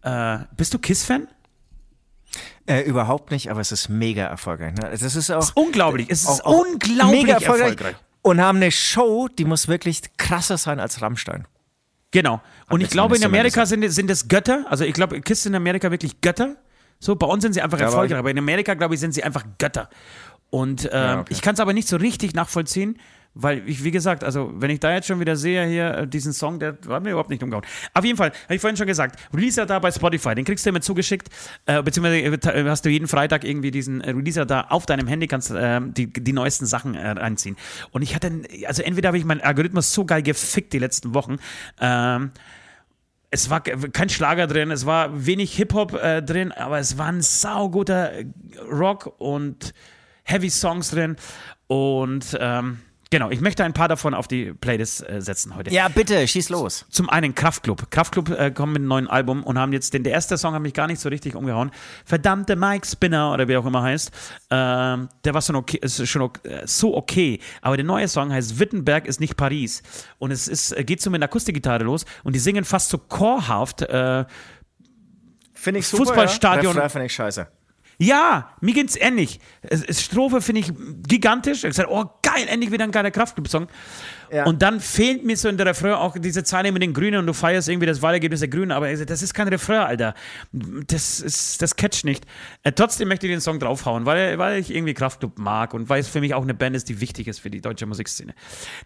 [0.00, 1.28] Äh, bist du Kiss-Fan?
[2.66, 4.74] Äh, überhaupt nicht, aber es ist mega erfolgreich.
[4.74, 4.88] Ne?
[4.90, 6.08] Das ist auch Unglaublich.
[6.10, 7.70] Es ist auch- unglaublich mega erfolgreich.
[7.72, 7.96] erfolgreich.
[8.22, 11.46] Und haben eine Show, die muss wirklich krasser sein als Rammstein.
[12.12, 12.40] Genau.
[12.68, 14.64] Und ich glaube, in Amerika sind, sind es Götter.
[14.68, 16.56] Also ich glaube, Kiss in Amerika wirklich Götter.
[17.00, 19.12] So, bei uns sind sie einfach Ja, aber- erfolgreich, aber in Amerika, glaube ich, sind
[19.12, 19.88] sie einfach Götter.
[20.50, 21.32] Und ähm, okay.
[21.32, 22.98] ich kann es aber nicht so richtig nachvollziehen,
[23.34, 26.32] weil ich, wie gesagt, also wenn ich da jetzt schon wieder sehe, hier äh, diesen
[26.32, 27.64] Song, der war mir überhaupt nicht umgehauen.
[27.94, 30.70] Auf jeden Fall, habe ich vorhin schon gesagt, Releaser da bei Spotify, den kriegst du
[30.70, 31.28] immer zugeschickt,
[31.66, 35.26] äh, beziehungsweise äh, hast du jeden Freitag irgendwie diesen äh, Releaser da auf deinem Handy,
[35.28, 37.56] kannst äh, die, die neuesten Sachen äh, reinziehen.
[37.90, 38.30] Und ich hatte,
[38.66, 41.36] also entweder habe ich meinen Algorithmus so geil gefickt die letzten Wochen,
[41.80, 42.32] ähm,
[43.34, 47.06] es war ke- kein Schlager drin, es war wenig Hip-Hop äh, drin, aber es war
[47.06, 48.26] ein sauguter äh,
[48.70, 49.72] Rock und
[50.24, 51.16] Heavy Songs drin.
[51.66, 52.80] Und ähm,
[53.12, 55.70] genau, ich möchte ein paar davon auf die Playlist äh, setzen heute.
[55.70, 56.84] Ja, bitte, schieß los.
[56.90, 57.90] Zum einen Kraftklub.
[57.92, 60.62] Kraftklub äh, kommen mit einem neuen Album und haben jetzt den, der erste Song hat
[60.62, 61.70] mich gar nicht so richtig umgehauen.
[62.04, 64.10] Verdammte Mike Spinner oder wie auch immer heißt.
[64.50, 67.38] Ähm, der war so okay, ist schon okay, äh, so okay.
[67.60, 69.82] Aber der neue Song heißt Wittenberg ist nicht Paris.
[70.18, 72.98] Und es ist, äh, geht so mit einer Akustikgitarre los und die singen fast so
[72.98, 73.82] chorhaft.
[73.82, 74.24] Äh,
[75.52, 76.88] Finde ich Fußballstadion- Ja?
[76.88, 77.46] Finde ich scheiße.
[78.02, 79.38] Ja, mir geht's ähnlich.
[79.90, 80.72] Strophe finde ich
[81.06, 81.58] gigantisch.
[81.58, 83.68] Ich habe gesagt, oh geil, endlich wieder ein geiler Kraftclub-Song.
[84.32, 84.44] Ja.
[84.44, 87.26] Und dann fehlt mir so in der Refrain auch diese Zeile mit den Grünen und
[87.26, 90.14] du feierst irgendwie das Wahlergebnis der Grünen, aber das ist kein Refrain, Alter.
[90.52, 92.24] Das ist, das catcht nicht.
[92.64, 96.00] Äh, trotzdem möchte ich den Song draufhauen, weil, weil ich irgendwie Kraftclub mag und weil
[96.00, 98.34] es für mich auch eine Band ist, die wichtig ist für die deutsche Musikszene.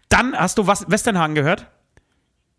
[0.09, 1.65] Dann hast du was, Westernhagen gehört?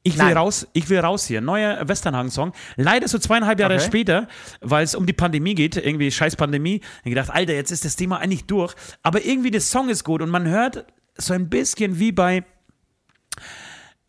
[0.04, 0.36] Ich will Nein.
[0.36, 1.40] raus, ich will raus hier.
[1.40, 2.52] Neuer Westernhagen-Song.
[2.76, 3.84] Leider so zweieinhalb Jahre Okay.
[3.84, 4.28] später,
[4.60, 6.80] weil es um die Pandemie geht, irgendwie scheiß Pandemie.
[7.04, 8.74] Ich gedacht, Alter, jetzt ist das Thema eigentlich durch.
[9.02, 12.44] Aber irgendwie der Song ist gut und man hört so ein bisschen wie bei.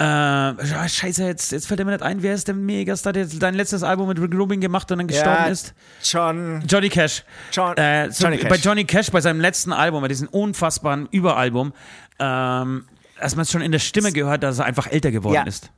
[0.01, 3.53] Äh, ja, scheiße, jetzt, jetzt fällt mir nicht ein, wer ist der Megastar, der dein
[3.55, 5.73] letztes Album mit Rick Rubin gemacht und dann gestorben ist?
[6.01, 6.63] John.
[6.69, 7.25] Johnny Cash.
[7.51, 8.49] John- äh, so Johnny Cash.
[8.49, 11.73] Bei Johnny Cash, bei seinem letzten Album, bei diesem unfassbaren Überalbum,
[12.19, 12.85] ähm,
[13.19, 15.43] dass man es schon in der Stimme gehört, dass er einfach älter geworden Ja.
[15.43, 15.69] ist.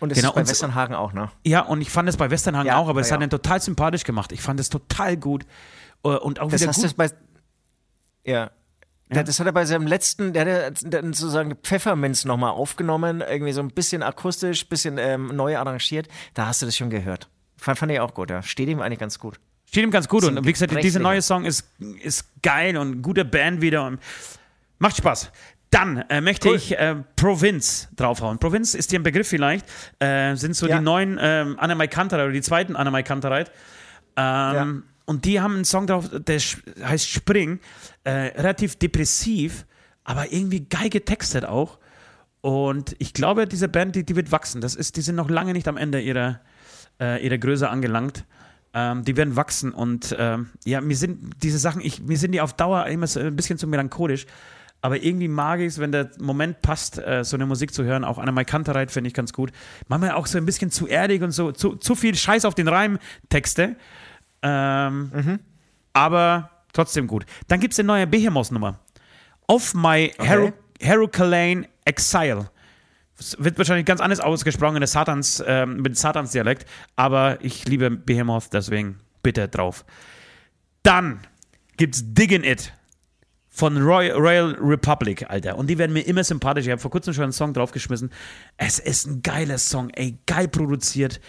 [0.00, 1.30] Und das Genau, ist bei und Westernhagen auch, ne?
[1.44, 3.26] Ja, und ich fand es bei Westernhagen Ja, auch, aber es ja, hat ja.
[3.26, 4.32] ihn total sympathisch gemacht.
[4.32, 5.44] Ich fand es total gut.
[6.04, 6.90] Äh, Und auch Das wieder hast gut.
[6.92, 7.10] du bei.
[8.24, 8.50] Ja.
[9.08, 13.60] Das hat er bei seinem letzten, der hat hat sozusagen Pfefferminz nochmal aufgenommen, irgendwie so
[13.60, 16.08] ein bisschen akustisch, bisschen ähm, neu arrangiert.
[16.32, 17.28] Da hast du das schon gehört.
[17.56, 18.42] Fand, fand ich auch gut, ja.
[18.42, 19.38] Steht ihm eigentlich ganz gut.
[19.66, 20.24] Steht ihm ganz gut.
[20.24, 21.68] Und wie gesagt, dieser neue Song ist,
[22.02, 24.00] ist geil und gute Band wieder und
[24.78, 25.30] macht Spaß.
[25.74, 26.56] Dann äh, möchte Cool.
[26.56, 28.38] ich äh, Provinz draufhauen.
[28.38, 29.66] Provinz ist dir ein Begriff vielleicht.
[29.98, 30.78] Äh, sind so Ja.
[30.78, 33.50] die neuen ähm, Anna Kantereit oder die zweiten Anna Kantereit.
[34.16, 37.58] Ähm, Und die haben einen Song drauf, der heißt Spring.
[38.04, 39.66] Äh, relativ depressiv,
[40.04, 41.78] aber irgendwie geil getextet auch.
[42.40, 44.60] Und ich glaube, diese Band, die, die wird wachsen.
[44.60, 46.40] Das ist, die sind noch lange nicht am Ende ihrer,
[47.00, 48.24] äh, ihrer Größe angelangt.
[48.74, 52.40] Ähm, die werden wachsen und ähm, ja, mir sind diese Sachen, ich, mir sind die
[52.40, 54.26] auf Dauer immer so ein bisschen zu melancholisch.
[54.84, 58.04] Aber irgendwie mag ich es, wenn der Moment passt, äh, so eine Musik zu hören.
[58.04, 59.50] Auch Annemai Kantereit finde ich ganz gut.
[59.88, 62.68] Manchmal auch so ein bisschen zu erdig und so, zu, zu viel Scheiß auf den
[62.68, 62.98] Reim
[63.30, 63.76] Texte.
[64.42, 65.38] Ähm,
[65.94, 67.24] Aber trotzdem gut.
[67.48, 68.78] Dann gibt es eine neue Behemoth-Nummer.
[69.46, 72.50] Auf My Hurricane Exile.
[73.18, 77.90] Es wird wahrscheinlich ganz anders ausgesprochen in der Satans, ähm, mit Satans-Dialekt, aber ich liebe
[77.90, 79.86] Behemoth, deswegen bitte drauf.
[80.82, 81.20] Dann
[81.78, 82.74] gibt's Diggin' It
[83.54, 85.56] von Roy, Royal Republic, Alter.
[85.56, 86.66] Und die werden mir immer sympathisch.
[86.66, 88.10] Ich habe vor kurzem schon einen Song draufgeschmissen.
[88.56, 91.20] Es ist ein geiler Song, ey, geil produziert,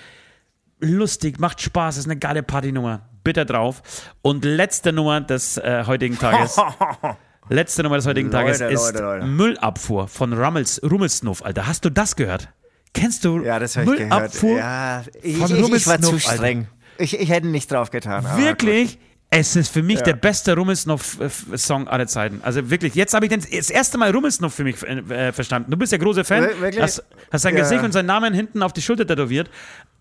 [0.79, 3.07] lustig, macht Spaß, ist eine geile Partynummer.
[3.23, 3.81] Bitte drauf.
[4.23, 6.57] Und letzte Nummer des äh, heutigen Tages.
[7.49, 9.25] letzte Nummer des heutigen Tages Leute, ist Leute, Leute.
[9.27, 11.67] Müllabfuhr von Rummels, Rummelsnuff, Alter.
[11.67, 12.49] Hast du das gehört?
[12.93, 13.85] Kennst du Ja, das ich.
[13.85, 14.57] Müllabfuhr?
[14.57, 16.19] Ja, ich, von ich, ich war zu Alter.
[16.19, 16.67] streng.
[16.97, 18.25] Ich, ich hätte nicht drauf getan.
[18.37, 18.97] Wirklich?
[19.31, 20.03] Es ist für mich Ja.
[20.03, 22.39] der beste Rummelsnuff-Song aller Zeiten.
[22.43, 25.71] Also wirklich, jetzt habe ich den, das erste Mal Rummelsnuff für mich äh, verstanden.
[25.71, 26.43] Du bist ja großer Fan.
[26.43, 26.81] Wir- wirklich?
[26.81, 27.61] Hast, hast sein Ja.
[27.63, 29.49] Gesicht und seinen Namen hinten auf die Schulter tätowiert.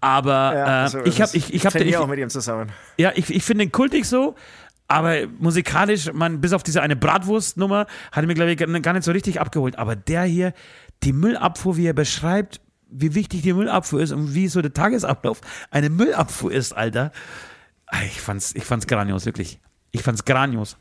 [0.00, 0.32] Aber.
[0.54, 2.70] Ja, äh, so ich ist habe ich, ich hab den, ich, auch mit ihm zusammen.
[2.96, 4.36] ja, ich, ich finde den kultig so,
[4.86, 9.04] aber musikalisch, man, bis auf diese eine Bratwurst-Nummer, hat er mir, glaube ich, gar nicht
[9.04, 9.78] so richtig abgeholt.
[9.78, 10.52] Aber der hier,
[11.02, 12.60] die Müllabfuhr, wie er beschreibt,
[12.90, 15.40] wie wichtig die Müllabfuhr ist und wie so der Tagesablauf
[15.70, 17.10] eine Müllabfuhr ist, Alter.
[17.86, 19.60] Ah, Ich fand's, ich fand's grandios, wirklich.
[19.92, 20.76] Ich fand's grandios.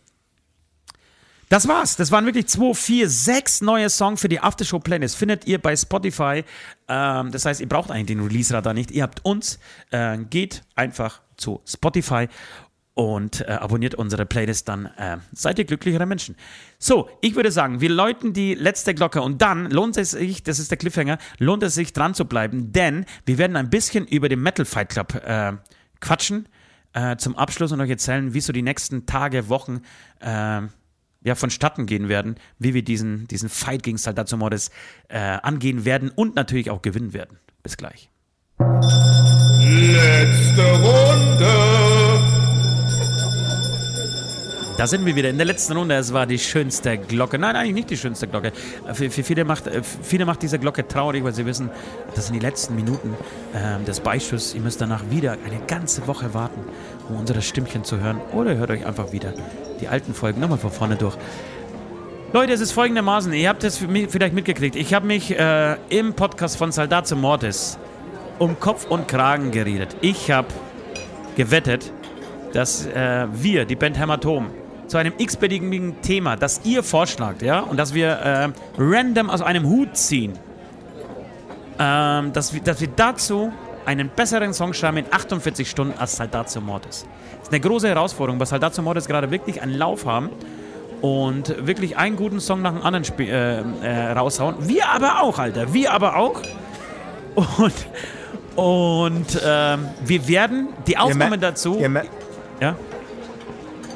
[1.50, 1.96] Das war's.
[1.96, 5.16] Das waren wirklich zwei, vier, sechs neue Songs für die Aftershow-Playlist.
[5.16, 6.44] Findet ihr bei Spotify.
[6.88, 8.90] Ähm, das heißt, ihr braucht eigentlich den Release-Radar nicht.
[8.90, 9.60] Ihr habt uns.
[9.92, 12.28] Äh, geht einfach zu Spotify
[12.96, 14.68] und äh, abonniert unsere Playlist.
[14.68, 16.36] Dann äh, seid ihr glücklichere Menschen.
[16.80, 20.60] So, ich würde sagen, wir läuten die letzte Glocke und dann lohnt es sich, das
[20.60, 24.30] ist der Cliffhanger, lohnt es sich dran zu bleiben, denn wir werden ein bisschen über
[24.30, 25.54] den Metal Fight Club äh,
[26.00, 26.48] quatschen
[26.94, 29.82] äh, zum Abschluss und euch erzählen, wie so die nächsten Tage, Wochen
[30.20, 30.62] äh,
[31.26, 34.72] ja, vonstatten gehen werden, wie wir diesen, diesen Fight gegen Saldazo Mordes
[35.08, 37.40] äh, angehen werden und natürlich auch gewinnen werden.
[37.62, 38.10] Bis gleich.
[39.60, 42.03] Letzte Runde.
[44.76, 45.96] Da sind wir wieder in der letzten Runde.
[45.96, 47.38] Es war die schönste Glocke.
[47.38, 48.52] Nein, eigentlich nicht die schönste Glocke.
[48.94, 51.70] Für, für viele, macht, äh, viele macht diese Glocke traurig, weil sie wissen,
[52.16, 53.16] das sind die letzten Minuten
[53.56, 54.56] ähm, des Beischusses.
[54.56, 56.60] Ihr müsst danach wieder eine ganze Woche warten,
[57.08, 58.20] um unsere Stimmchen zu hören.
[58.34, 59.34] Oder hört euch einfach wieder
[59.80, 61.16] die alten Folgen nochmal von vorne durch.
[62.34, 64.76] Leute, es ist folgendermaßen, ihr habt es vielleicht mitgekriegt.
[64.76, 67.78] Ich habe mich äh, im Podcast von Saldazo Mortis
[68.40, 69.96] um Kopf und Kragen geredet.
[70.02, 70.48] Ich habe
[71.36, 71.92] gewettet,
[72.54, 74.48] dass äh, wir, die Band Hämatom,
[74.94, 79.66] zu einem x-beliebigen Thema, das ihr vorschlagt, ja, und dass wir äh, random aus einem
[79.68, 80.34] Hut ziehen,
[81.80, 83.52] ähm, dass, wir, dass wir dazu
[83.88, 87.08] einen besseren Song schreiben in 48 Stunden als Saldatio Mortis.
[87.40, 90.30] Das ist eine große Herausforderung, weil Saldatio Mortis gerade wirklich einen Lauf haben
[91.02, 94.56] und wirklich einen guten Song nach dem anderen spie- äh, äh, raushauen.
[94.68, 96.40] Wir aber auch, Alter, wir aber auch.
[97.36, 97.74] Und,
[98.56, 101.80] und ähm, wir werden die Aufnahme mer- dazu.
[102.62, 102.76] Ja?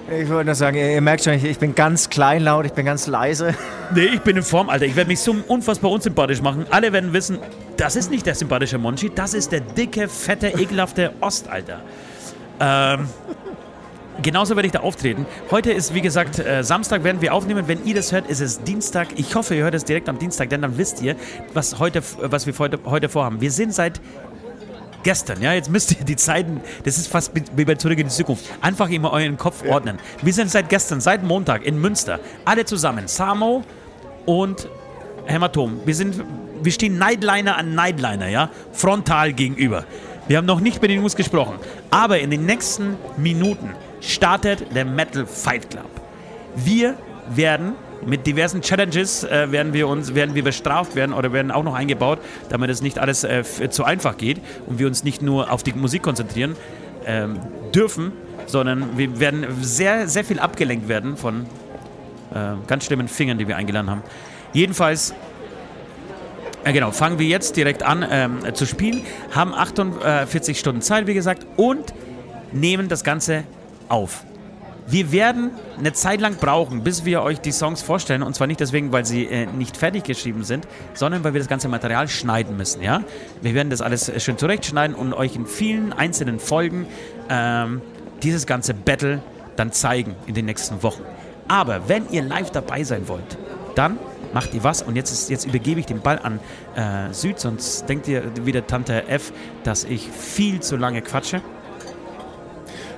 [0.09, 2.85] Ich wollte nur sagen, ihr, ihr merkt schon, ich, ich bin ganz kleinlaut, ich bin
[2.85, 3.53] ganz leise.
[3.93, 4.85] Nee, ich bin in Form, Alter.
[4.85, 6.65] Ich werde mich so unfassbar unsympathisch machen.
[6.69, 7.39] Alle werden wissen,
[7.77, 11.81] das ist nicht der sympathische Monchi, das ist der dicke, fette, ekelhafte Ost, Alter.
[12.59, 13.07] Ähm,
[14.21, 15.25] genauso werde ich da auftreten.
[15.51, 17.67] Heute ist, wie gesagt, äh, Samstag werden wir aufnehmen.
[17.67, 19.09] Wenn ihr das hört, ist es Dienstag.
[19.17, 21.15] Ich hoffe, ihr hört es direkt am Dienstag, denn dann wisst ihr,
[21.53, 23.41] was, heute, was wir heute, heute vorhaben.
[23.41, 24.01] Wir sind seit
[25.07, 28.13] gestern, ja, jetzt müsst ihr die Zeiten, das ist fast wie bei Zurück in die
[28.13, 29.99] Zukunft, einfach immer euren Kopf ordnen.
[30.21, 33.63] Wir sind seit gestern, seit Montag in Münster, alle zusammen, Samo
[34.25, 34.67] und
[35.25, 35.79] Hämatom.
[35.85, 36.21] Wir sind,
[36.61, 39.85] wir stehen Nightliner an Nightliner, ja, frontal gegenüber.
[40.27, 41.55] Wir haben noch nicht mit den Jungs gesprochen,
[41.89, 43.69] aber in den nächsten Minuten
[44.01, 45.89] startet der Metal Fight Club.
[46.53, 46.95] Wir
[47.29, 47.75] werden
[48.07, 51.75] mit diversen Challenges äh, werden wir uns werden wir bestraft werden oder werden auch noch
[51.75, 52.19] eingebaut,
[52.49, 55.73] damit es nicht alles äh, zu einfach geht und wir uns nicht nur auf die
[55.73, 56.55] Musik konzentrieren
[57.05, 57.39] ähm,
[57.75, 58.13] dürfen,
[58.45, 61.45] sondern wir werden sehr sehr viel abgelenkt werden von
[62.33, 64.03] äh, ganz schlimmen Fingern, die wir eingeladen haben.
[64.53, 65.13] Jedenfalls
[66.63, 69.01] äh, genau, fangen wir jetzt direkt an ähm, zu spielen,
[69.31, 71.93] haben 48 Stunden Zeit, wie gesagt, und
[72.51, 73.43] nehmen das Ganze
[73.89, 74.23] auf.
[74.89, 78.23] Wir werden eine Zeit lang brauchen, bis wir euch die Songs vorstellen.
[78.23, 81.49] Und zwar nicht deswegen, weil sie äh, nicht fertig geschrieben sind, sondern weil wir das
[81.49, 82.81] ganze Material schneiden müssen.
[82.81, 83.03] Ja?
[83.41, 86.87] Wir werden das alles äh, schön zurechtschneiden und euch in vielen einzelnen Folgen
[87.29, 87.81] ähm,
[88.23, 89.21] dieses ganze Battle
[89.57, 91.03] dann zeigen in den nächsten Wochen.
[91.49, 93.37] Aber wenn ihr live dabei sein wollt,
[93.75, 93.97] dann
[94.33, 94.81] macht ihr was.
[94.83, 96.39] Und jetzt, ist, jetzt übergebe ich den Ball an
[96.75, 99.33] äh, Süd, sonst denkt ihr wieder Tante F,
[99.63, 101.41] dass ich viel zu lange quatsche.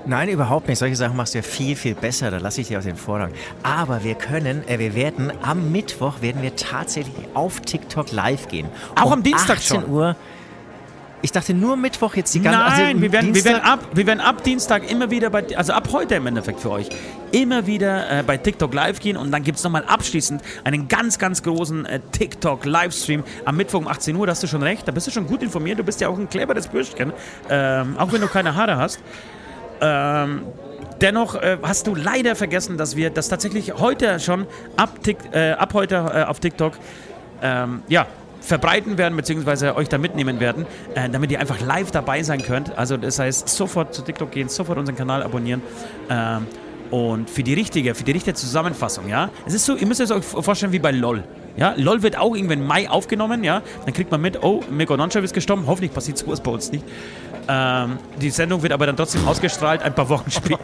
[0.09, 0.79] Nein, überhaupt nicht.
[0.79, 2.31] Solche Sachen machst du ja viel, viel besser.
[2.31, 3.31] Da lasse ich dir aus den Vorrang.
[3.61, 8.67] Aber wir können, äh, wir werden am Mittwoch werden wir tatsächlich auf TikTok live gehen.
[8.95, 9.89] Auch um am Dienstag 18 schon?
[9.91, 10.15] Uhr.
[11.21, 14.07] Ich dachte nur Mittwoch jetzt die ganze Nein, also wir, werden, wir, werden ab, wir
[14.07, 16.87] werden ab Dienstag immer wieder bei, also ab heute im Endeffekt für euch,
[17.31, 21.19] immer wieder äh, bei TikTok live gehen und dann gibt es nochmal abschließend einen ganz,
[21.19, 24.25] ganz großen äh, TikTok-Livestream am Mittwoch um 18 Uhr.
[24.25, 25.77] Da hast du schon recht, da bist du schon gut informiert.
[25.77, 27.13] Du bist ja auch ein cleveres Bürschchen,
[27.49, 28.99] ähm, auch wenn du keine Haare hast.
[29.81, 30.41] Ähm,
[31.01, 34.45] dennoch äh, hast du leider vergessen, dass wir das tatsächlich heute schon
[34.75, 36.73] ab, Tik, äh, ab heute äh, auf TikTok
[37.41, 38.07] ähm, ja,
[38.41, 40.65] verbreiten werden, beziehungsweise euch da mitnehmen werden,
[40.95, 42.77] äh, damit ihr einfach live dabei sein könnt.
[42.77, 45.61] Also das heißt, sofort zu TikTok gehen, sofort unseren Kanal abonnieren.
[46.09, 46.47] Ähm,
[46.91, 50.11] und für die richtige, für die richtige Zusammenfassung, ja, es ist so, ihr müsst es
[50.11, 51.23] euch vorstellen wie bei LOL.
[51.55, 53.61] Ja, LOL wird auch irgendwann im Mai aufgenommen, ja.
[53.85, 55.65] Dann kriegt man mit, oh, Mirko Nonchev ist gestorben.
[55.67, 56.83] Hoffentlich passiert sowas bei uns nicht.
[57.51, 60.59] Ähm, die Sendung wird aber dann trotzdem ausgestrahlt, ein paar Wochen später.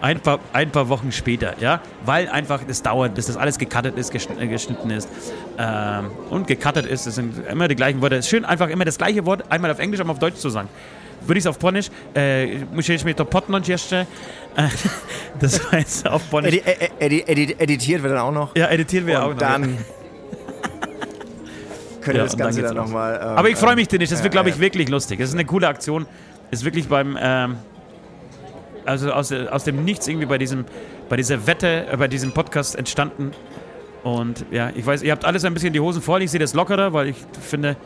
[0.00, 3.98] Ein paar, ein paar Wochen später, ja, weil einfach es dauert, bis das alles gecuttet
[3.98, 5.08] ist, äh, geschnitten ist
[5.58, 7.08] ähm, und gecuttet ist.
[7.08, 8.14] Das sind immer die gleichen Worte.
[8.14, 10.50] Es ist schön, einfach immer das gleiche Wort einmal auf Englisch, einmal auf Deutsch zu
[10.50, 10.68] sagen.
[11.26, 14.06] Würde ich es auf Polnisch, äh, musisz mnie to potnąć jeszcze.
[15.40, 16.54] Das war jetzt auf Polnisch.
[16.54, 16.62] Edi
[17.00, 18.54] edi edi edi editiert wird dann auch noch.
[18.56, 19.38] Ja, editieren wir auch noch.
[19.38, 19.97] dann könnt
[22.14, 22.86] ihr Ja, das dann Ganze dann los.
[22.86, 23.18] nochmal.
[23.22, 24.10] Ähm, Aber ich freue mich, ähm, Dennis.
[24.10, 25.18] Das ja, wird, glaube ich, wirklich lustig.
[25.20, 26.06] Das ist eine coole Aktion.
[26.50, 27.56] Ist wirklich beim, ähm,
[28.84, 30.64] also aus, aus dem Nichts irgendwie bei diesem,
[31.08, 33.32] bei dieser Wette, äh, bei diesem Podcast entstanden.
[34.02, 36.22] Und ja, ich weiß, ihr habt alles ein bisschen die Hosen voll.
[36.22, 37.76] Ich sehe das lockerer, weil ich finde,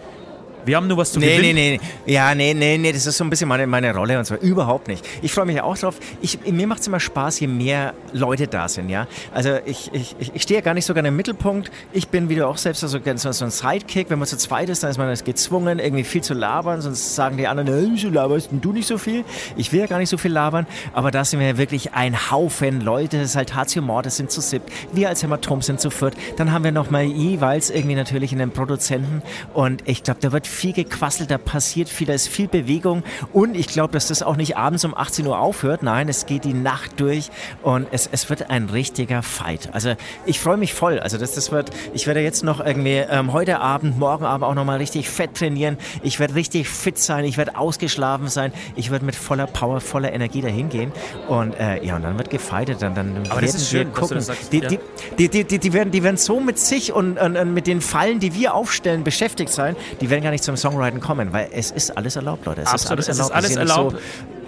[0.65, 1.55] wir haben nur was zu Nee, gewinnen.
[1.55, 2.13] nee, nee.
[2.13, 4.35] Ja, nee, nee, nee, das ist so ein bisschen meine, meine Rolle und so.
[4.35, 5.07] Überhaupt nicht.
[5.23, 5.97] Ich freue mich auch drauf.
[6.21, 9.07] Ich, mir macht es immer Spaß, je mehr Leute da sind, ja.
[9.33, 11.71] Also ich, ich, ich, stehe ja gar nicht so gerne im Mittelpunkt.
[11.93, 14.11] Ich bin, wie du auch selbst, so, so, ein Sidekick.
[14.11, 16.81] Wenn man zu zweit ist, dann ist man das gezwungen, irgendwie viel zu labern.
[16.81, 19.25] Sonst sagen die anderen, hey, wieso laberst du nicht so viel?
[19.57, 20.67] Ich will ja gar nicht so viel labern.
[20.93, 23.19] Aber da sind wir ja wirklich ein Haufen Leute.
[23.19, 24.71] Das ist halt Hatio Mordes sind zu siebt.
[24.93, 26.15] Wir als Hämatom sind zu viert.
[26.37, 29.23] Dann haben wir nochmal jeweils irgendwie natürlich einen Produzenten.
[29.55, 33.03] Und ich glaube, da wird viel gequasselt, da passiert viel, da ist viel Bewegung.
[33.33, 35.83] Und ich glaube, dass das auch nicht abends um 18 Uhr aufhört.
[35.83, 37.31] Nein, es geht die Nacht durch
[37.63, 39.71] und es, es wird ein richtiger Fight.
[39.73, 39.95] Also
[40.27, 41.01] ich freue mich voll.
[41.01, 44.55] Also das, das wird, ich werde jetzt noch irgendwie ähm, heute Abend, morgen Abend auch
[44.55, 45.79] nochmal richtig fett trainieren.
[46.03, 48.53] Ich werde richtig fit sein, ich werde ausgeschlafen sein.
[48.77, 50.93] Ich werde mit voller Power, voller Energie dahin gehen.
[51.29, 52.83] Und äh, ja, und dann wird gefightet.
[52.83, 54.21] Dann, dann Aber werden wir schön, du gucken.
[54.21, 54.69] sagst, die, ja.
[54.69, 54.79] die,
[55.19, 57.81] die, die, die, die, werden, die werden so mit sich und, und, und mit den
[57.81, 61.71] Fallen, die wir aufstellen, beschäftigt sein, die werden gar nicht zum Songwriting kommen, weil es
[61.71, 62.63] ist alles erlaubt, Leute.
[62.63, 63.57] Es Absolut, ist es alles ist erlaubt.
[63.57, 63.93] alles Wir sind nicht erlaubt.
[63.97, 64.43] So,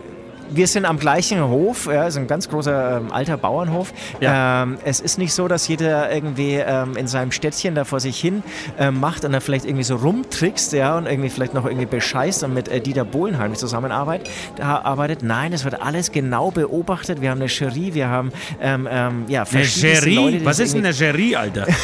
[0.50, 3.92] wir sind am gleichen Hof, ja, ist ein ganz großer ähm, alter Bauernhof.
[4.20, 4.62] Ja.
[4.62, 8.20] Ähm, es ist nicht so, dass jeder irgendwie ähm, in seinem Städtchen da vor sich
[8.20, 8.42] hin
[8.78, 12.44] ähm, macht und dann vielleicht irgendwie so rumtrickst, ja, und irgendwie vielleicht noch irgendwie bescheißt
[12.44, 14.28] und mit äh, Dieter Bohlenheim zusammenarbeitet.
[14.56, 15.22] Da arbeitet.
[15.22, 17.20] Nein, es wird alles genau beobachtet.
[17.20, 18.30] Wir haben eine Jury, wir haben
[18.60, 20.14] ähm, ähm, ja, Eine Jury?
[20.14, 21.66] Leute, Was ist denn eine Jury, Alter?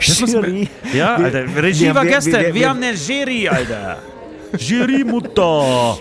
[0.00, 0.68] Jury?
[0.92, 1.44] Ja, Alter.
[1.62, 2.32] Regie wir- war wir- gestern.
[2.40, 3.98] Wir, wir- wir- haben eine Jury, Alter.
[4.58, 5.98] Jury-Mutter.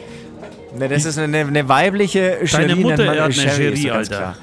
[0.77, 2.67] Ne, das ist eine, eine weibliche Jury.
[2.67, 3.31] Deine Mutter hat eine
[3.71, 4.15] Jury, Alter.
[4.17, 4.37] klar.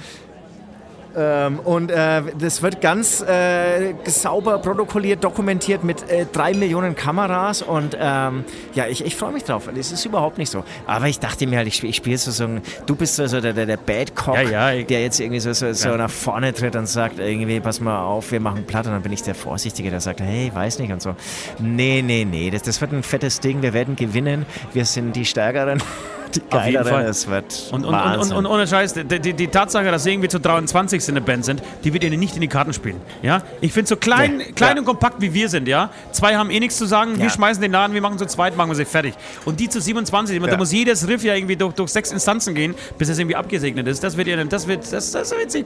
[1.16, 7.62] Ähm, und äh, das wird ganz äh, sauber protokolliert, dokumentiert mit äh, drei Millionen Kameras
[7.62, 9.68] und ähm, ja, ich, ich freue mich drauf.
[9.74, 10.64] Das ist überhaupt nicht so.
[10.86, 13.40] Aber ich dachte mir halt, ich, ich spiele so, so ein, du bist so, so
[13.40, 15.96] der, der, der Bad Cop, Ja, ja, ich- der jetzt irgendwie so, so, so Ja.
[15.96, 19.12] nach vorne tritt und sagt irgendwie, pass mal auf, wir machen platt und dann bin
[19.12, 21.14] ich der Vorsichtige, der sagt, hey, weiß nicht und so.
[21.60, 25.24] Nee, nee, nee, das, das wird ein fettes Ding, wir werden gewinnen, wir sind die
[25.24, 25.80] Stärkeren,
[26.50, 27.04] Auf jeden Fall.
[27.06, 30.28] es wird Und, und, und, und, ohne Scheiß, die, die, die Tatsache, dass sie irgendwie
[30.28, 33.00] zu 23 in der Band sind, die wird ihnen nicht in die Karten spielen.
[33.22, 33.42] Ja?
[33.60, 34.80] Ich finde so klein, Nee, klein ja.
[34.80, 35.90] und kompakt wie wir sind, ja.
[36.12, 37.30] Zwei haben eh nichts zu sagen, wir Ja.
[37.30, 39.14] schmeißen den Laden, wir machen zu zweit, machen wir sie fertig.
[39.44, 40.56] Und die zu 27, da Ja.
[40.56, 44.02] muss jedes Riff ja irgendwie durch, durch sechs Instanzen gehen, bis es irgendwie abgesegnet ist.
[44.02, 45.64] Das wird ihnen, das wird, das, das wird sie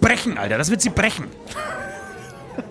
[0.00, 0.58] brechen, Alter.
[0.58, 1.26] Das wird sie brechen.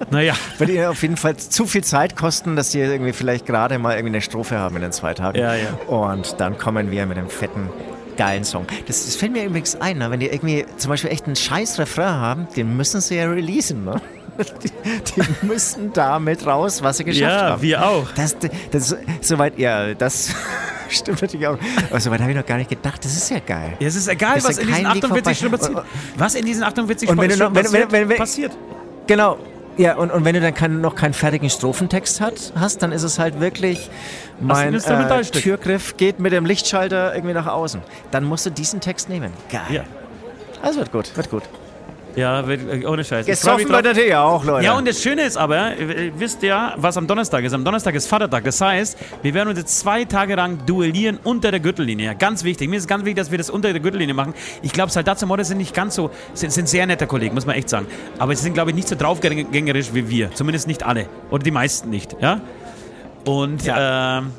[0.09, 0.33] Naja.
[0.57, 3.93] Wird ihr auf jeden Fall zu viel Zeit kosten, dass die irgendwie vielleicht gerade mal
[3.93, 5.37] irgendwie eine Strophe haben in den zwei Tagen.
[5.39, 5.69] Ja, ja.
[5.87, 7.69] Und dann kommen wir mit einem fetten,
[8.17, 8.65] geilen Song.
[8.87, 10.11] Das, das fällt mir übrigens ein, ne?
[10.11, 13.85] wenn die irgendwie zum Beispiel echt einen scheiß Refrain haben, den müssen sie ja releasen.
[13.85, 14.01] Ne?
[14.63, 14.71] Die,
[15.21, 17.61] die müssen damit raus, was sie geschafft Ja, haben.
[17.61, 18.07] wir auch.
[18.15, 18.35] Das,
[18.71, 20.33] das, soweit, ja, das
[20.89, 21.57] stimmt natürlich auch.
[21.89, 23.03] Aber soweit habe ich noch gar nicht gedacht.
[23.03, 23.73] Das ist ja geil.
[23.79, 25.85] Ja, es ist egal, Ist was ja in diesen kein Weg 48 Stunden passiert.
[26.15, 28.57] Was in diesen 48 Und wenn du Stunden passiert.
[29.05, 29.37] Genau.
[29.77, 33.03] Ja, und, und wenn du dann kein, noch keinen fertigen Strophentext hat, hast, dann ist
[33.03, 33.89] es halt wirklich,
[34.39, 35.21] mein äh.
[35.23, 37.81] Türgriff geht mit dem Lichtschalter irgendwie nach außen.
[38.11, 39.31] Dann musst du diesen Text nehmen.
[39.49, 39.61] Geil.
[39.69, 39.83] Ja.
[40.61, 41.43] Also wird gut, wird gut.
[42.15, 43.25] Ja, äh, ohne Scheiß.
[43.25, 43.69] Gesoffen drauf.
[43.69, 44.65] wird natürlich auch, Leute.
[44.65, 47.53] Ja, und das Schöne ist aber, äh, ihr wisst ja, was am Donnerstag ist.
[47.53, 48.43] Am Donnerstag ist Vatertag.
[48.43, 52.07] Das heißt, wir werden uns jetzt zwei Tage lang duellieren unter der Gürtellinie.
[52.07, 52.69] Ja, ganz wichtig.
[52.69, 54.33] Mir ist ganz wichtig, dass wir das unter der Gürtellinie machen.
[54.61, 57.55] Ich glaube, Saldatze Morde sind nicht ganz so, sind, sind sehr nette Kollegen, muss man
[57.55, 57.87] echt sagen.
[58.19, 60.33] Aber sie sind, glaube ich, nicht so draufgängerisch wie wir.
[60.33, 61.07] Zumindest nicht alle.
[61.29, 62.15] Oder die meisten nicht.
[62.21, 62.41] Ja?
[63.25, 64.31] Und ähm,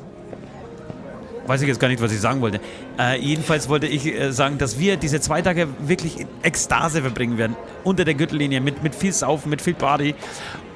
[1.47, 2.59] weiß ich jetzt gar nicht, was ich sagen wollte.
[2.99, 7.37] Äh, jedenfalls wollte ich äh, sagen, dass wir diese zwei Tage wirklich in Ekstase verbringen
[7.37, 7.55] werden.
[7.83, 10.15] Unter der Gürtellinie mit, mit viel Saufen, mit viel Party.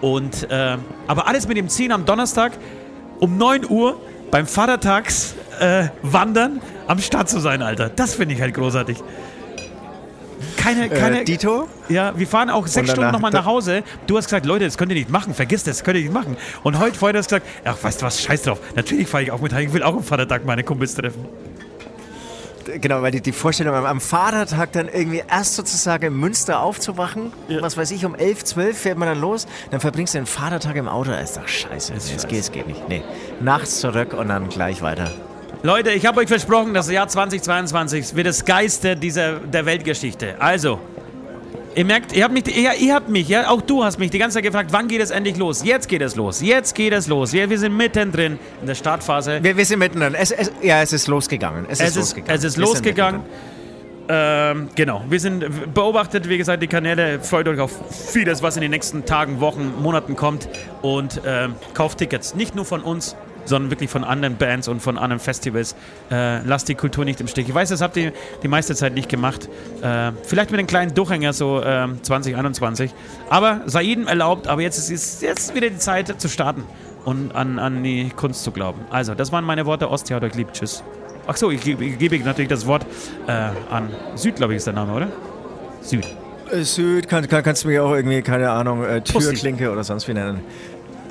[0.02, 0.77] Und, äh,
[1.07, 2.53] aber alles mit dem Ziel am Donnerstag
[3.19, 3.99] um 9 Uhr
[4.31, 7.89] beim Vatertags äh, Wandern am Start zu sein, Alter.
[7.89, 8.98] Das finde ich halt großartig.
[10.58, 11.22] Keine, keine.
[11.22, 11.68] Äh, Dito?
[11.88, 13.84] Ja, wir fahren auch sechs Und Stunden nochmal nach Hause.
[14.08, 16.14] Du hast gesagt, Leute, das könnt ihr nicht machen, vergiss das, das könnt ihr nicht
[16.14, 16.36] machen.
[16.64, 18.60] Und heute vorher hast du gesagt, ach, weißt du was, scheiß drauf.
[18.76, 21.26] Natürlich fahre ich auch mit heim, ich will auch am Vatertag meine Kumpels treffen.
[22.82, 27.32] Genau, weil die, die Vorstellung am, am Vatertag dann irgendwie erst sozusagen in Münster aufzuwachen,
[27.48, 27.62] Ja.
[27.62, 30.76] was weiß ich, um 11, 12 fährt man dann los, dann verbringst du den Vatertag
[30.76, 31.94] im Auto, ist doch scheiße.
[31.94, 32.90] es geht, es geht nicht.
[32.90, 33.04] Nee.
[33.40, 35.12] Nachts zurück und dann gleich weiter.
[35.64, 40.36] Leute, ich habe euch versprochen, das Jahr 2022 wird das Geiste dieser, der Weltgeschichte.
[40.40, 40.80] Also,
[41.76, 44.20] ihr merkt, ihr habt mich, ihr, ihr habt mich, ja, auch du hast mich die
[44.20, 45.64] ganze Zeit gefragt, wann geht es endlich los?
[45.64, 47.34] Jetzt geht es los, jetzt geht es los.
[47.34, 49.40] Wir, wir sind mittendrin in der Startphase.
[49.42, 50.14] Wir, wir sind mittendrin.
[50.14, 51.66] Es, es, ja, es ist losgegangen.
[51.68, 52.38] Es, Es ist losgegangen.
[52.38, 53.22] es ist losgegangen.
[54.10, 57.20] Ähm, genau, wir sind beobachtet, wie gesagt, die Kanäle.
[57.20, 57.74] Freut euch auf
[58.12, 60.48] vieles, was in den nächsten Tagen, Wochen, Monaten kommt.
[60.82, 62.36] Und ähm, kauft Tickets.
[62.36, 63.16] Nicht nur von uns,
[63.48, 65.76] sondern wirklich von anderen Bands und von anderen Festivals.
[66.11, 67.48] Äh, lasst die Kultur nicht im Stich.
[67.49, 68.11] Ich weiß, das habt ihr
[68.44, 69.49] die meiste Zeit nicht gemacht.
[69.82, 72.94] Äh, vielleicht mit einem kleinen Durchhänger, so ähm, 2021.
[73.30, 74.48] Aber sei jedem erlaubt.
[74.48, 76.64] Aber jetzt ist jetzt wieder die Zeit zu starten
[77.06, 78.82] und an, an die Kunst zu glauben.
[78.90, 79.90] Also, das waren meine Worte.
[79.90, 80.52] Ostia hat euch lieb.
[80.53, 80.84] Tschüss.
[81.26, 82.86] Ach so, ich, gebe- ich gebe natürlich das Wort
[83.28, 85.07] äh, an Süd, glaube ich, ist der Name, oder?
[85.82, 86.07] Süd.
[86.52, 89.02] Äh, Süd, kann, kann, kannst du mir auch irgendwie, keine Ahnung, äh.
[89.02, 90.40] Türklinke oder sonst wie nennen.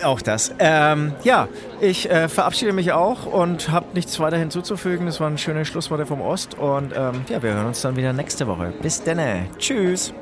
[0.03, 0.55] Auch das.
[0.59, 1.49] Ähm, ja,
[1.81, 5.07] ich äh, verabschiede mich auch und habe nichts weiter hinzuzufügen.
[5.07, 8.47] Das waren schöne Schlussworte vom Ost und ähm, ja, wir hören uns dann wieder nächste
[8.47, 8.73] Woche.
[8.83, 9.47] Bis denne.
[9.59, 10.13] Tschüss.